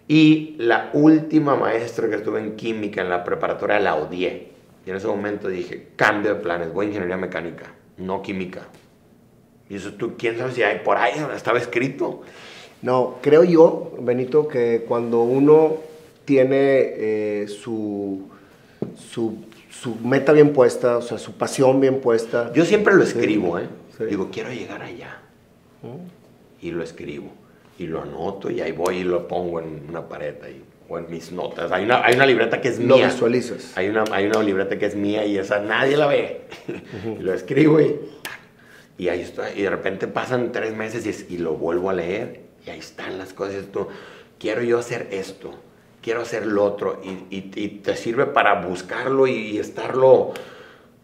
Y 0.07 0.55
la 0.59 0.89
última 0.93 1.55
maestra 1.55 2.09
que 2.09 2.15
estuve 2.15 2.39
en 2.39 2.55
química 2.55 3.01
en 3.01 3.09
la 3.09 3.23
preparatoria 3.23 3.79
la 3.79 3.95
odié. 3.95 4.49
Y 4.85 4.89
en 4.91 4.97
ese 4.97 5.07
momento 5.07 5.47
dije, 5.47 5.87
cambio 5.95 6.35
de 6.35 6.41
planes, 6.41 6.71
voy 6.71 6.85
a 6.85 6.89
ingeniería 6.89 7.17
mecánica, 7.17 7.71
no 7.97 8.21
química. 8.21 8.61
Y 9.69 9.75
eso 9.75 9.93
tú, 9.93 10.13
quién 10.17 10.37
sabe 10.37 10.51
si 10.53 10.63
hay 10.63 10.79
por 10.79 10.97
ahí, 10.97 11.13
estaba 11.35 11.57
escrito. 11.57 12.21
No, 12.81 13.15
creo 13.21 13.43
yo, 13.43 13.93
Benito, 13.99 14.47
que 14.47 14.85
cuando 14.87 15.21
uno 15.21 15.77
tiene 16.23 16.55
eh, 16.59 17.47
su, 17.47 18.27
su, 19.11 19.37
su 19.69 19.95
meta 19.95 20.33
bien 20.33 20.53
puesta, 20.53 20.97
o 20.97 21.01
sea, 21.01 21.17
su 21.17 21.33
pasión 21.33 21.79
bien 21.81 21.99
puesta. 22.01 22.51
Yo 22.53 22.63
siempre 22.65 22.93
lo 22.93 23.03
escribo, 23.03 23.57
¿eh? 23.57 23.67
sí. 23.97 24.05
Digo, 24.05 24.29
quiero 24.31 24.51
llegar 24.51 24.81
allá. 24.81 25.19
Y 26.61 26.71
lo 26.71 26.83
escribo. 26.83 27.31
y 27.77 27.87
lo 27.87 28.01
anoto 28.01 28.49
y 28.49 28.61
ahí 28.61 28.71
voy 28.71 28.97
y 28.97 29.03
lo 29.03 29.27
pongo 29.27 29.59
en 29.59 29.83
una 29.89 30.07
pared 30.07 30.35
ahí 30.43 30.63
o 30.87 30.97
en 30.97 31.09
mis 31.09 31.31
notas. 31.31 31.71
Hay 31.71 31.83
una, 31.85 32.05
hay 32.05 32.15
una 32.15 32.25
libreta 32.25 32.61
que 32.61 32.69
es 32.69 32.79
Lo 32.79 32.95
mía. 32.95 33.07
visualizas. 33.07 33.75
Hay 33.77 33.89
una, 33.89 34.03
hay 34.11 34.27
una 34.27 34.41
libreta 34.43 34.77
que 34.77 34.85
es 34.85 34.95
mía 34.95 35.25
y 35.25 35.37
esa 35.37 35.59
nadie 35.59 35.97
la 35.97 36.07
ve. 36.07 36.41
y 37.19 37.21
lo 37.23 37.33
escribo 37.33 37.81
y, 37.81 37.95
y 38.97 39.09
ahí 39.09 39.21
está. 39.21 39.53
Y 39.53 39.61
de 39.63 39.69
repente 39.69 40.07
pasan 40.07 40.51
tres 40.51 40.75
meses 40.75 41.05
y, 41.05 41.09
es- 41.09 41.29
y 41.29 41.37
lo 41.37 41.53
vuelvo 41.53 41.89
a 41.89 41.93
leer 41.93 42.41
y 42.65 42.69
ahí 42.69 42.79
están 42.79 43.17
las 43.17 43.33
cosas. 43.33 43.63
Y 43.63 43.67
tú, 43.67 43.87
quiero 44.39 44.61
yo 44.61 44.79
hacer 44.79 45.07
esto, 45.11 45.51
quiero 46.01 46.21
hacer 46.21 46.45
lo 46.45 46.63
otro. 46.63 47.01
Y, 47.03 47.35
y- 47.35 47.51
y 47.55 47.67
te 47.83 47.95
sirve 47.95 48.25
para 48.25 48.61
buscarlo 48.61 49.27
y 49.27 49.57
estarlo, 49.57 50.33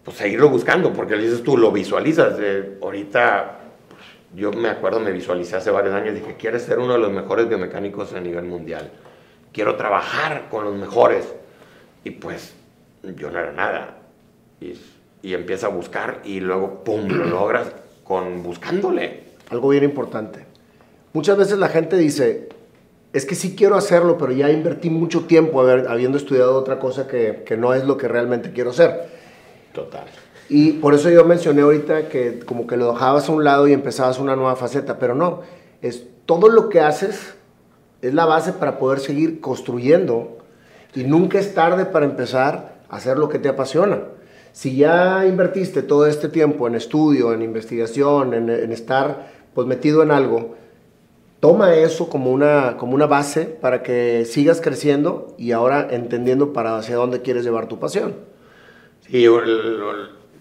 pues 0.04 0.18
seguirlo 0.18 0.50
buscando, 0.50 0.94
porque 0.94 1.16
le 1.16 1.24
dices 1.24 1.44
tú, 1.44 1.58
lo 1.58 1.72
visualizas. 1.72 2.36
Eh, 2.39 2.78
ahorita, 2.82 3.60
pues, 3.89 4.02
yo 4.42 4.52
me 4.52 4.70
acuerdo, 4.70 5.00
me 5.00 5.12
visualicé 5.12 5.58
hace 5.58 5.72
varios 5.72 5.94
años, 5.94 6.16
dije, 6.16 6.36
quieres 6.38 6.64
ser 6.64 6.80
uno 6.80 6.94
de 6.94 7.00
los 7.00 7.12
mejores 7.12 7.48
biomecánicos 7.48 8.14
a 8.14 8.20
nivel 8.22 8.46
mundial. 8.46 8.92
Quiero 9.54 9.76
trabajar 9.76 10.48
con 10.50 10.64
los 10.66 10.76
mejores. 10.76 11.34
Y 12.04 12.12
pues 12.12 12.56
yo 13.04 13.30
no 13.30 13.38
era 13.39 13.52
nada. 13.52 13.98
Y, 14.60 14.74
y 15.22 15.34
empieza 15.36 15.68
a 15.68 15.70
buscar 15.70 16.22
y 16.24 16.39
luego, 16.39 16.84
¡pum!, 16.84 17.08
lo 17.10 17.26
logras 17.26 17.72
con 18.12 18.43
buscándole. 18.43 19.22
Algo 19.51 19.70
bien 19.70 19.86
importante. 19.86 20.45
Muchas 21.14 21.38
veces 21.38 21.57
la 21.57 21.70
gente 21.70 21.95
dice, 21.95 22.49
es 23.14 23.26
que 23.26 23.36
sí 23.36 23.55
quiero 23.55 23.76
hacerlo, 23.78 24.18
pero 24.18 24.34
ya 24.34 24.49
invertí 24.51 24.89
mucho 24.89 25.22
tiempo 25.28 25.62
haber- 25.62 25.88
habiendo 25.88 26.18
estudiado 26.18 26.55
otra 26.57 26.78
cosa 26.78 27.07
que, 27.07 27.43
que 27.45 27.55
no 27.55 27.74
es 27.74 27.86
lo 27.86 27.95
que 27.95 28.09
realmente 28.09 28.51
quiero 28.51 28.72
hacer. 28.72 29.07
Total. 29.72 30.03
Y 30.49 30.74
por 30.74 30.93
eso 30.93 31.09
yo 31.09 31.24
mencioné 31.24 31.62
ahorita 31.62 32.09
que 32.09 32.39
como 32.39 32.68
que 32.68 32.76
lo 32.76 32.91
dejabas 32.91 33.30
a 33.30 33.32
un 33.32 33.45
lado 33.45 33.70
y 33.70 33.72
empezabas 33.74 34.20
una 34.20 34.36
nueva 34.36 34.57
faceta, 34.57 34.99
pero 34.99 35.16
no, 35.16 35.39
es 35.82 36.03
todo 36.26 36.49
lo 36.49 36.68
que 36.68 36.82
haces 36.82 37.34
es 38.01 38.14
la 38.14 38.26
base 38.26 38.51
para 38.51 38.78
poder 38.78 38.99
seguir 38.99 39.39
construyendo 39.39 40.38
y 40.95 41.03
nunca 41.05 41.39
es 41.39 41.53
tarde 41.53 41.86
para 41.86 42.05
empezar 42.05 42.76
a 42.89 42.97
hacer 42.97 43.18
lo 43.18 43.30
que 43.30 43.39
te 43.39 43.47
apasiona. 43.47 43.99
Si 44.52 44.76
ya 44.76 45.26
invertiste 45.26 45.82
todo 45.82 46.06
este 46.06 46.28
tiempo 46.30 46.68
en 46.68 46.76
estudio, 46.76 47.34
en 47.34 47.41
investigación, 47.41 48.34
en, 48.34 48.72
estar 48.72 49.32
pues 49.54 49.68
metido 49.68 50.04
en 50.04 50.12
algo, 50.12 50.56
toma 51.39 51.76
eso 51.76 52.10
como 52.10 52.32
una, 52.32 52.76
como 52.78 52.93
una 52.93 53.08
base 53.08 53.45
para 53.45 53.82
que 53.84 54.26
sigas 54.26 54.62
creciendo 54.62 55.36
y 55.38 55.52
ahora 55.52 55.88
entendiendo 55.91 56.54
para 56.54 56.78
hacia 56.78 56.95
dónde 56.95 57.22
quieres 57.22 57.43
llevar 57.43 57.68
tu 57.68 57.80
pasión. 57.80 58.16
Sí, 59.10 59.26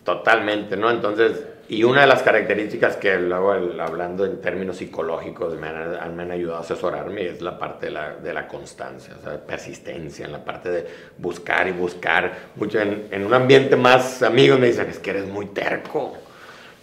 totalmente, 0.05 0.77
¿no? 0.77 0.91
Entonces, 0.91 1.45
y 1.71 1.85
una 1.85 2.01
de 2.01 2.07
las 2.09 2.23
características 2.23 2.97
que 2.97 3.17
luego, 3.17 3.55
el- 3.55 3.81
hablando 3.81 4.25
en 4.25 4.41
términos 4.41 4.77
psicológicos, 4.79 5.55
me 5.57 5.69
han, 5.69 6.17
me 6.17 6.23
han 6.25 6.31
ayudado 6.33 6.59
a 6.59 6.61
asesorarme 6.63 7.27
es 7.29 7.41
la 7.41 7.59
parte 7.59 7.87
de 7.87 7.93
la, 7.93 8.17
de 8.17 8.35
la 8.35 8.49
constancia, 8.49 9.15
o 9.19 9.23
sea, 9.23 9.39
persistencia, 9.39 10.27
en 10.27 10.33
la 10.33 10.45
parte 10.45 10.69
de 10.71 10.87
buscar 11.19 11.69
y 11.69 11.73
buscar. 11.73 12.33
Mucho 12.57 12.81
en, 12.81 13.07
en 13.11 13.25
un 13.25 13.33
ambiente 13.33 13.77
más 13.77 14.23
amigos 14.23 14.59
me 14.59 14.67
dicen, 14.67 14.89
es 14.91 14.99
que 14.99 15.11
eres 15.11 15.27
muy 15.29 15.47
terco. 15.47 16.15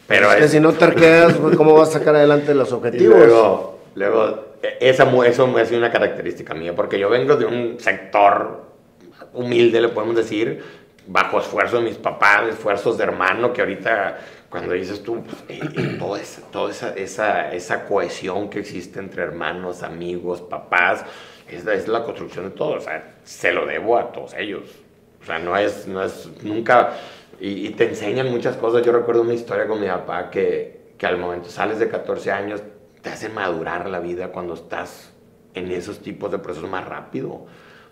Pero 0.07 0.29
es 0.31 0.37
que 0.37 0.43
es- 0.45 0.51
si 0.51 0.59
no 0.61 0.71
te 0.71 0.85
arqueas, 0.85 1.33
pues, 1.33 1.57
¿cómo 1.57 1.73
vas 1.73 1.89
a 1.89 1.99
sacar 1.99 2.15
adelante 2.15 2.55
los 2.55 2.69
y 2.71 2.73
objetivos? 2.73 3.17
luego, 3.17 3.79
luego 3.95 4.45
e- 4.63 4.77
esa, 4.79 5.03
eso 5.25 5.47
me 5.47 5.61
ha 5.61 5.65
sido 5.65 5.79
una 5.79 5.91
característica 5.91 6.53
mía, 6.53 6.73
porque 6.73 6.97
yo 6.97 7.09
vengo 7.09 7.35
de 7.35 7.45
un 7.45 7.77
sector 7.77 8.61
humilde, 9.33 9.81
le 9.81 9.89
podemos 9.89 10.15
decir, 10.15 10.63
bajo 11.07 11.39
esfuerzo 11.39 11.77
de 11.77 11.83
mis 11.83 11.97
papás, 11.97 12.47
esfuerzos 12.49 12.97
de 12.97 13.03
hermano, 13.03 13.51
que 13.53 13.61
ahorita 13.61 14.17
cuando 14.49 14.73
dices 14.73 15.03
tú, 15.03 15.23
toda, 15.99 16.21
esa, 16.21 16.41
toda 16.51 16.71
esa, 16.71 16.93
esa, 16.93 17.53
esa 17.53 17.85
cohesión 17.85 18.49
que 18.49 18.59
existe 18.59 18.99
entre 18.99 19.23
hermanos, 19.23 19.83
amigos, 19.83 20.41
papás, 20.41 21.03
es, 21.49 21.65
es 21.67 21.87
la 21.87 22.03
construcción 22.03 22.45
de 22.45 22.51
todo, 22.51 22.75
o 22.75 22.79
sea, 22.79 23.15
se 23.23 23.51
lo 23.51 23.65
debo 23.65 23.97
a 23.97 24.11
todos 24.11 24.33
ellos. 24.35 24.69
O 25.21 25.25
sea, 25.25 25.39
no 25.39 25.57
es, 25.57 25.87
no 25.87 26.01
es 26.03 26.29
nunca, 26.43 26.93
y, 27.39 27.67
y 27.67 27.69
te 27.71 27.89
enseñan 27.89 28.31
muchas 28.31 28.55
cosas. 28.55 28.85
Yo 28.85 28.93
recuerdo 28.93 29.23
una 29.23 29.33
historia 29.33 29.67
con 29.67 29.81
mi 29.81 29.87
papá 29.87 30.29
que, 30.29 30.93
que 30.97 31.05
al 31.05 31.17
momento 31.17 31.49
sales 31.49 31.79
de 31.79 31.89
14 31.89 32.31
años, 32.31 32.61
te 33.01 33.09
hace 33.09 33.29
madurar 33.29 33.89
la 33.89 33.99
vida 33.99 34.29
cuando 34.31 34.53
estás 34.53 35.11
en 35.53 35.71
esos 35.71 35.99
tipos 35.99 36.31
de 36.31 36.39
procesos 36.39 36.69
más 36.69 36.87
rápido. 36.87 37.45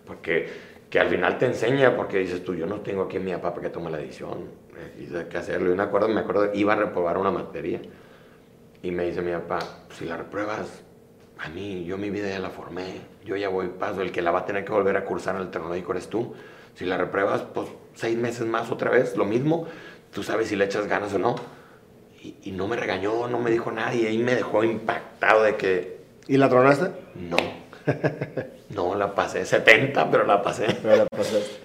Porque 0.05 0.49
que 0.95 1.01
al 1.01 1.09
final 1.09 1.37
te 1.37 1.45
enseña, 1.45 1.93
porque 1.93 2.19
dices 2.19 2.41
tú, 2.41 2.55
yo 2.55 2.65
no 2.65 2.79
tengo 2.79 3.03
aquí 3.03 3.17
a 3.17 3.19
mi 3.19 3.33
papá 3.33 3.53
para 3.53 3.63
que 3.63 3.69
tome 3.69 3.91
la 3.91 3.97
decisión, 3.97 4.45
eh, 4.77 5.09
hay 5.13 5.25
que 5.25 5.37
hacerlo. 5.37 5.69
Y 5.73 5.75
me 5.75 5.83
acuerdo, 5.83 6.07
me 6.07 6.21
acuerdo, 6.21 6.53
iba 6.53 6.71
a 6.71 6.77
reprobar 6.77 7.17
una 7.17 7.31
materia, 7.31 7.81
y 8.81 8.91
me 8.91 9.03
dice 9.03 9.21
mi 9.21 9.33
papá, 9.33 9.59
si 9.89 10.05
la 10.05 10.15
repruebas, 10.15 10.83
a 11.37 11.49
mí, 11.49 11.83
yo 11.83 11.97
mi 11.97 12.09
vida 12.11 12.29
ya 12.29 12.39
la 12.39 12.49
formé, 12.49 13.01
yo 13.25 13.35
ya 13.35 13.49
voy 13.49 13.67
paso, 13.77 14.03
el 14.03 14.13
que 14.13 14.21
la 14.21 14.31
va 14.31 14.39
a 14.39 14.45
tener 14.45 14.63
que 14.63 14.71
volver 14.71 14.95
a 14.95 15.03
cursar 15.03 15.35
en 15.35 15.41
el 15.41 15.51
tecnológico 15.51 15.91
eres 15.91 16.07
tú. 16.07 16.33
Si 16.75 16.85
la 16.85 16.95
repruebas, 16.95 17.41
pues 17.41 17.67
seis 17.93 18.17
meses 18.17 18.47
más 18.47 18.71
otra 18.71 18.89
vez, 18.89 19.17
lo 19.17 19.25
mismo, 19.25 19.67
tú 20.13 20.23
sabes 20.23 20.47
si 20.47 20.55
le 20.55 20.63
echas 20.63 20.87
ganas 20.87 21.13
o 21.13 21.19
no. 21.19 21.35
Y, 22.23 22.37
y 22.43 22.51
no 22.53 22.69
me 22.69 22.77
regañó, 22.77 23.27
no 23.27 23.37
me 23.39 23.51
dijo 23.51 23.69
nada, 23.69 23.93
y 23.93 24.05
ahí 24.05 24.17
me 24.17 24.33
dejó 24.33 24.63
impactado 24.63 25.43
de 25.43 25.57
que 25.57 25.97
¿Y 26.29 26.37
la 26.37 26.47
tronaste? 26.47 26.91
no, 27.15 27.37
no 28.69 28.95
la 28.95 29.13
pasé, 29.13 29.45
70, 29.45 30.09
pero 30.09 30.25
la 30.25 30.41
pasé. 30.41 30.67
La. 30.83 31.07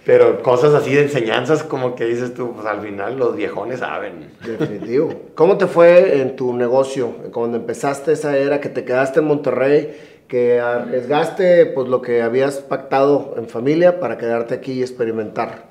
Pero 0.05 0.43
cosas 0.43 0.75
así 0.75 0.95
de 0.95 1.03
enseñanzas 1.03 1.63
como 1.63 1.95
que 1.95 2.05
dices 2.05 2.35
tú, 2.35 2.53
pues 2.55 2.67
al 2.67 2.81
final 2.81 3.19
los 3.19 3.37
viejones 3.37 3.81
saben. 3.81 4.31
Definitivo. 4.45 5.13
¿Cómo 5.35 5.57
te 5.57 5.67
fue 5.67 6.21
en 6.21 6.37
tu 6.37 6.55
negocio? 6.55 7.15
Cuando 7.33 7.57
empezaste 7.57 8.13
esa 8.13 8.37
era, 8.37 8.61
que 8.61 8.69
te 8.69 8.85
quedaste 8.85 9.21
en 9.21 9.27
Monterrey, 9.27 9.97
que 10.29 10.61
arriesgaste 10.61 11.67
pues 11.67 11.89
lo 11.89 12.03
que 12.03 12.23
habías 12.23 12.59
pactado 12.59 13.35
en 13.37 13.49
familia 13.49 13.99
para 13.99 14.19
quedarte 14.19 14.55
aquí 14.55 14.73
y 14.73 14.83
experimentar. 14.83 15.71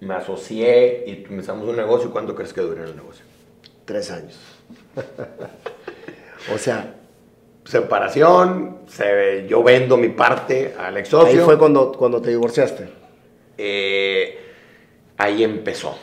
Me 0.00 0.14
asocié 0.14 1.04
y 1.06 1.24
comenzamos 1.24 1.68
un 1.68 1.76
negocio. 1.76 2.10
¿Cuánto 2.10 2.34
crees 2.34 2.52
que 2.52 2.60
dure 2.60 2.84
el 2.84 2.94
negocio? 2.94 3.24
Tres 3.84 4.10
años. 4.10 4.38
o 6.54 6.58
sea, 6.58 6.97
Separación, 7.68 8.78
se- 8.86 9.46
yo 9.48 9.62
vendo 9.62 9.96
mi 9.96 10.08
parte 10.08 10.74
al 10.78 10.96
ex 10.96 11.08
socio. 11.08 11.40
ahí 11.40 11.44
fue 11.44 11.58
cuando, 11.58 11.92
cuando 11.92 12.20
te 12.22 12.30
divorciaste. 12.30 12.88
Eh, 13.58 14.38
ahí 15.18 15.44
empezó. 15.44 15.98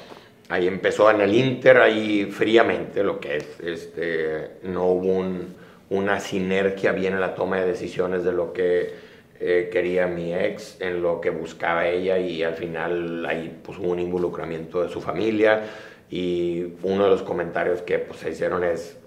Ahí 0.50 0.68
empezó 0.68 1.10
en 1.10 1.22
el 1.22 1.34
Inter, 1.34 1.78
ahí 1.78 2.26
fríamente 2.26 3.04
lo 3.04 3.20
que 3.20 3.38
es. 3.38 3.60
Este, 3.62 4.52
no 4.64 4.86
hubo 4.90 5.08
un- 5.14 5.56
una 5.90 6.20
sinergia 6.20 6.92
bien 6.92 7.14
en 7.14 7.20
la 7.22 7.34
toma 7.36 7.60
de 7.62 7.68
decisiones 7.68 8.24
de 8.24 8.32
lo 8.32 8.54
que 8.54 8.94
eh, 9.40 9.70
quería 9.72 10.08
mi 10.08 10.34
ex, 10.34 10.78
en 10.80 11.02
lo 11.02 11.20
que 11.20 11.30
buscaba 11.30 11.88
ella 11.88 12.18
y 12.20 12.42
al 12.44 12.54
final 12.54 13.26
ahí 13.26 13.60
pues, 13.64 13.78
hubo 13.80 13.90
un 13.90 14.00
involucramiento 14.00 14.82
de 14.82 14.90
su 14.90 15.02
familia 15.02 15.64
y 16.10 16.64
uno 16.84 17.04
de 17.04 17.10
los 17.10 17.22
comentarios 17.22 17.82
que 17.82 18.00
pues, 18.00 18.22
se 18.22 18.30
hicieron 18.30 18.64
es, 18.64 18.98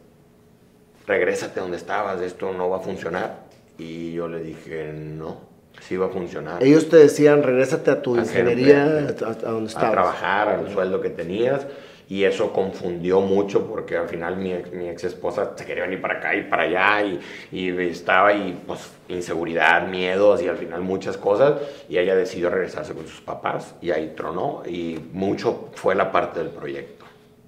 regrésate 1.08 1.58
donde 1.58 1.76
estabas, 1.78 2.20
esto 2.20 2.52
no 2.52 2.70
va 2.70 2.76
a 2.76 2.80
funcionar. 2.80 3.48
Y 3.78 4.12
yo 4.12 4.28
le 4.28 4.40
dije, 4.42 4.92
no, 4.92 5.40
sí 5.80 5.96
va 5.96 6.06
a 6.06 6.08
funcionar 6.08 6.62
Ellos 6.62 6.88
te 6.88 6.96
decían, 6.96 7.42
regrésate 7.42 7.90
a 7.90 8.02
tu 8.02 8.14
a 8.16 8.18
ingeniería, 8.20 8.84
a, 8.84 9.30
a 9.30 9.50
donde 9.50 9.64
a 9.64 9.66
estabas. 9.66 9.90
trabajar 9.92 10.48
al 10.48 10.72
sueldo 10.72 11.00
que 11.00 11.10
tenías 11.10 11.66
y 12.10 12.24
eso 12.24 12.52
confundió 12.54 13.20
mucho 13.20 13.66
porque 13.66 13.96
al 13.96 14.08
final 14.08 14.36
mi, 14.36 14.52
ex- 14.52 14.72
mi 14.72 14.88
ex 14.88 15.04
esposa 15.04 15.52
se 15.56 15.64
quería 15.66 15.84
venir 15.84 16.00
para 16.00 16.18
acá 16.18 16.34
y 16.34 16.42
para 16.44 16.62
allá 16.62 17.02
y, 17.04 17.20
y 17.52 17.68
estaba 17.88 18.32
y 18.32 18.58
pues 18.66 18.80
inseguridad, 19.08 19.86
miedos 19.86 20.42
y 20.42 20.48
al 20.48 20.56
final 20.56 20.80
muchas 20.80 21.16
cosas 21.18 21.60
y 21.88 21.98
ella 21.98 22.14
decidió 22.16 22.48
regresarse 22.50 22.94
con 22.94 23.06
sus 23.06 23.20
papás 23.20 23.74
y 23.82 23.90
ahí 23.90 24.14
tronó 24.16 24.62
y 24.66 24.98
mucho 25.12 25.68
fue 25.74 25.94
la 25.94 26.10
parte 26.10 26.40
del 26.40 26.48
proyecto. 26.48 27.04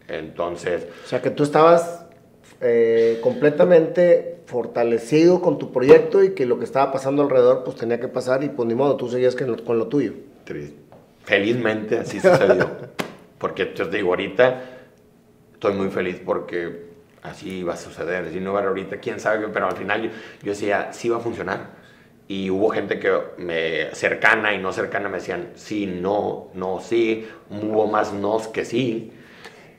Entonces, 0.07 0.87
O 1.05 1.09
sea, 1.09 1.23
que 1.23 1.31
tú 1.31 1.43
estabas 1.43 2.00
eh, 2.61 3.19
completamente 3.23 4.41
fortalecido 4.47 5.41
con 5.41 5.59
tu 5.59 5.73
proyecto 5.73 6.23
y 6.23 6.35
que 6.35 6.45
lo 6.45 6.59
que 6.59 6.65
estaba 6.65 6.93
pasando 6.93 7.23
alrededor 7.23 7.65
pues 7.65 7.77
tenía 7.77 8.01
que 8.01 8.09
pasar 8.09 8.45
y 8.45 8.49
pues 8.49 8.69
ni 8.69 8.75
modo, 8.75 8.97
tú 8.97 9.09
seguías 9.09 9.35
con 9.35 9.47
lo, 9.51 9.65
con 9.65 9.79
lo 9.79 9.87
tuyo. 9.87 10.13
Felizmente 11.25 11.99
así 11.99 12.21
sucedió. 12.21 12.71
Porque 13.39 13.73
yo 13.75 13.89
te 13.89 13.97
digo, 13.97 14.11
ahorita 14.11 14.63
estoy 15.55 15.75
muy 15.75 15.89
feliz 15.89 16.21
porque 16.25 16.91
así 17.23 17.59
iba 17.59 17.75
a 17.75 17.77
suceder. 17.77 18.31
Si 18.31 18.41
no 18.41 18.59
era 18.59 18.69
ahorita, 18.69 18.99
quién 18.99 19.21
sabe, 19.21 19.49
pero 19.49 19.67
al 19.67 19.77
final 19.77 20.03
yo, 20.03 20.11
yo 20.43 20.51
decía, 20.51 20.93
sí 20.93 21.09
va 21.09 21.19
a 21.19 21.21
funcionar. 21.21 21.81
Y 22.29 22.51
hubo 22.51 22.69
gente 22.71 22.99
que 23.01 23.11
me 23.39 23.95
cercana 23.95 24.55
y 24.55 24.59
no 24.59 24.73
cercana 24.73 25.09
me 25.09 25.17
decían, 25.17 25.51
sí, 25.55 25.87
no, 25.87 26.49
no, 26.55 26.81
sí. 26.81 27.27
Hubo 27.51 27.87
más 27.87 28.13
nos 28.13 28.49
que 28.49 28.65
sí. 28.65 29.13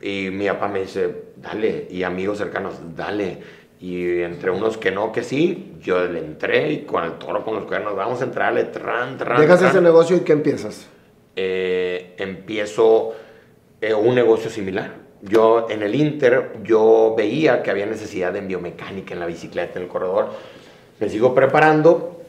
Y 0.01 0.29
mi 0.31 0.47
papá 0.47 0.67
me 0.67 0.81
dice, 0.81 1.13
dale. 1.37 1.87
Y 1.89 2.03
amigos 2.03 2.37
cercanos, 2.37 2.75
dale. 2.95 3.39
Y 3.79 4.21
entre 4.21 4.51
unos 4.51 4.77
que 4.77 4.91
no, 4.91 5.11
que 5.11 5.23
sí, 5.23 5.73
yo 5.81 6.05
le 6.05 6.19
entré 6.19 6.71
y 6.71 6.85
con 6.85 7.03
el 7.03 7.13
toro, 7.13 7.43
con 7.43 7.55
los 7.55 7.65
cuernos, 7.65 7.95
vamos 7.95 8.21
a 8.21 8.25
entrarle, 8.25 8.65
tran, 8.65 9.17
tran. 9.17 9.41
Dejas 9.41 9.59
tran 9.59 9.71
ese 9.71 9.81
negocio 9.81 10.17
y 10.17 10.19
¿qué 10.19 10.33
empiezas? 10.33 10.87
eh, 11.35 12.13
empiezo 12.17 13.13
eh, 13.79 13.93
un 13.93 14.15
negocio 14.15 14.49
similar, 14.49 14.95
yo 15.21 15.67
en 15.69 15.83
el 15.83 15.95
Inter, 15.95 16.57
yo 16.63 17.13
veía 17.15 17.61
que 17.61 17.71
había 17.71 17.85
necesidad 17.85 18.33
de 18.33 18.41
biomecánica 18.41 19.13
en 19.13 19.19
la 19.19 19.27
bicicleta, 19.27 19.77
en 19.77 19.83
el 19.83 19.87
corredor. 19.87 20.29
Me 20.99 21.09
sigo 21.09 21.35
preparando, 21.35 22.20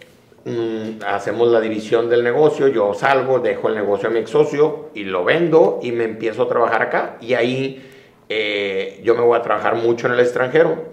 mm, 0.45 1.05
hacemos 1.07 1.49
la 1.49 1.61
división 1.61 2.09
del 2.09 2.22
negocio, 2.24 2.68
yo 2.68 2.95
salgo, 2.95 3.40
dejo 3.40 3.68
el 3.68 3.74
negocio 3.74 4.09
a 4.09 4.12
mi 4.12 4.20
ex 4.20 4.30
socio 4.30 4.90
y 4.95 5.05
lo 5.05 5.24
vendo 5.24 5.80
y 5.82 5.93
me 5.93 6.05
empiezo 6.05 6.43
a 6.43 6.49
trabajar 6.49 6.82
acá. 6.82 7.16
Y 7.20 7.34
ahí 7.34 7.90
eh, 8.28 9.01
yo 9.05 9.14
me 9.14 9.22
voy 9.22 9.38
a 9.38 9.43
trabajar 9.43 9.76
mucho 9.76 10.07
en 10.07 10.14
el 10.14 10.20
extranjero 10.20 10.84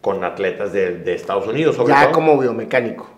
con 0.00 0.22
atletas 0.22 0.72
de, 0.72 0.98
de 0.98 1.14
Estados 1.14 1.46
Unidos, 1.46 1.76
sobre 1.76 1.94
ya 1.94 2.12
como 2.12 2.38
biomecánico. 2.38 3.08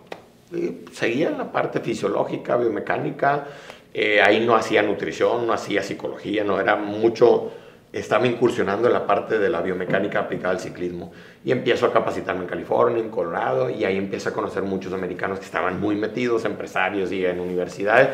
seguía 0.92 1.30
la 1.30 1.50
parte 1.50 1.80
fisiológica, 1.80 2.56
biomecánica. 2.56 3.46
Eh, 3.92 4.20
ahí 4.22 4.44
no 4.44 4.54
hacía 4.54 4.82
nutrición, 4.82 5.46
no 5.46 5.52
hacía 5.52 5.82
psicología, 5.82 6.44
no 6.44 6.60
era 6.60 6.76
mucho 6.76 7.50
estaba 7.92 8.26
incursionando 8.26 8.88
en 8.88 8.92
la 8.92 9.06
parte 9.06 9.38
de 9.38 9.48
la 9.48 9.62
biomecánica 9.62 10.20
aplicada 10.20 10.50
al 10.50 10.60
ciclismo 10.60 11.12
y 11.46 11.52
empiezo 11.52 11.86
a 11.86 11.92
capacitarme 11.92 12.42
en 12.42 12.48
California, 12.48 13.00
en 13.00 13.08
Colorado 13.08 13.70
y 13.70 13.84
ahí 13.84 13.96
empiezo 13.96 14.30
a 14.30 14.32
conocer 14.32 14.64
muchos 14.64 14.92
americanos 14.92 15.38
que 15.38 15.44
estaban 15.44 15.80
muy 15.80 15.94
metidos, 15.94 16.44
empresarios 16.44 17.12
y 17.12 17.24
en 17.24 17.38
universidades 17.38 18.08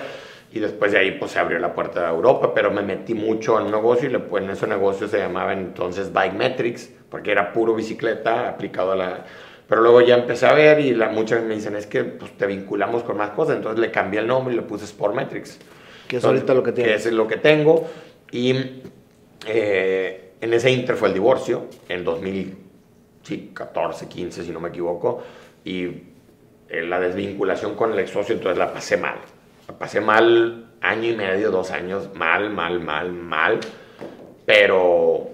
y 0.53 0.61
después 0.61 0.93
de 0.93 0.99
ahí 0.99 1.13
pues 1.13 1.31
se 1.31 1.39
abrió 1.39 1.59
la 1.59 1.73
puerta 1.73 2.03
de 2.03 2.09
Europa, 2.09 2.53
pero 2.55 2.71
me 2.71 2.83
metí 2.83 3.15
mucho 3.15 3.59
en 3.59 3.71
negocio 3.71 4.11
y 4.11 4.19
pues, 4.19 4.45
en 4.45 4.51
ese 4.51 4.67
negocio 4.67 5.09
se 5.09 5.17
llamaba 5.17 5.55
entonces 5.55 6.13
Bike 6.13 6.35
Metrics 6.35 6.93
porque 7.09 7.33
era 7.33 7.55
puro 7.55 7.75
bicicleta 7.75 8.51
aplicado 8.51 8.93
a 8.93 8.97
la... 8.97 9.25
Pero 9.67 9.81
luego 9.81 10.03
ya 10.03 10.17
empecé 10.17 10.45
a 10.45 10.53
ver 10.53 10.81
y 10.81 10.93
la, 10.95 11.09
muchas 11.09 11.43
me 11.43 11.55
dicen 11.55 11.75
es 11.75 11.87
que 11.87 12.05
pues, 12.05 12.37
te 12.37 12.45
vinculamos 12.45 13.03
con 13.03 13.17
más 13.17 13.31
cosas, 13.31 13.57
entonces 13.57 13.81
le 13.81 13.91
cambié 13.91 14.21
el 14.21 14.27
nombre 14.27 14.53
y 14.53 14.59
le 14.59 14.63
puse 14.63 14.85
Sport 14.85 15.15
Metrics. 15.15 15.59
Que 16.07 16.19
es 16.19 16.25
ahorita 16.25 16.53
lo 16.53 16.63
que 16.63 16.73
tienes. 16.73 17.03
Que 17.03 17.09
es 17.09 17.15
lo 17.15 17.27
que 17.27 17.39
tengo 17.39 17.89
y 18.31 18.83
eh, 19.47 20.33
en 20.39 20.53
ese 20.53 20.71
inter 20.71 20.97
fue 20.97 21.09
el 21.09 21.15
divorcio, 21.15 21.69
en 21.89 22.05
2014, 23.23 24.09
15, 24.09 24.45
si 24.45 24.51
no 24.51 24.61
me 24.61 24.69
equivoco, 24.69 25.23
y 25.65 25.85
eh, 26.69 26.83
la 26.83 27.01
desvinculación 27.01 27.75
con 27.75 27.93
el 27.93 27.99
ex 27.99 28.11
socio, 28.11 28.35
entonces 28.35 28.59
la 28.59 28.73
pasé 28.73 28.97
mal. 28.97 29.17
La 29.69 29.79
pasé 29.79 30.01
mal 30.01 30.73
año 30.81 31.09
y 31.11 31.17
medio, 31.17 31.51
dos 31.51 31.71
años, 31.71 32.11
mal, 32.15 32.51
mal, 32.51 32.81
mal, 32.81 33.13
mal, 33.13 33.61
pero, 34.45 35.31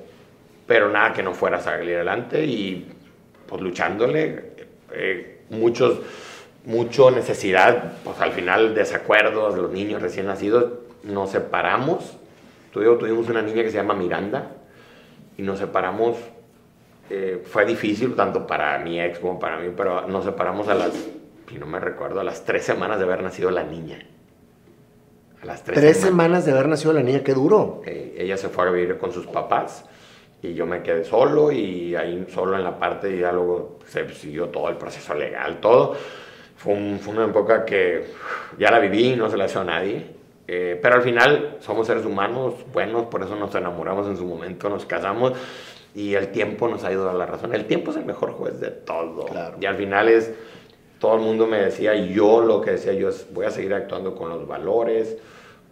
pero 0.66 0.90
nada 0.90 1.12
que 1.12 1.22
no 1.22 1.32
fuera 1.32 1.56
a 1.56 1.60
salir 1.60 1.96
adelante 1.96 2.44
y 2.44 2.86
pues 3.46 3.62
luchándole, 3.62 4.52
eh, 4.92 5.40
muchos, 5.50 6.00
mucho 6.66 7.10
necesidad, 7.10 7.94
pues 8.04 8.20
al 8.20 8.32
final 8.32 8.74
desacuerdos, 8.74 9.56
los 9.56 9.70
niños 9.72 10.02
recién 10.02 10.26
nacidos, 10.26 10.72
nos 11.02 11.30
separamos 11.30 12.18
tuvimos 12.98 13.28
una 13.28 13.42
niña 13.42 13.62
que 13.62 13.70
se 13.70 13.76
llama 13.76 13.94
Miranda 13.94 14.52
y 15.36 15.42
nos 15.42 15.58
separamos. 15.58 16.16
Eh, 17.10 17.42
fue 17.44 17.64
difícil 17.64 18.14
tanto 18.14 18.46
para 18.46 18.78
mi 18.78 19.00
ex 19.00 19.18
como 19.18 19.38
para 19.38 19.58
mí, 19.58 19.72
pero 19.76 20.06
nos 20.06 20.24
separamos 20.24 20.68
a 20.68 20.74
las, 20.74 20.92
si 21.48 21.58
no 21.58 21.66
me 21.66 21.80
recuerdo, 21.80 22.20
a 22.20 22.24
las 22.24 22.44
tres 22.44 22.64
semanas 22.64 22.98
de 22.98 23.04
haber 23.04 23.22
nacido 23.22 23.50
la 23.50 23.64
niña. 23.64 24.06
A 25.42 25.46
las 25.46 25.62
tres, 25.62 25.96
semanas. 25.96 26.44
de 26.44 26.52
haber 26.52 26.68
nacido 26.68 26.92
la 26.92 27.02
niña, 27.02 27.22
qué 27.22 27.32
duro. 27.32 27.82
Eh, 27.86 28.16
ella 28.18 28.36
se 28.36 28.48
fue 28.48 28.66
a 28.66 28.70
vivir 28.70 28.98
con 28.98 29.12
sus 29.12 29.26
papás 29.26 29.84
y 30.42 30.54
yo 30.54 30.66
me 30.66 30.82
quedé 30.82 31.04
solo 31.04 31.50
y 31.50 31.94
ahí 31.94 32.26
solo 32.28 32.56
en 32.56 32.64
la 32.64 32.78
parte 32.78 33.08
de 33.08 33.16
diálogo 33.18 33.78
se 33.86 34.08
siguió 34.10 34.48
todo 34.48 34.68
el 34.68 34.76
proceso 34.76 35.14
legal, 35.14 35.60
todo. 35.60 35.96
Fue, 36.56 36.98
fue 37.00 37.14
una 37.14 37.26
época 37.26 37.64
que 37.64 38.04
ya 38.58 38.70
la 38.70 38.80
viví, 38.80 39.16
no 39.16 39.30
se 39.30 39.36
la 39.36 39.46
hizo 39.46 39.60
a 39.60 39.64
nadie. 39.64 40.18
Eh, 40.50 40.78
pero 40.80 40.94
al 40.94 41.02
final 41.02 41.58
somos 41.60 41.86
seres 41.86 42.06
humanos 42.06 42.54
buenos, 42.72 43.04
por 43.06 43.22
eso 43.22 43.36
nos 43.36 43.54
enamoramos 43.54 44.06
en 44.06 44.16
su 44.16 44.24
momento, 44.24 44.70
nos 44.70 44.86
casamos 44.86 45.34
y 45.94 46.14
el 46.14 46.28
tiempo 46.28 46.68
nos 46.68 46.84
ha 46.84 46.92
ido 46.92 47.08
a 47.08 47.12
la 47.12 47.26
razón. 47.26 47.54
El 47.54 47.66
tiempo 47.66 47.90
es 47.90 47.96
el 47.96 48.04
mejor 48.04 48.32
juez 48.32 48.60
de 48.60 48.70
todo. 48.70 49.26
Y 49.60 49.66
al 49.66 49.76
final 49.76 50.08
es, 50.08 50.32
todo 50.98 51.16
el 51.16 51.22
mundo 51.22 51.46
me 51.46 51.58
decía, 51.58 51.94
yo 51.94 52.40
lo 52.40 52.60
que 52.60 52.72
decía 52.72 52.92
yo 52.92 53.08
es, 53.08 53.26
voy 53.32 53.46
a 53.46 53.50
seguir 53.50 53.74
actuando 53.74 54.14
con 54.14 54.28
los 54.28 54.46
valores, 54.46 55.16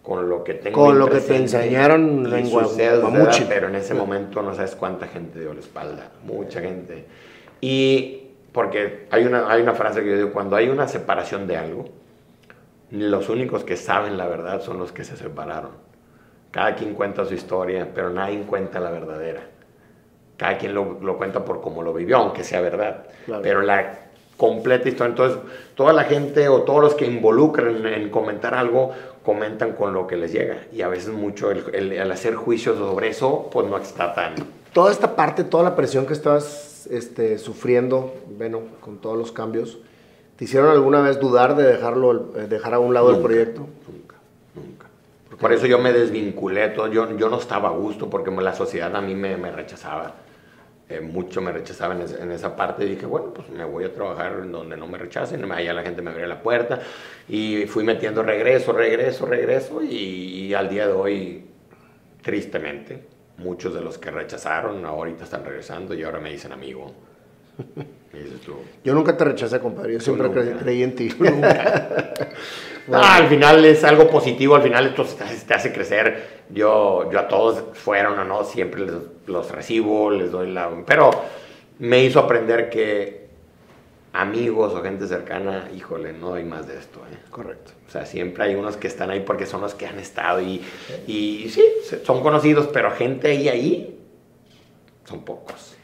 con 0.01 0.29
lo 0.29 0.43
que 0.43 0.53
tengo. 0.53 0.85
Con 0.85 0.99
lo 0.99 1.09
que 1.09 1.19
te 1.19 1.35
enseñaron 1.35 2.25
en 2.33 2.43
mucho 2.45 3.45
Pero 3.49 3.67
en 3.67 3.75
ese 3.75 3.93
momento 3.93 4.41
no 4.41 4.55
sabes 4.55 4.75
cuánta 4.75 5.07
gente 5.07 5.39
dio 5.39 5.53
la 5.53 5.59
espalda, 5.59 6.11
mucha 6.23 6.61
gente. 6.61 7.05
Y 7.59 8.23
porque 8.51 9.07
hay 9.11 9.25
una, 9.25 9.51
hay 9.51 9.61
una 9.61 9.73
frase 9.73 10.01
que 10.01 10.09
yo 10.09 10.15
digo, 10.15 10.31
cuando 10.31 10.55
hay 10.55 10.69
una 10.69 10.87
separación 10.87 11.45
de 11.45 11.57
algo, 11.57 11.85
los 12.89 13.29
únicos 13.29 13.63
que 13.63 13.75
saben 13.75 14.17
la 14.17 14.27
verdad 14.27 14.61
son 14.61 14.79
los 14.79 14.91
que 14.91 15.03
se 15.03 15.17
separaron. 15.17 15.71
Cada 16.51 16.75
quien 16.75 16.93
cuenta 16.93 17.25
su 17.25 17.33
historia, 17.33 17.87
pero 17.93 18.09
nadie 18.09 18.41
cuenta 18.43 18.79
la 18.79 18.91
verdadera. 18.91 19.41
Cada 20.37 20.57
quien 20.57 20.73
lo, 20.73 20.99
lo 21.01 21.17
cuenta 21.17 21.43
por 21.43 21.61
cómo 21.61 21.83
lo 21.83 21.93
vivió, 21.93 22.17
aunque 22.17 22.43
sea 22.43 22.61
verdad. 22.61 23.05
Pero 23.41 23.61
la 23.61 24.07
completa 24.37 24.87
historia, 24.87 25.09
entonces 25.09 25.39
toda 25.75 25.93
la 25.93 26.03
gente 26.03 26.47
o 26.47 26.61
todos 26.61 26.79
los 26.79 26.93
que 26.93 27.05
involucran 27.05 27.85
en 27.85 28.09
comentar 28.09 28.53
algo, 28.53 28.91
comentan 29.23 29.73
con 29.73 29.93
lo 29.93 30.05
que 30.07 30.15
les 30.15 30.31
llega. 30.31 30.59
Y 30.71 30.83
a 30.83 30.87
veces 30.87 31.09
mucho 31.09 31.51
el, 31.51 32.11
hacer 32.11 32.35
juicios 32.35 32.77
sobre 32.77 33.09
eso, 33.09 33.49
pues 33.51 33.67
no 33.67 33.77
está 33.77 34.13
tan... 34.13 34.35
Toda 34.73 34.91
esta 34.91 35.15
parte, 35.15 35.43
toda 35.43 35.63
la 35.63 35.75
presión 35.75 36.05
que 36.05 36.13
estás 36.13 36.87
este, 36.91 37.39
sufriendo, 37.39 38.13
bueno, 38.37 38.61
con 38.79 38.99
todos 38.99 39.17
los 39.17 39.31
cambios, 39.31 39.79
¿Te 40.37 40.45
hicieron 40.45 40.69
alguna 40.69 41.01
vez 41.01 41.19
dudar 41.19 41.55
de 41.55 41.63
dejarlo, 41.63 42.37
eh, 42.37 42.45
dejar 42.47 42.75
a 42.75 42.79
un 42.79 42.93
lado 42.93 43.09
el 43.09 43.21
proyecto? 43.23 43.61
Nunca, 43.87 44.15
nunca. 44.53 44.85
Por 45.35 45.51
eso 45.51 45.65
yo 45.65 45.79
me 45.79 45.91
desvinculé, 45.91 46.69
todo. 46.69 46.87
Yo, 46.87 47.17
yo 47.17 47.27
no 47.27 47.39
estaba 47.39 47.69
a 47.69 47.71
gusto 47.71 48.07
porque 48.07 48.29
la 48.29 48.53
sociedad 48.53 48.95
a 48.95 49.01
mí 49.01 49.15
me, 49.15 49.35
me 49.35 49.51
rechazaba. 49.51 50.13
Eh, 50.89 51.01
mucho 51.01 51.41
me 51.41 51.51
rechazaba 51.51 51.95
en, 51.95 52.31
esa 52.31 52.55
parte 52.55 52.85
y 52.85 52.89
dije, 52.89 53.05
bueno, 53.05 53.33
pues 53.33 53.49
me 53.49 53.65
voy 53.65 53.83
a 53.83 53.91
trabajar 53.91 54.39
en 54.41 54.53
donde 54.53 54.77
no 54.77 54.87
me 54.87 54.97
rechacen, 54.97 55.51
allá 55.51 55.73
la 55.73 55.83
gente 55.83 56.01
me 56.01 56.11
abre 56.11 56.25
la 56.27 56.41
puerta 56.41 56.79
y 57.27 57.65
fui 57.65 57.83
metiendo 57.83 58.23
regreso, 58.23 58.71
regreso, 58.71 59.25
regreso 59.25 59.83
y, 59.83 60.53
al 60.53 60.69
día 60.69 60.87
de 60.87 60.93
hoy, 60.93 61.45
tristemente, 62.21 63.03
muchos 63.37 63.73
de 63.73 63.81
los 63.81 63.97
que 63.97 64.11
rechazaron 64.11 64.85
ahorita 64.85 65.25
están 65.25 65.43
regresando 65.43 65.93
y 65.93 66.03
ahora 66.03 66.21
me 66.21 66.31
dicen 66.31 66.53
amigo. 66.53 66.93
Yo 68.85 68.93
nunca 68.93 69.17
te 69.17 69.25
rechacé, 69.25 69.59
compadre. 69.59 69.93
Yo 69.93 69.99
siempre 69.99 70.31
creí, 70.31 70.83
en 70.83 70.95
ti. 70.95 71.09
al 72.93 73.27
final 73.27 73.65
es 73.65 73.83
algo 73.83 74.09
positivo, 74.09 74.55
al 74.55 74.61
final 74.61 74.87
esto 74.87 75.05
te 75.45 75.53
hace 75.53 75.73
crecer. 75.73 76.36
Yo, 76.49 77.11
yo 77.11 77.19
a 77.19 77.27
todos, 77.27 77.63
fueron 77.73 78.17
o 78.19 78.23
no, 78.23 78.43
siempre 78.43 78.85
los 79.25 79.51
recibo, 79.51 80.11
les 80.11 80.31
doy 80.31 80.51
la... 80.51 80.69
Pero 80.85 81.11
me 81.79 82.03
hizo 82.03 82.19
aprender 82.19 82.69
que 82.69 83.27
amigos 84.13 84.73
o 84.73 84.81
gente 84.81 85.07
cercana, 85.07 85.69
híjole, 85.75 86.13
no 86.13 86.35
hay 86.35 86.43
más 86.43 86.67
de 86.67 86.77
esto. 86.77 86.99
¿eh? 87.11 87.17
Correcto. 87.29 87.71
O 87.87 87.91
sea, 87.91 88.05
siempre 88.05 88.45
hay 88.45 88.55
unos 88.55 88.77
que 88.77 88.87
están 88.87 89.09
ahí 89.09 89.19
porque 89.19 89.45
son 89.45 89.61
los 89.61 89.75
que 89.75 89.85
han 89.85 89.99
estado 89.99 90.41
y, 90.41 90.61
y 91.05 91.49
sí, 91.49 91.63
son 92.03 92.21
conocidos, 92.21 92.67
pero 92.73 92.91
gente 92.91 93.29
ahí, 93.29 93.49
ahí, 93.49 93.99
son 95.05 95.23
pocos. 95.23 95.75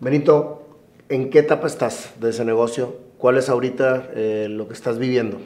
Benito, 0.00 0.68
¿En 1.10 1.30
qué 1.30 1.38
etapa 1.38 1.66
estás 1.66 2.12
de 2.20 2.30
ese 2.30 2.44
negocio? 2.44 2.94
¿Cuál 3.16 3.38
es 3.38 3.48
ahorita 3.48 4.10
eh, 4.14 4.46
lo 4.50 4.68
que 4.68 4.74
estás 4.74 4.98
viviendo? 4.98 5.38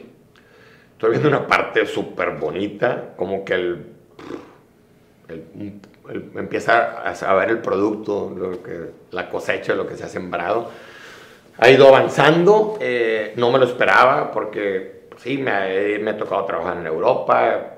Estoy 0.91 1.11
viendo 1.11 1.29
una 1.29 1.47
parte 1.47 1.85
súper 1.85 2.31
bonita, 2.31 3.13
como 3.15 3.45
que 3.45 3.53
el, 3.53 3.85
empieza 6.35 7.01
a, 7.01 7.33
ver 7.35 7.49
el 7.49 7.59
producto, 7.59 8.33
lo 8.35 8.63
que, 8.63 8.91
la 9.11 9.29
cosecha, 9.29 9.73
lo 9.73 9.87
que 9.87 9.95
se 9.95 10.03
ha 10.03 10.07
sembrado. 10.07 10.69
Ha 11.57 11.69
ido 11.69 11.87
avanzando, 11.87 12.77
eh, 12.79 13.33
no 13.35 13.51
me 13.51 13.59
lo 13.59 13.65
esperaba 13.65 14.31
porque 14.31 15.07
sí, 15.17 15.37
me, 15.37 15.99
me 15.99 16.11
ha 16.11 16.17
tocado 16.17 16.45
trabajar 16.45 16.77
en 16.77 16.87
Europa, 16.87 17.75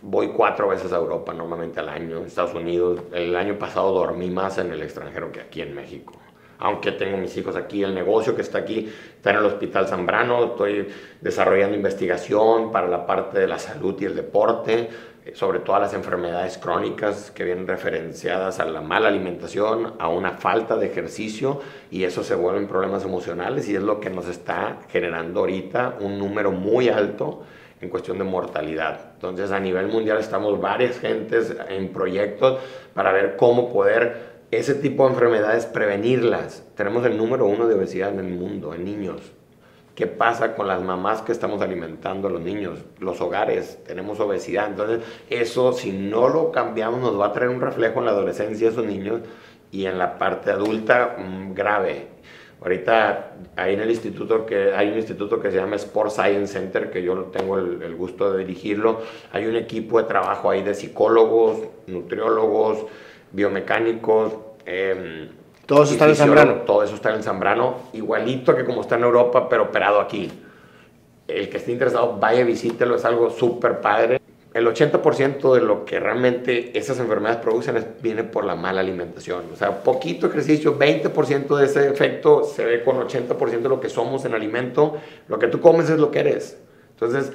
voy 0.00 0.28
cuatro 0.28 0.68
veces 0.68 0.92
a 0.92 0.96
Europa 0.96 1.32
normalmente 1.32 1.80
al 1.80 1.88
año, 1.88 2.24
Estados 2.24 2.54
Unidos. 2.54 3.00
El 3.12 3.36
año 3.36 3.58
pasado 3.58 3.92
dormí 3.92 4.30
más 4.30 4.58
en 4.58 4.72
el 4.72 4.82
extranjero 4.82 5.30
que 5.30 5.40
aquí 5.40 5.60
en 5.60 5.74
México 5.74 6.21
aunque 6.62 6.92
tengo 6.92 7.16
mis 7.16 7.36
hijos 7.36 7.56
aquí, 7.56 7.82
el 7.82 7.92
negocio 7.92 8.36
que 8.36 8.42
está 8.42 8.58
aquí 8.58 8.88
está 9.16 9.30
en 9.30 9.36
el 9.38 9.46
Hospital 9.46 9.88
Zambrano, 9.88 10.44
estoy 10.44 10.88
desarrollando 11.20 11.76
investigación 11.76 12.70
para 12.70 12.86
la 12.86 13.04
parte 13.04 13.40
de 13.40 13.48
la 13.48 13.58
salud 13.58 14.00
y 14.00 14.04
el 14.04 14.14
deporte, 14.14 14.88
eh, 15.24 15.32
sobre 15.34 15.58
todas 15.58 15.82
las 15.82 15.94
enfermedades 15.94 16.58
crónicas 16.58 17.32
que 17.32 17.42
vienen 17.42 17.66
referenciadas 17.66 18.60
a 18.60 18.64
la 18.64 18.80
mala 18.80 19.08
alimentación, 19.08 19.94
a 19.98 20.08
una 20.08 20.32
falta 20.32 20.76
de 20.76 20.86
ejercicio 20.86 21.60
y 21.90 22.04
eso 22.04 22.22
se 22.22 22.36
vuelven 22.36 22.68
problemas 22.68 23.04
emocionales 23.04 23.68
y 23.68 23.74
es 23.74 23.82
lo 23.82 23.98
que 23.98 24.10
nos 24.10 24.28
está 24.28 24.78
generando 24.88 25.40
ahorita 25.40 25.96
un 25.98 26.16
número 26.16 26.52
muy 26.52 26.88
alto 26.88 27.42
en 27.80 27.88
cuestión 27.88 28.18
de 28.18 28.24
mortalidad. 28.24 29.14
Entonces 29.14 29.50
a 29.50 29.58
nivel 29.58 29.88
mundial 29.88 30.18
estamos 30.18 30.60
varias 30.60 31.00
gentes 31.00 31.52
en 31.68 31.88
proyectos 31.92 32.60
para 32.94 33.10
ver 33.10 33.36
cómo 33.36 33.72
poder 33.72 34.31
ese 34.52 34.74
tipo 34.74 35.04
de 35.04 35.14
enfermedades, 35.14 35.64
prevenirlas. 35.64 36.62
Tenemos 36.76 37.04
el 37.06 37.16
número 37.16 37.46
uno 37.46 37.66
de 37.66 37.74
obesidad 37.74 38.12
en 38.12 38.20
el 38.20 38.28
mundo, 38.28 38.74
en 38.74 38.84
niños. 38.84 39.32
¿Qué 39.94 40.06
pasa 40.06 40.54
con 40.54 40.68
las 40.68 40.82
mamás 40.82 41.22
que 41.22 41.32
estamos 41.32 41.62
alimentando 41.62 42.28
a 42.28 42.30
los 42.30 42.42
niños? 42.42 42.78
Los 42.98 43.20
hogares, 43.22 43.78
tenemos 43.86 44.20
obesidad. 44.20 44.68
Entonces, 44.68 45.00
eso 45.30 45.72
si 45.72 45.92
no 45.92 46.28
lo 46.28 46.52
cambiamos 46.52 47.00
nos 47.00 47.18
va 47.18 47.26
a 47.26 47.32
traer 47.32 47.50
un 47.50 47.62
reflejo 47.62 48.00
en 48.00 48.04
la 48.04 48.10
adolescencia 48.10 48.66
de 48.66 48.72
esos 48.72 48.86
niños 48.86 49.20
y 49.70 49.86
en 49.86 49.98
la 49.98 50.18
parte 50.18 50.50
adulta 50.50 51.16
mm, 51.18 51.54
grave. 51.54 52.08
Ahorita 52.60 53.32
hay 53.56 53.74
en 53.74 53.80
el 53.80 53.90
instituto 53.90 54.46
que 54.46 54.72
hay 54.74 54.88
un 54.88 54.96
instituto 54.96 55.40
que 55.40 55.50
se 55.50 55.56
llama 55.56 55.76
Sport 55.76 56.10
Science 56.10 56.52
Center 56.52 56.90
que 56.90 57.02
yo 57.02 57.14
tengo 57.24 57.58
el, 57.58 57.96
gusto 57.96 58.32
de 58.32 58.44
dirigirlo. 58.44 59.00
Hay 59.32 59.46
un 59.46 59.56
equipo 59.56 60.00
de 60.00 60.04
trabajo 60.04 60.48
ahí 60.48 60.62
de 60.62 60.74
psicólogos, 60.74 61.58
nutriólogos, 61.88 62.86
biomecánicos. 63.32 64.32
Eh, 64.66 65.28
todo 65.66 65.84
eso 65.84 65.92
está 65.92 66.08
en 66.08 66.16
Zambrano. 66.16 66.54
Todo 66.66 66.82
eso 66.82 66.94
está 66.94 67.14
en 67.14 67.22
Zambrano, 67.22 67.76
igualito 67.92 68.54
que 68.54 68.64
como 68.64 68.82
está 68.82 68.96
en 68.96 69.04
Europa, 69.04 69.48
pero 69.48 69.64
operado 69.64 70.00
aquí. 70.00 70.30
El 71.28 71.48
que 71.48 71.56
esté 71.56 71.72
interesado, 71.72 72.18
vaya, 72.18 72.44
visítelo, 72.44 72.96
es 72.96 73.04
algo 73.04 73.30
súper 73.30 73.80
padre. 73.80 74.20
El 74.52 74.66
80% 74.66 75.54
de 75.54 75.62
lo 75.62 75.86
que 75.86 75.98
realmente 75.98 76.76
esas 76.78 76.98
enfermedades 76.98 77.40
producen 77.40 77.94
viene 78.02 78.22
por 78.22 78.44
la 78.44 78.54
mala 78.54 78.80
alimentación. 78.80 79.44
O 79.50 79.56
sea, 79.56 79.82
poquito 79.82 80.26
ejercicio, 80.26 80.78
20% 80.78 81.56
de 81.56 81.64
ese 81.64 81.88
efecto 81.88 82.44
se 82.44 82.66
ve 82.66 82.84
con 82.84 82.96
80% 82.96 83.62
de 83.62 83.68
lo 83.70 83.80
que 83.80 83.88
somos 83.88 84.26
en 84.26 84.34
alimento. 84.34 84.98
Lo 85.28 85.38
que 85.38 85.48
tú 85.48 85.60
comes 85.60 85.88
es 85.88 85.98
lo 85.98 86.10
que 86.10 86.20
eres. 86.20 86.58
Entonces, 86.90 87.32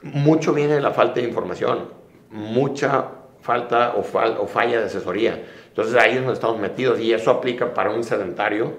mucho 0.00 0.54
viene 0.54 0.74
de 0.74 0.80
la 0.80 0.92
falta 0.92 1.20
de 1.20 1.28
información, 1.28 1.90
mucha 2.30 3.08
falta 3.46 3.94
o, 3.94 4.00
o 4.00 4.46
falla 4.46 4.80
de 4.80 4.86
asesoría. 4.86 5.40
Entonces 5.68 5.94
ahí 5.94 6.12
es 6.12 6.16
donde 6.16 6.32
estamos 6.32 6.58
metidos 6.58 6.98
y 7.00 7.12
eso 7.12 7.30
aplica 7.30 7.72
para 7.72 7.90
un 7.90 8.02
sedentario, 8.02 8.74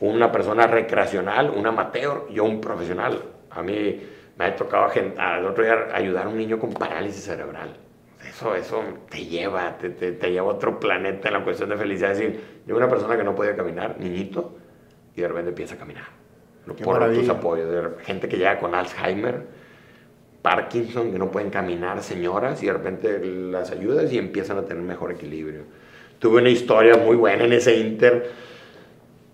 una 0.00 0.32
persona 0.32 0.66
recreacional, 0.66 1.50
un 1.50 1.66
amateur 1.66 2.26
y 2.30 2.38
un 2.40 2.60
profesional. 2.60 3.22
A 3.50 3.62
mí 3.62 4.00
me 4.38 4.44
ha 4.44 4.56
tocado 4.56 4.90
al 5.18 5.44
otro 5.44 5.62
día 5.62 5.88
ayudar 5.92 6.26
a 6.26 6.28
un 6.30 6.38
niño 6.38 6.58
con 6.58 6.72
parálisis 6.72 7.24
cerebral. 7.24 7.76
Eso, 8.26 8.54
eso 8.54 8.82
te 9.10 9.24
lleva, 9.26 9.76
te, 9.76 9.90
te, 9.90 10.30
lleva 10.30 10.50
a 10.50 10.54
otro 10.54 10.80
planeta 10.80 11.28
en 11.28 11.34
la 11.34 11.44
cuestión 11.44 11.68
de 11.68 11.76
felicidad. 11.76 12.12
Es 12.12 12.18
decir, 12.18 12.40
yo 12.66 12.76
una 12.76 12.88
persona 12.88 13.16
que 13.16 13.24
no 13.24 13.34
podía 13.34 13.54
caminar, 13.54 13.96
niñito, 13.98 14.56
y 15.14 15.20
de 15.20 15.28
repente 15.28 15.50
empieza 15.50 15.74
a 15.74 15.78
caminar. 15.78 16.04
por 16.82 17.12
tus 17.12 17.28
apoyos. 17.28 17.68
Gente 18.02 18.28
que 18.28 18.36
llega 18.36 18.58
con 18.58 18.74
Alzheimer, 18.74 19.46
Parkinson, 20.42 21.12
que 21.12 21.18
no 21.18 21.30
pueden 21.30 21.50
caminar, 21.50 22.02
señoras, 22.02 22.62
y 22.62 22.66
de 22.66 22.72
repente 22.72 23.20
las 23.24 23.70
ayudas 23.70 24.12
y 24.12 24.18
empiezan 24.18 24.58
a 24.58 24.62
tener 24.62 24.82
mejor 24.82 25.12
equilibrio. 25.12 25.62
Tuve 26.18 26.40
una 26.40 26.50
historia 26.50 26.96
muy 26.96 27.16
buena 27.16 27.44
en 27.44 27.52
ese 27.52 27.76
Inter 27.76 28.30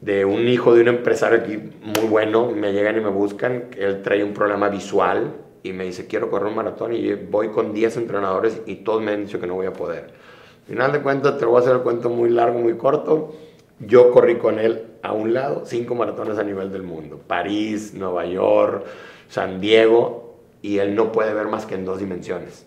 de 0.00 0.24
un 0.24 0.46
hijo 0.46 0.74
de 0.74 0.82
un 0.82 0.88
empresario 0.88 1.40
aquí 1.40 1.56
muy 1.56 2.06
bueno. 2.08 2.52
Me 2.52 2.72
llegan 2.72 2.96
y 2.96 3.00
me 3.00 3.10
buscan. 3.10 3.66
Él 3.76 4.02
trae 4.02 4.22
un 4.22 4.32
problema 4.32 4.68
visual 4.68 5.34
y 5.62 5.72
me 5.72 5.84
dice, 5.84 6.06
quiero 6.06 6.30
correr 6.30 6.48
un 6.48 6.56
maratón. 6.56 6.92
Y 6.92 7.14
voy 7.14 7.48
con 7.48 7.72
10 7.72 7.96
entrenadores 7.96 8.62
y 8.66 8.76
todos 8.76 9.02
me 9.02 9.12
han 9.12 9.24
dicho 9.24 9.40
que 9.40 9.46
no 9.46 9.54
voy 9.54 9.66
a 9.66 9.72
poder. 9.72 10.12
Al 10.60 10.66
final 10.68 10.92
de 10.92 11.00
cuentas, 11.00 11.38
te 11.38 11.44
voy 11.44 11.56
a 11.56 11.60
hacer 11.60 11.74
el 11.74 11.82
cuento 11.82 12.08
muy 12.08 12.30
largo, 12.30 12.58
muy 12.58 12.76
corto. 12.76 13.34
Yo 13.80 14.10
corrí 14.10 14.36
con 14.36 14.58
él 14.58 14.84
a 15.02 15.12
un 15.12 15.34
lado, 15.34 15.62
cinco 15.64 15.94
maratones 15.94 16.38
a 16.38 16.44
nivel 16.44 16.72
del 16.72 16.82
mundo. 16.82 17.20
París, 17.26 17.94
Nueva 17.94 18.26
York, 18.26 18.84
San 19.28 19.60
Diego. 19.60 20.25
Y 20.62 20.78
él 20.78 20.94
no 20.94 21.12
puede 21.12 21.34
ver 21.34 21.46
más 21.46 21.66
que 21.66 21.74
en 21.74 21.84
dos 21.84 21.98
dimensiones. 21.98 22.66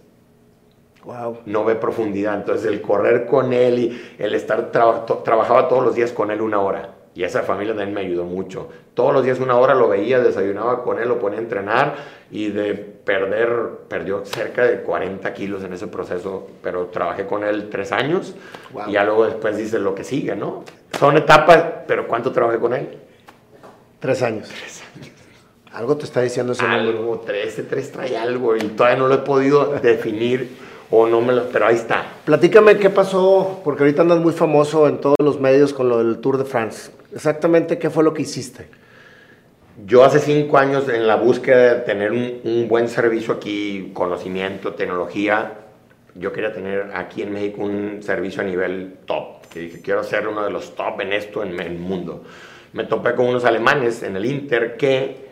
No 1.46 1.66
ve 1.66 1.76
profundidad. 1.76 2.36
Entonces 2.36 2.66
el 2.66 2.82
correr 2.82 3.26
con 3.26 3.54
él 3.54 3.80
y 3.80 4.02
el 4.18 4.36
estar, 4.36 4.72
trabajaba 4.72 5.68
todos 5.68 5.84
los 5.84 5.96
días 5.96 6.12
con 6.12 6.32
él 6.32 6.42
una 6.42 6.60
hora. 6.60 6.96
Y 7.16 7.24
esa 7.24 7.42
familia 7.42 7.74
también 7.74 7.94
me 7.94 8.02
ayudó 8.02 8.24
mucho. 8.24 8.70
Todos 8.94 9.14
los 9.14 9.24
días 9.24 9.40
una 9.40 9.58
hora 9.58 9.74
lo 9.74 9.90
veía, 9.90 10.20
desayunaba 10.20 10.84
con 10.84 11.00
él, 11.00 11.08
lo 11.08 11.20
ponía 11.20 11.40
a 11.40 11.42
entrenar 11.42 11.96
y 12.32 12.50
de 12.50 12.76
perder, 12.76 13.50
perdió 13.88 14.24
cerca 14.26 14.64
de 14.64 14.82
40 14.82 15.34
kilos 15.34 15.64
en 15.64 15.74
ese 15.74 15.88
proceso, 15.88 16.48
pero 16.62 16.86
trabajé 16.88 17.26
con 17.26 17.44
él 17.44 17.70
tres 17.70 17.92
años 17.92 18.36
y 18.88 18.92
ya 18.92 19.04
luego 19.04 19.26
después 19.26 19.58
dice 19.58 19.80
lo 19.80 19.96
que 19.96 20.04
sigue, 20.04 20.36
¿no? 20.36 20.64
Son 20.98 21.18
etapas, 21.18 21.64
pero 21.88 22.08
¿cuánto 22.08 22.32
trabajé 22.32 22.60
con 22.60 22.74
él? 22.74 22.88
Tres 24.00 24.22
años. 24.22 24.48
Tres 24.48 24.84
años. 24.96 25.19
Algo 25.74 25.98
te 25.98 26.06
está 26.06 26.22
diciendo 26.22 26.54
ese 26.54 26.66
Algo, 26.66 27.24
tres, 27.26 27.62
tres 27.70 27.92
trae 27.92 28.18
algo 28.18 28.56
y 28.56 28.60
todavía 28.60 28.98
no 28.98 29.08
lo 29.08 29.16
he 29.16 29.20
podido 29.20 29.66
definir 29.84 30.50
o 30.92 31.08
no 31.08 31.22
me 31.22 31.34
lo, 31.34 31.50
pero 31.50 31.68
ahí 31.68 31.76
está. 31.76 32.06
Platícame 32.26 32.78
qué 32.78 32.90
pasó, 32.90 33.62
porque 33.64 33.84
ahorita 33.84 34.02
andas 34.02 34.20
muy 34.20 34.34
famoso 34.34 34.88
en 34.88 35.00
todos 35.00 35.18
los 35.20 35.40
medios 35.40 35.74
con 35.74 35.88
lo 35.88 36.00
del 36.00 36.18
Tour 36.18 36.38
de 36.38 36.46
France. 36.46 36.92
Exactamente 37.14 37.78
qué 37.78 37.90
fue 37.90 38.04
lo 38.04 38.14
que 38.14 38.24
hiciste. 38.24 38.68
Yo 39.86 40.04
hace 40.04 40.20
cinco 40.20 40.58
años 40.58 40.90
en 40.90 41.08
la 41.08 41.16
búsqueda 41.16 41.76
de 41.76 41.82
tener 41.82 42.12
un, 42.12 42.68
buen 42.68 42.90
servicio 42.90 43.36
aquí, 43.36 43.92
conocimiento, 43.94 44.74
tecnología, 44.74 45.54
yo 46.16 46.34
quería 46.34 46.52
tener 46.52 46.92
aquí 46.96 47.22
en 47.22 47.32
México 47.32 47.62
un 47.62 48.02
servicio 48.02 48.42
a 48.42 48.46
nivel 48.46 48.98
top. 49.06 49.46
Que 49.50 49.60
dije, 49.62 49.82
quiero 49.82 50.04
ser 50.04 50.28
uno 50.28 50.44
de 50.44 50.50
los 50.50 50.76
top 50.76 51.02
en 51.02 51.14
esto 51.14 51.44
en 51.44 51.60
el 51.62 51.78
mundo. 51.78 52.24
Me 52.74 52.84
topé 52.84 53.14
con 53.14 53.28
unos 53.28 53.46
alemanes 53.46 54.04
en 54.04 54.16
el 54.16 54.26
Inter 54.26 54.76
que 54.76 55.29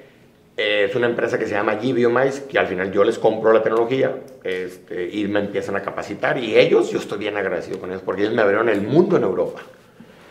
es 0.58 0.96
una 0.96 1.06
empresa 1.06 1.38
que 1.38 1.46
se 1.46 1.52
llama 1.52 1.76
GBiomice, 1.76 2.48
que 2.48 2.58
al 2.58 2.66
final 2.66 2.92
yo 2.92 3.04
les 3.04 3.20
compro 3.20 3.54
la 3.54 3.62
tecnología 3.62 4.16
este, 4.44 5.08
y 5.08 5.28
me 5.28 5.40
empiezan 5.40 5.76
a 5.76 5.84
capacitar. 5.84 6.40
Y 6.40 6.58
ellos, 6.58 6.92
yo 6.92 6.98
estoy 6.98 7.20
bien 7.20 7.38
agradecido 7.38 7.80
con 7.80 7.92
ellos 7.92 8.02
porque 8.04 8.24
ellos 8.24 8.34
me 8.34 8.42
abrieron 8.42 8.68
el 8.68 8.82
mundo 8.82 9.18
en 9.18 9.24
Europa. 9.24 9.62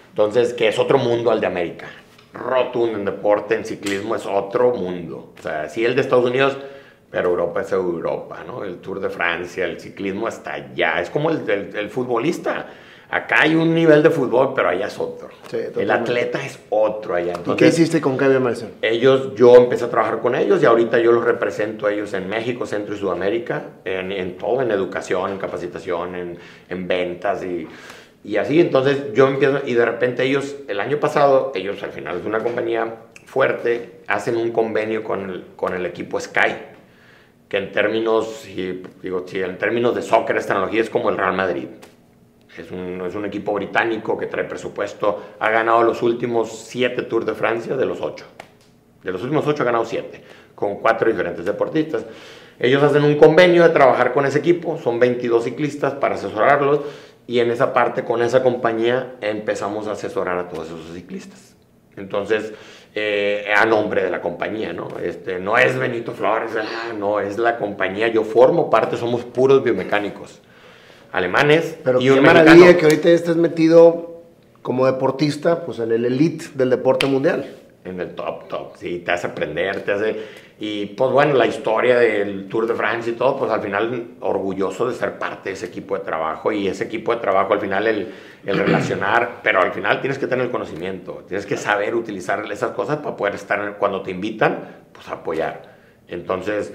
Entonces, 0.09 0.53
que 0.53 0.67
es 0.67 0.79
otro 0.81 0.99
mundo 0.99 1.31
al 1.31 1.41
de 1.41 1.47
América. 1.47 1.87
Rotundo 2.33 2.99
en 2.99 3.05
deporte, 3.05 3.55
en 3.55 3.65
ciclismo, 3.65 4.17
es 4.17 4.27
otro 4.27 4.75
mundo. 4.75 5.33
O 5.39 5.43
sea, 5.43 5.69
sí 5.69 5.85
el 5.85 5.95
de 5.95 6.01
Estados 6.01 6.25
Unidos, 6.25 6.59
pero 7.09 7.31
Europa 7.31 7.61
es 7.61 7.71
Europa, 7.71 8.43
¿no? 8.45 8.65
El 8.65 8.79
Tour 8.79 8.99
de 8.99 9.11
Francia, 9.11 9.65
el 9.65 9.79
ciclismo 9.79 10.27
está 10.27 10.55
allá. 10.55 11.01
Es 11.01 11.09
como 11.09 11.31
el, 11.31 11.49
el 11.49 11.89
futbolista 11.89 12.67
Acá 13.09 13.43
hay 13.43 13.55
un 13.55 13.73
nivel 13.73 14.03
de 14.03 14.11
fútbol, 14.11 14.53
pero 14.55 14.69
allá 14.69 14.87
es 14.87 14.99
otro. 14.99 15.29
el 15.53 15.91
atleta 15.91 16.45
es 16.45 16.59
otro 16.71 17.15
allá. 17.15 17.35
¿Y 17.47 17.55
qué 17.55 17.69
hiciste 17.69 18.01
con 18.01 18.17
Cabio 18.17 18.41
Mason? 18.41 18.71
Ellos, 18.83 19.35
yo 19.37 19.55
empecé 19.55 19.85
a 19.85 19.91
trabajar 19.91 20.21
con 20.21 20.35
ellos 20.35 20.61
y 20.61 20.67
ahorita 20.67 20.99
yo 20.99 21.13
los 21.13 21.25
represento 21.25 21.87
a 21.87 21.93
ellos 21.93 22.13
en 22.15 22.29
México, 22.29 22.67
Centro 22.67 22.95
y 22.95 22.99
Sudamérica, 22.99 23.63
en, 23.85 24.37
todo, 24.37 24.61
en 24.61 24.73
educación, 24.73 25.33
en 25.33 25.39
capacitación, 25.39 26.17
en, 26.17 26.39
en 26.69 26.89
ventas 26.89 27.45
y, 27.45 27.69
y, 28.25 28.37
así. 28.39 28.61
Entonces 28.61 29.13
yo 29.15 29.29
empiezo 29.29 29.61
y 29.65 29.75
de 29.75 29.85
repente 29.85 30.25
ellos, 30.25 30.57
el 30.67 30.81
año 30.81 30.99
pasado, 30.99 31.53
ellos 31.55 31.81
al 31.85 31.93
final 31.93 32.19
es 32.19 32.27
una 32.27 32.41
compañía 32.41 32.93
fuerte, 33.25 34.01
hacen 34.09 34.37
un 34.37 34.51
convenio 34.51 35.05
con 35.05 35.31
el, 35.31 35.45
con 35.55 35.75
el 35.75 35.87
equipo 35.87 36.19
Sky 36.19 36.55
que 37.49 37.59
en 37.59 37.71
términos, 37.71 38.45
digo, 39.03 39.25
si 39.27 39.41
en 39.41 39.57
términos 39.59 39.95
de 39.95 40.03
soccer, 40.03 40.37
esta 40.37 40.55
tecnología 40.55 40.81
es 40.81 40.91
como 40.91 41.11
el 41.11 41.17
Real 41.17 41.35
Madrid. 41.35 41.69
Es 42.59 42.71
un, 42.71 43.03
es 43.07 43.15
un, 43.15 43.25
equipo 43.27 43.53
británico 43.53 44.17
que 44.17 44.27
trae 44.27 44.45
presupuesto. 44.45 45.23
Ha 45.39 45.51
ganado 45.51 45.83
los 45.83 46.03
últimos 46.03 46.51
siete 46.51 47.03
Tours 47.03 47.27
de 47.27 47.35
Francia 47.35 47.77
de 47.77 47.85
los 47.85 48.01
ocho. 48.01 48.25
De 49.03 49.13
los 49.13 49.23
últimos 49.23 49.47
ocho 49.47 49.63
ha 49.63 49.67
ganado 49.67 49.85
siete, 49.85 50.23
con 50.55 50.77
cuatro 50.77 51.11
diferentes 51.11 51.45
deportistas. 51.45 52.07
Ellos 52.59 52.83
hacen 52.83 53.05
un 53.05 53.17
convenio 53.17 53.63
de 53.63 53.69
trabajar 53.69 54.13
con 54.13 54.25
ese 54.25 54.39
equipo, 54.39 54.79
son 54.79 54.99
22 54.99 55.45
ciclistas 55.45 55.95
para 55.95 56.15
asesorarlos 56.15 56.81
y 57.27 57.41
en 57.41 57.51
esa 57.51 57.75
parte, 57.75 58.05
con 58.05 58.23
esa 58.23 58.43
compañía, 58.43 59.17
empezamos 59.21 59.87
a 59.87 59.93
asesorar 59.93 60.39
a 60.39 60.49
todos 60.49 60.69
esos 60.69 60.95
ciclistas. 60.95 61.55
Entonces, 61.97 62.55
eh, 62.95 63.53
a 63.55 63.67
nombre 63.67 64.03
de 64.03 64.11
la 64.11 64.23
compañía, 64.23 64.73
¿no? 64.73 64.89
Este, 65.03 65.39
no 65.39 65.59
es 65.59 65.79
Benito 65.79 66.13
Flores, 66.13 66.53
ah, 66.57 66.93
no, 66.97 67.21
es 67.21 67.37
la 67.37 67.59
compañía, 67.59 68.09
yo 68.09 68.25
formo 68.25 68.71
parte, 68.71 68.97
somos 68.97 69.25
puros 69.25 69.63
biomecánicos 69.63 70.41
alemanes 71.17 71.79
Pero 71.83 72.01
y 72.01 72.09
qué 72.09 72.21
maravilla 72.21 72.77
que 72.77 72.85
ahorita 72.85 73.09
estés 73.09 73.37
metido 73.37 74.21
como 74.61 74.85
deportista 74.85 75.65
pues 75.65 75.79
en 75.79 75.91
el 75.91 76.05
elite 76.05 76.47
del 76.55 76.71
deporte 76.71 77.07
mundial. 77.07 77.47
En 77.85 78.01
el 78.01 78.15
top, 78.15 78.49
top, 78.49 78.77
sí, 78.77 78.99
te 78.99 79.13
hace 79.13 79.29
aprender, 79.29 79.83
te 79.83 79.93
hace... 79.93 80.17
Y 80.59 80.87
pues 80.87 81.13
bueno, 81.13 81.35
la 81.35 81.47
historia 81.47 81.99
del 81.99 82.49
Tour 82.49 82.67
de 82.67 82.75
France 82.75 83.11
y 83.11 83.13
todo, 83.13 83.39
pues 83.39 83.51
al 83.51 83.61
final 83.61 84.17
orgulloso 84.21 84.89
de 84.89 84.95
ser 84.95 85.19
parte 85.19 85.51
de 85.51 85.55
ese 85.55 85.67
equipo 85.67 85.97
de 85.97 86.03
trabajo 86.03 86.51
y 86.51 86.67
ese 86.67 86.85
equipo 86.85 87.15
de 87.15 87.21
trabajo 87.21 87.53
al 87.53 87.61
final 87.61 87.87
el, 87.87 88.13
el 88.45 88.59
relacionar, 88.59 89.37
pero 89.45 89.61
al 89.61 89.73
final 89.73 90.01
tienes 90.01 90.19
que 90.19 90.27
tener 90.27 90.47
el 90.47 90.51
conocimiento, 90.51 91.25
tienes 91.29 91.47
que 91.47 91.57
saber 91.57 91.95
utilizar 91.95 92.45
esas 92.51 92.73
cosas 92.73 92.97
para 92.99 93.17
poder 93.17 93.37
estar, 93.37 93.77
cuando 93.79 94.03
te 94.03 94.11
invitan, 94.11 94.83
pues 94.93 95.09
apoyar. 95.09 95.77
Entonces, 96.09 96.73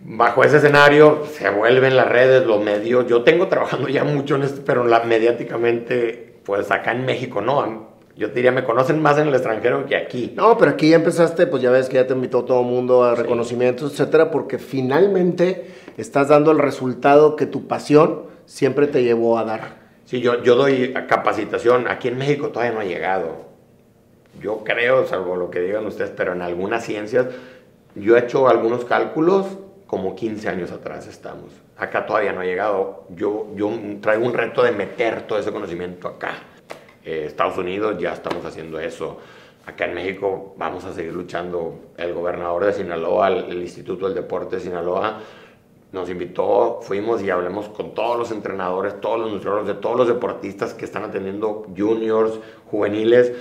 bajo 0.00 0.44
ese 0.44 0.58
escenario 0.58 1.24
se 1.26 1.50
vuelven 1.50 1.96
las 1.96 2.08
redes, 2.08 2.46
los 2.46 2.62
medios. 2.62 3.06
Yo 3.06 3.22
tengo 3.22 3.48
trabajando 3.48 3.88
ya 3.88 4.04
mucho 4.04 4.36
en 4.36 4.42
esto, 4.42 4.62
pero 4.64 4.84
la, 4.84 5.00
mediáticamente, 5.00 6.40
pues 6.44 6.70
acá 6.70 6.92
en 6.92 7.04
México 7.04 7.40
no. 7.40 7.88
Yo 8.16 8.28
diría, 8.28 8.50
me 8.50 8.64
conocen 8.64 9.00
más 9.00 9.16
en 9.18 9.28
el 9.28 9.34
extranjero 9.34 9.86
que 9.86 9.96
aquí. 9.96 10.32
No, 10.36 10.58
pero 10.58 10.72
aquí 10.72 10.90
ya 10.90 10.96
empezaste, 10.96 11.46
pues 11.46 11.62
ya 11.62 11.70
ves 11.70 11.88
que 11.88 11.94
ya 11.94 12.06
te 12.06 12.14
invitó 12.14 12.44
todo 12.44 12.60
el 12.60 12.66
mundo 12.66 13.04
a 13.04 13.14
reconocimientos, 13.14 13.92
etcétera, 13.92 14.32
porque 14.32 14.58
finalmente 14.58 15.70
estás 15.96 16.28
dando 16.28 16.50
el 16.50 16.58
resultado 16.58 17.36
que 17.36 17.46
tu 17.46 17.68
pasión 17.68 18.24
siempre 18.44 18.88
te 18.88 19.04
llevó 19.04 19.38
a 19.38 19.44
dar. 19.44 19.78
Sí, 20.04 20.20
yo, 20.20 20.42
yo 20.42 20.56
doy 20.56 20.94
capacitación. 21.08 21.86
Aquí 21.86 22.08
en 22.08 22.18
México 22.18 22.48
todavía 22.48 22.74
no 22.74 22.80
ha 22.80 22.84
llegado. 22.84 23.36
yo 24.40 24.64
creo, 24.64 25.06
salvo 25.06 25.36
lo 25.36 25.50
que 25.50 25.60
digan 25.60 25.86
ustedes, 25.86 26.10
pero 26.16 26.32
en 26.32 26.42
algunas 26.42 26.84
ciencias, 26.84 27.26
yo 27.94 28.16
he 28.16 28.20
hecho 28.20 28.48
algunos 28.48 28.84
cálculos 28.84 29.46
como 29.88 30.14
15 30.14 30.48
años 30.50 30.70
atrás 30.70 31.06
estamos. 31.08 31.50
Acá 31.76 32.04
todavía 32.06 32.32
no 32.32 32.42
ha 32.42 32.44
llegado. 32.44 33.06
Yo, 33.08 33.48
yo 33.56 33.72
traigo 34.00 34.24
un 34.26 34.34
reto 34.34 34.62
de 34.62 34.70
meter 34.70 35.26
todo 35.26 35.38
ese 35.38 35.50
conocimiento 35.50 36.06
acá. 36.06 36.34
Eh, 37.04 37.24
Estados 37.26 37.56
Unidos 37.56 37.96
ya 37.98 38.12
estamos 38.12 38.44
haciendo 38.44 38.78
eso. 38.78 39.18
Acá 39.64 39.86
en 39.86 39.94
México 39.94 40.54
vamos 40.58 40.84
a 40.84 40.92
seguir 40.92 41.14
luchando. 41.14 41.92
El 41.96 42.12
gobernador 42.12 42.66
de 42.66 42.74
Sinaloa, 42.74 43.28
el, 43.28 43.44
el 43.50 43.62
Instituto 43.62 44.04
del 44.04 44.14
Deporte 44.14 44.56
de 44.56 44.62
Sinaloa, 44.62 45.20
nos 45.90 46.10
invitó, 46.10 46.80
fuimos 46.82 47.22
y 47.22 47.30
hablamos 47.30 47.70
con 47.70 47.94
todos 47.94 48.18
los 48.18 48.30
entrenadores, 48.30 49.00
todos 49.00 49.18
los 49.18 49.32
nutriólogos, 49.32 49.68
de 49.68 49.74
todos 49.74 49.96
los 49.96 50.06
deportistas 50.06 50.74
que 50.74 50.84
están 50.84 51.04
atendiendo 51.04 51.66
juniors, 51.74 52.38
juveniles. 52.70 53.32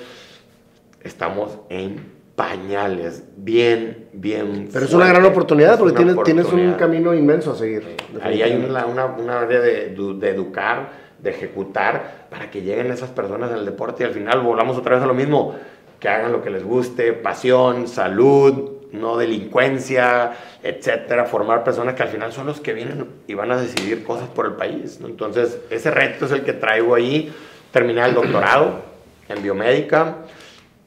Estamos 1.04 1.58
en 1.68 2.17
pañales, 2.38 3.24
bien, 3.36 4.10
bien. 4.14 4.70
Pero 4.72 4.86
es 4.86 4.94
una 4.94 5.08
gran 5.08 5.26
oportunidad 5.26 5.80
porque 5.80 5.96
tienes, 5.96 6.16
tienes 6.24 6.46
un 6.54 6.76
camino 6.76 7.16
inmenso 7.16 7.54
a 7.54 7.56
seguir. 7.56 7.98
Ahí 8.22 8.44
hay 8.44 8.54
una, 8.54 8.86
una, 8.86 9.06
una 9.08 9.40
área 9.40 9.60
de, 9.60 9.96
de, 9.96 10.30
educar, 10.30 10.92
de 11.18 11.32
ejecutar, 11.32 12.28
para 12.30 12.52
que 12.52 12.62
lleguen 12.62 12.92
esas 12.92 13.10
personas 13.10 13.52
el 13.52 13.66
deporte 13.66 14.04
y 14.04 14.06
al 14.06 14.14
final 14.14 14.42
volvamos 14.42 14.78
otra 14.78 14.94
vez 14.94 15.04
a 15.04 15.08
lo 15.08 15.16
mismo, 15.16 15.56
que 16.00 16.10
hagan 16.10 16.32
lo 16.32 16.44
que 16.44 16.52
les 16.52 16.64
guste, 16.64 17.12
pasión, 17.12 17.88
salud, 17.88 18.84
no 18.92 19.18
delincuencia, 19.18 20.34
etcétera, 20.62 21.26
formar 21.26 21.64
personas 21.64 21.96
que 21.96 22.04
al 22.04 22.10
final 22.10 22.32
son 22.34 22.46
los 22.46 22.60
que 22.60 22.74
vienen 22.74 23.04
y 23.26 23.34
van 23.34 23.50
a 23.50 23.60
decidir 23.60 24.04
cosas 24.04 24.30
por 24.30 24.46
el 24.46 24.54
país. 24.54 25.00
¿no? 25.02 25.08
Entonces, 25.08 25.58
ese 25.72 25.90
reto 25.90 26.26
es 26.26 26.32
el 26.32 26.44
que 26.44 26.54
traigo 26.54 26.94
ahí, 26.94 27.34
terminar 27.72 28.10
el 28.10 28.14
doctorado 28.14 28.84
en 29.28 29.42
biomédica, 29.42 30.18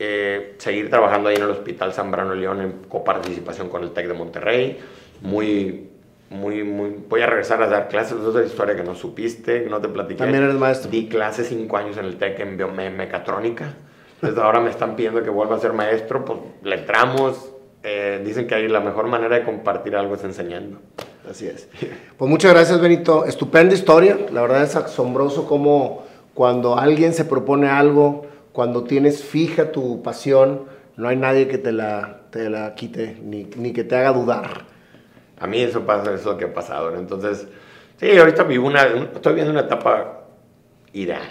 eh, 0.03 0.55
seguir 0.57 0.88
trabajando 0.88 1.28
ahí 1.28 1.36
en 1.36 1.42
el 1.42 1.51
Hospital 1.51 1.92
Zambrano 1.92 2.34
León 2.34 2.62
en 2.62 2.72
coparticipación 2.88 3.68
con 3.68 3.82
el 3.82 3.90
TEC 3.90 4.09
de 4.09 4.14
Monterrey, 4.14 4.78
muy, 5.20 5.90
muy, 6.30 6.64
muy, 6.64 6.96
voy 7.07 7.20
a 7.20 7.26
regresar 7.26 7.62
a 7.62 7.68
dar 7.68 7.88
clases, 7.88 8.18
es 8.18 8.24
otra 8.24 8.42
historia 8.42 8.74
que 8.74 8.82
no 8.82 8.94
supiste, 8.94 9.62
que 9.62 9.68
no 9.68 9.78
te 9.78 9.88
platiqué. 9.88 10.20
También 10.20 10.44
eres 10.44 10.57
maestro. 10.57 10.90
Di 10.90 11.07
clases 11.07 11.48
cinco 11.48 11.76
años 11.76 11.98
en 11.98 12.07
el 12.07 12.16
TEC 12.16 12.40
en 12.40 12.57
biomecatrónica, 12.57 13.74
entonces 14.14 14.42
ahora 14.42 14.61
me 14.61 14.70
están 14.70 14.96
pidiendo 14.96 15.22
que 15.22 15.28
vuelva 15.28 15.57
a 15.57 15.61
ser 15.61 15.74
maestro, 15.74 16.24
pues 16.24 16.38
le 16.62 16.76
entramos, 16.76 17.53
eh, 17.82 18.22
dicen 18.24 18.46
que 18.46 18.55
hay 18.55 18.68
la 18.68 18.80
mejor 18.80 19.07
manera 19.07 19.36
de 19.36 19.44
compartir 19.44 19.96
algo 19.96 20.14
es 20.14 20.24
enseñando. 20.24 20.80
Así 21.30 21.46
es. 21.46 21.68
Pues 22.16 22.30
muchas 22.30 22.53
gracias, 22.55 22.80
Benito. 22.80 23.26
Estupenda 23.26 23.74
historia. 23.74 24.18
La 24.32 24.40
verdad 24.40 24.62
es 24.62 24.76
asombroso 24.76 25.46
cómo 25.46 26.05
cuando 26.32 26.78
alguien 26.78 27.12
se 27.12 27.24
propone 27.24 27.68
algo, 27.68 28.30
cuando 28.61 28.84
tienes 28.84 29.24
fija 29.24 29.72
tu 29.72 30.02
pasión, 30.02 30.66
no 30.98 31.08
hay 31.08 31.16
nadie 31.16 31.48
que 31.48 31.56
te 31.56 31.72
la, 31.72 32.24
te 32.28 32.50
la 32.50 32.74
quite 32.74 33.16
ni, 33.24 33.44
ni 33.56 33.72
que 33.72 33.84
te 33.84 33.96
haga 33.96 34.12
dudar. 34.12 34.66
A 35.38 35.46
mí 35.46 35.62
eso 35.62 35.86
pasa, 35.86 36.12
eso 36.12 36.14
es 36.14 36.24
lo 36.26 36.36
que 36.36 36.44
ha 36.44 36.52
pasado. 36.52 36.90
¿no? 36.90 36.98
Entonces, 36.98 37.46
sí, 37.98 38.18
ahorita 38.18 38.42
vivo 38.42 38.66
una, 38.66 38.82
estoy 38.82 39.32
viendo 39.32 39.50
una 39.50 39.62
etapa 39.62 40.24
ideal, 40.92 41.26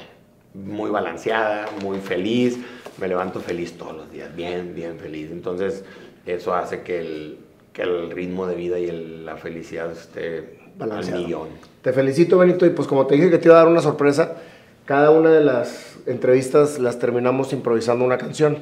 muy 0.56 0.90
balanceada, 0.90 1.68
muy 1.84 2.00
feliz. 2.00 2.58
Me 2.98 3.08
levanto 3.08 3.40
feliz 3.42 3.78
todos 3.78 3.96
los 3.96 4.12
días, 4.12 4.36
bien, 4.36 4.74
bien 4.74 4.98
feliz. 4.98 5.30
Entonces, 5.32 5.86
eso 6.26 6.56
hace 6.56 6.82
que 6.82 7.00
el, 7.02 7.38
que 7.74 7.84
el 7.84 8.10
ritmo 8.10 8.48
de 8.48 8.56
vida 8.56 8.80
y 8.80 8.90
el, 8.90 9.24
la 9.24 9.38
felicidad 9.38 9.92
esté 9.92 10.58
Balanceado. 10.80 11.20
al 11.20 11.26
millón. 11.26 11.48
Te 11.84 11.94
felicito, 11.94 12.40
Benito, 12.40 12.66
y 12.66 12.72
pues 12.72 12.88
como 12.88 13.06
te 13.06 13.14
dije 13.14 13.30
que 13.30 13.38
te 13.38 13.50
iba 13.50 13.54
a 13.54 13.60
dar 13.60 13.68
una 13.68 13.82
sorpresa, 13.82 14.38
cada 14.86 15.12
una 15.12 15.30
de 15.30 15.44
las 15.44 15.99
entrevistas 16.08 16.80
las 16.80 17.00
terminamos 17.00 17.54
improvisando 17.54 18.04
una 18.06 18.18
canción. 18.18 18.58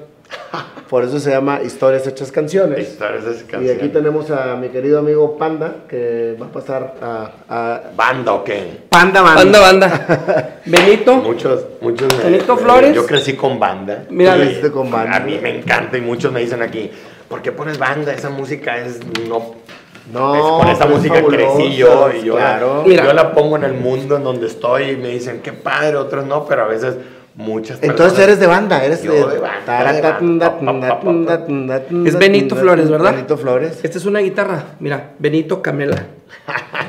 Por 0.89 1.03
eso 1.03 1.19
se 1.19 1.31
llama 1.31 1.61
Historias 1.63 2.05
Hechas 2.07 2.31
Canciones. 2.31 2.79
Historias 2.89 3.23
Hechas 3.25 3.41
Y 3.41 3.51
Canciones. 3.51 3.77
aquí 3.77 3.89
tenemos 3.89 4.31
a 4.31 4.55
mi 4.55 4.69
querido 4.69 4.99
amigo 4.99 5.37
Panda, 5.37 5.75
que 5.89 6.35
va 6.41 6.45
a 6.47 6.51
pasar 6.51 6.95
a... 7.01 7.31
a- 7.49 7.81
¿Banda 7.95 8.33
o 8.33 8.43
qué? 8.43 8.83
Panda 8.89 9.21
Banda. 9.21 9.43
Banda, 9.43 9.59
banda. 9.59 10.59
Benito. 10.65 11.15
Muchos, 11.17 11.65
muchos. 11.81 12.07
Benito 12.23 12.55
me- 12.55 12.61
Flores. 12.61 12.95
Yo 12.95 13.05
crecí 13.05 13.33
con 13.33 13.59
banda. 13.59 14.05
Mira, 14.09 14.37
Y 14.37 14.41
creciste 14.41 14.71
con 14.71 14.89
banda. 14.91 15.17
A 15.17 15.19
mí 15.19 15.37
me 15.41 15.57
encanta 15.59 15.97
y 15.97 16.01
muchos 16.01 16.31
me 16.31 16.39
dicen 16.41 16.61
aquí, 16.61 16.89
¿por 17.27 17.41
qué 17.41 17.51
pones 17.51 17.77
banda? 17.77 18.13
Esa 18.13 18.29
música 18.29 18.77
es 18.77 18.99
no. 19.27 19.55
No, 20.13 20.35
es- 20.35 20.41
con 20.41 20.67
esa 20.69 20.85
música 20.85 21.21
crecí 21.21 21.81
fabulosa, 21.83 22.13
yo 22.13 22.13
y 22.13 22.23
yo, 22.23 22.35
claro. 22.35 22.77
la, 22.83 22.87
Mira. 22.87 23.03
yo 23.05 23.13
la 23.13 23.33
pongo 23.33 23.57
en 23.57 23.65
el 23.65 23.73
mundo 23.73 24.15
en 24.15 24.23
donde 24.23 24.47
estoy 24.47 24.91
y 24.91 24.95
me 24.95 25.09
dicen, 25.09 25.41
qué 25.43 25.51
padre, 25.51 25.97
otros 25.97 26.25
no, 26.25 26.45
pero 26.45 26.63
a 26.63 26.67
veces 26.67 26.95
muchas 27.37 27.77
Entonces 27.81 28.13
personas- 28.13 28.19
eres 28.27 28.39
de 28.39 28.47
banda, 28.47 28.83
eres 28.83 29.03
Yo 29.03 29.13
de... 29.13 29.35
de 29.35 29.39
banda, 29.39 30.19
Es 32.05 32.17
Benito 32.19 32.55
Flores, 32.55 32.89
¿verdad? 32.89 33.11
Benito 33.13 33.37
Flores. 33.37 33.79
Esta 33.83 33.97
es 33.97 34.05
una 34.05 34.19
guitarra. 34.19 34.63
Mira, 34.79 35.11
Benito 35.19 35.61
Camela. 35.61 35.95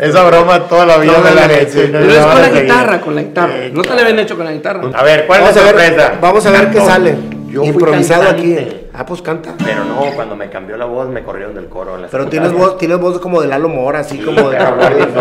Esa 0.00 0.24
broma 0.24 0.66
toda 0.66 0.86
la 0.86 0.96
vida 0.98 1.12
Toda 1.14 1.30
me 1.30 1.36
la 1.36 1.44
han 1.44 1.50
hecho. 1.50 1.78
no 1.82 1.98
Pero 1.98 2.10
es 2.10 2.18
con 2.26 2.38
la 2.40 2.44
seguir. 2.46 2.62
guitarra, 2.62 3.00
con 3.00 3.14
la 3.14 3.22
guitarra. 3.22 3.54
No 3.72 3.82
te 3.82 3.94
la 3.94 4.00
habían 4.02 4.18
hecho 4.18 4.36
con 4.36 4.44
la 4.46 4.52
guitarra. 4.52 4.82
A 4.94 5.02
ver, 5.04 5.26
¿cuál 5.26 5.40
Vamos 5.42 5.56
es 5.56 5.62
a 5.62 5.66
la 5.66 5.72
ver, 5.72 5.86
sorpresa? 5.90 6.18
vamos 6.20 6.46
a 6.46 6.50
ver 6.50 6.70
qué 6.70 6.80
sale. 6.80 7.14
Yo 7.50 7.60
fui 7.60 7.68
Improvisado 7.68 8.28
aquí. 8.30 8.56
Ah, 8.94 9.06
pues 9.06 9.22
canta. 9.22 9.54
Pero 9.64 9.84
no, 9.84 10.02
cuando 10.14 10.36
me 10.36 10.50
cambió 10.50 10.76
la 10.76 10.84
voz 10.84 11.08
me 11.08 11.22
corrieron 11.22 11.54
del 11.54 11.66
coro. 11.68 11.94
en 11.96 12.02
la 12.02 12.08
Pero 12.08 12.26
tienes 12.28 12.52
voz, 12.52 12.76
tienes 12.76 12.98
voz 12.98 13.18
como 13.20 13.40
de 13.40 13.48
Lalo 13.48 13.68
Mora, 13.70 14.00
así 14.00 14.18
Sí, 14.18 14.22
como 14.24 14.50
de... 14.50 14.56
pero, 14.58 14.76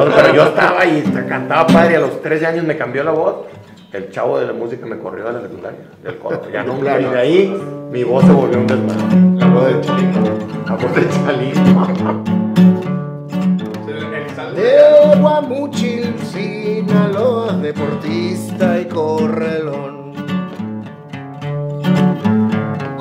no, 0.05 0.15
pero 0.15 0.33
yo 0.33 0.43
estaba 0.43 0.85
y 0.85 1.01
te 1.01 1.25
cantaba 1.25 1.67
padre 1.67 1.93
y 1.93 1.95
a 1.95 1.99
los 2.01 2.21
13 2.21 2.45
años 2.47 2.65
me 2.65 2.75
cambió 2.77 3.03
la 3.03 3.11
voz. 3.11 3.35
El 3.93 4.09
chavo 4.09 4.39
de 4.39 4.47
la 4.47 4.53
música 4.53 4.85
me 4.85 4.97
corrió 4.99 5.25
de 5.25 5.33
la 5.33 5.41
secundaria, 5.41 5.79
del 6.03 6.17
coro. 6.17 6.41
Ya 6.51 6.63
no, 6.63 6.79
Claro. 6.79 7.01
y 7.01 7.05
de 7.05 7.19
ahí 7.19 7.61
mi 7.91 8.03
voz 8.03 8.23
se 8.25 8.31
volvió 8.31 8.57
un 8.59 8.67
desmadre. 8.67 9.39
La 9.39 9.47
voz 9.47 9.65
de 9.67 9.81
Chalino. 9.81 10.21
La 10.67 10.75
voz 10.75 10.95
de 10.95 11.09
Chalino. 11.09 12.23
De 14.55 15.19
Guamuchil, 15.19 16.15
Sinaloa, 16.23 17.53
deportista 17.53 18.79
y 18.79 18.85
correlón. 18.85 20.00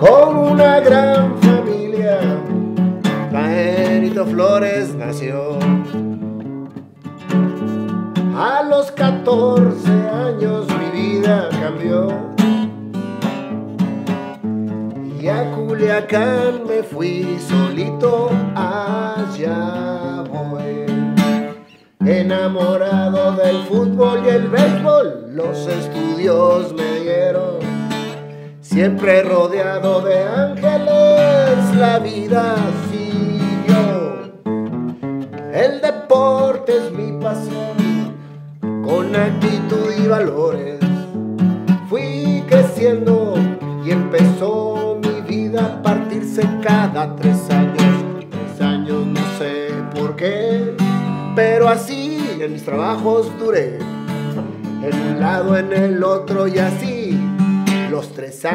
Con 0.01 0.35
una 0.35 0.81
gran 0.81 1.40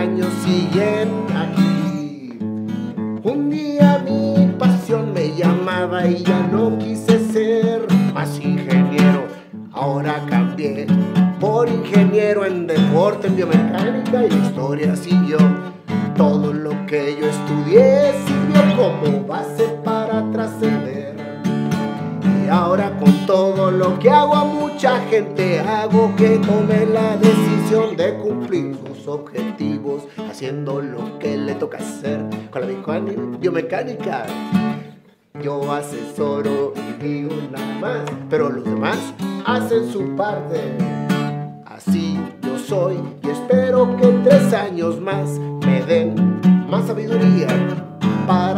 años 0.05 0.31
siguen 0.45 1.04
haciendo 30.45 30.79
lo 30.79 31.17
que 31.17 31.37
le 31.37 31.55
toca 31.55 31.79
hacer 31.79 32.19
con 32.51 32.61
la 32.61 32.67
biomecánica-. 33.39 34.27
Yo 35.41 35.71
asesoro 35.73 36.71
y 36.75 37.03
digo 37.03 37.31
nada 37.51 37.79
más, 37.79 38.11
pero 38.29 38.49
los 38.49 38.63
demás 38.63 38.97
hacen 39.43 39.91
su 39.91 40.15
parte. 40.15 40.61
Así 41.65 42.19
yo 42.43 42.59
soy 42.59 42.99
y 43.23 43.29
espero 43.29 43.97
que 43.97 44.07
tres 44.23 44.53
años 44.53 45.01
más 45.01 45.39
me 45.65 45.81
den 45.81 46.13
más 46.69 46.85
sabiduría 46.85 47.47
para 48.27 48.54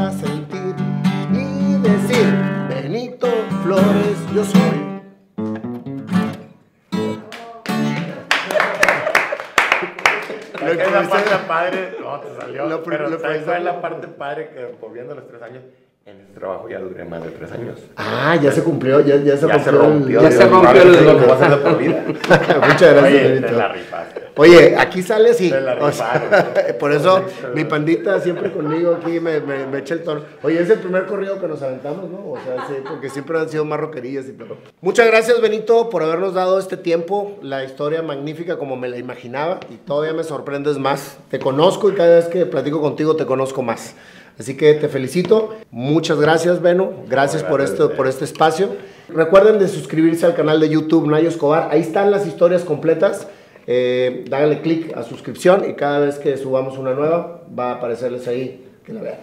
Lo 12.89 12.97
pro- 12.97 13.05
pero 13.05 13.09
lo 13.09 13.19
¿sabes 13.19 13.43
cuál 13.43 13.57
es 13.57 13.63
la 13.63 13.81
parte 13.81 14.07
padre 14.07 14.49
que 14.49 14.65
volviendo 14.65 15.13
a 15.13 15.15
los 15.15 15.27
tres 15.27 15.41
años? 15.41 15.63
En 16.07 16.21
este 16.21 16.39
trabajo 16.39 16.69
ya 16.69 16.79
duré 16.79 17.03
más 17.03 17.21
de 17.21 17.31
tres 17.31 17.51
años. 17.51 17.79
Ah, 17.97 18.37
ya 18.41 18.49
se 18.53 18.63
cumplió, 18.63 19.01
ya, 19.01 19.17
ya 19.17 19.35
se 19.35 19.45
ya 19.45 19.57
rompió. 19.71 20.21
ya 20.21 20.31
se 20.31 20.47
rompió 20.47 20.81
el- 20.81 21.05
lo 21.05 21.17
que 21.19 21.25
a 21.29 21.33
hacer 21.33 21.61
por 21.61 21.77
vida. 21.77 22.03
Muchas 22.07 22.79
gracias, 22.79 23.03
Oye, 23.03 23.23
Benito. 23.27 23.47
te 23.47 23.51
la 23.53 23.67
rifaste. 23.73 24.21
Oye, 24.37 24.75
aquí 24.77 25.01
sale 25.01 25.31
así. 25.31 25.49
Te 25.49 25.59
la 25.59 25.73
O 25.83 25.91
sea, 25.91 26.13
rifaron. 26.13 26.77
por 26.79 26.93
eso 26.93 27.25
mi 27.53 27.65
pandita 27.65 28.21
siempre 28.21 28.53
conmigo 28.53 28.95
aquí 29.01 29.19
me, 29.19 29.41
me, 29.41 29.67
me 29.67 29.79
echa 29.79 29.95
el 29.95 30.03
tono. 30.03 30.21
Oye, 30.43 30.61
es 30.61 30.69
el 30.69 30.79
primer 30.79 31.07
corrido 31.07 31.41
que 31.41 31.47
nos 31.49 31.61
aventamos, 31.61 32.09
¿no? 32.09 32.19
O 32.19 32.37
sea, 32.37 32.65
sí, 32.69 32.75
porque 32.87 33.09
siempre 33.09 33.37
han 33.37 33.49
sido 33.49 33.65
más 33.65 33.77
roquerillas 33.81 34.29
y 34.29 34.31
todo. 34.31 34.55
Muchas 34.79 35.07
gracias, 35.07 35.41
Benito, 35.41 35.89
por 35.89 36.03
habernos 36.03 36.33
dado 36.33 36.57
este 36.57 36.77
tiempo. 36.77 37.37
La 37.41 37.65
historia 37.65 38.01
magnífica 38.01 38.57
como 38.57 38.77
me 38.77 38.87
la 38.87 38.97
imaginaba 38.97 39.59
y 39.69 39.75
todavía 39.75 40.13
me 40.13 40.23
sorprendes 40.23 40.77
más. 40.77 41.17
Te 41.29 41.37
conozco 41.39 41.89
y 41.89 41.95
cada 41.95 42.15
vez 42.15 42.27
que 42.27 42.45
platico 42.45 42.79
contigo 42.79 43.17
te 43.17 43.25
conozco 43.25 43.61
más. 43.61 43.95
Así 44.39 44.55
que 44.55 44.73
te 44.75 44.87
felicito. 44.87 45.55
Muchas 45.71 46.19
gracias, 46.19 46.61
Beno. 46.61 46.91
Gracias 47.09 47.43
por, 47.43 47.59
gracias, 47.59 47.71
esto, 47.79 47.91
eh. 47.91 47.95
por 47.95 48.07
este 48.07 48.25
espacio. 48.25 48.69
Recuerden 49.09 49.57
de 49.59 49.67
suscribirse 49.67 50.25
al 50.25 50.35
canal 50.35 50.59
de 50.59 50.69
YouTube 50.69 51.07
Nayo 51.07 51.29
Escobar. 51.29 51.69
Ahí 51.71 51.81
están 51.81 52.11
las 52.11 52.27
historias 52.27 52.63
completas. 52.63 53.27
Eh, 53.65 54.23
dáganle 54.29 54.61
clic 54.61 54.95
a 54.95 55.03
suscripción 55.03 55.69
y 55.69 55.73
cada 55.73 55.99
vez 55.99 56.19
que 56.19 56.37
subamos 56.37 56.77
una 56.77 56.93
nueva 56.93 57.41
va 57.57 57.71
a 57.71 57.73
aparecerles 57.75 58.27
ahí 58.27 58.65
que 58.85 58.93
la 58.93 59.01
vean. 59.01 59.17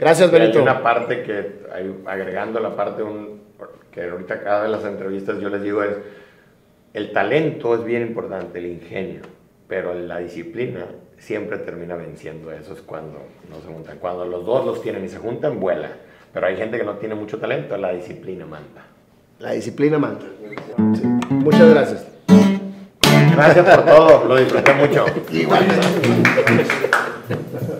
Gracias, 0.00 0.32
Y 0.32 0.34
hay 0.34 0.40
Benito. 0.40 0.62
una 0.62 0.82
parte 0.82 1.22
que, 1.22 1.60
agregando 2.06 2.58
la 2.58 2.74
parte 2.74 3.02
un- 3.02 3.40
que 3.92 4.02
ahorita 4.10 4.40
cada 4.42 4.62
vez 4.62 4.66
en 4.66 4.72
las 4.72 4.84
entrevistas 4.84 5.38
yo 5.40 5.48
les 5.48 5.62
digo 5.62 5.82
es, 5.84 5.90
el 6.94 7.12
talento 7.12 7.74
es 7.76 7.84
bien 7.84 8.02
importante, 8.02 8.58
el 8.58 8.66
ingenio, 8.66 9.20
pero 9.68 9.94
la 9.94 10.18
disciplina 10.18 10.86
siempre 11.18 11.58
termina 11.58 11.96
venciendo. 11.96 12.52
Eso 12.52 12.74
es 12.74 12.80
cuando 12.80 13.18
no 13.50 13.60
se 13.60 13.66
juntan. 13.72 13.98
Cuando 13.98 14.24
los 14.24 14.44
dos 14.44 14.66
los 14.66 14.82
tienen 14.82 15.04
y 15.04 15.08
se 15.08 15.18
juntan, 15.18 15.60
vuela. 15.60 15.90
Pero 16.32 16.46
hay 16.46 16.56
gente 16.56 16.78
que 16.78 16.84
no 16.84 16.94
tiene 16.94 17.14
mucho 17.14 17.38
talento, 17.38 17.76
la 17.76 17.92
disciplina 17.92 18.44
manda. 18.44 18.86
La 19.38 19.52
disciplina 19.52 19.98
manda. 19.98 20.24
Sí. 20.94 21.02
Muchas 21.30 21.70
gracias. 21.70 22.06
Gracias 23.34 23.76
por 23.76 23.84
todo, 23.84 24.24
lo 24.26 24.36
disfruté 24.36 24.74
mucho. 24.74 25.06
Igualmente. 25.30 25.86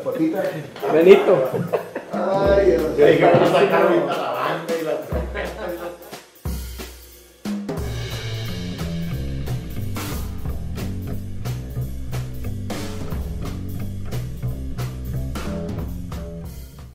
Fotita. 0.02 0.42
Benito. 0.92 1.50
Ay, 2.12 2.66
Dios. 2.66 2.82
Yo 2.96 3.06
dije, 3.06 3.24
vamos 3.24 3.52
a 3.54 4.33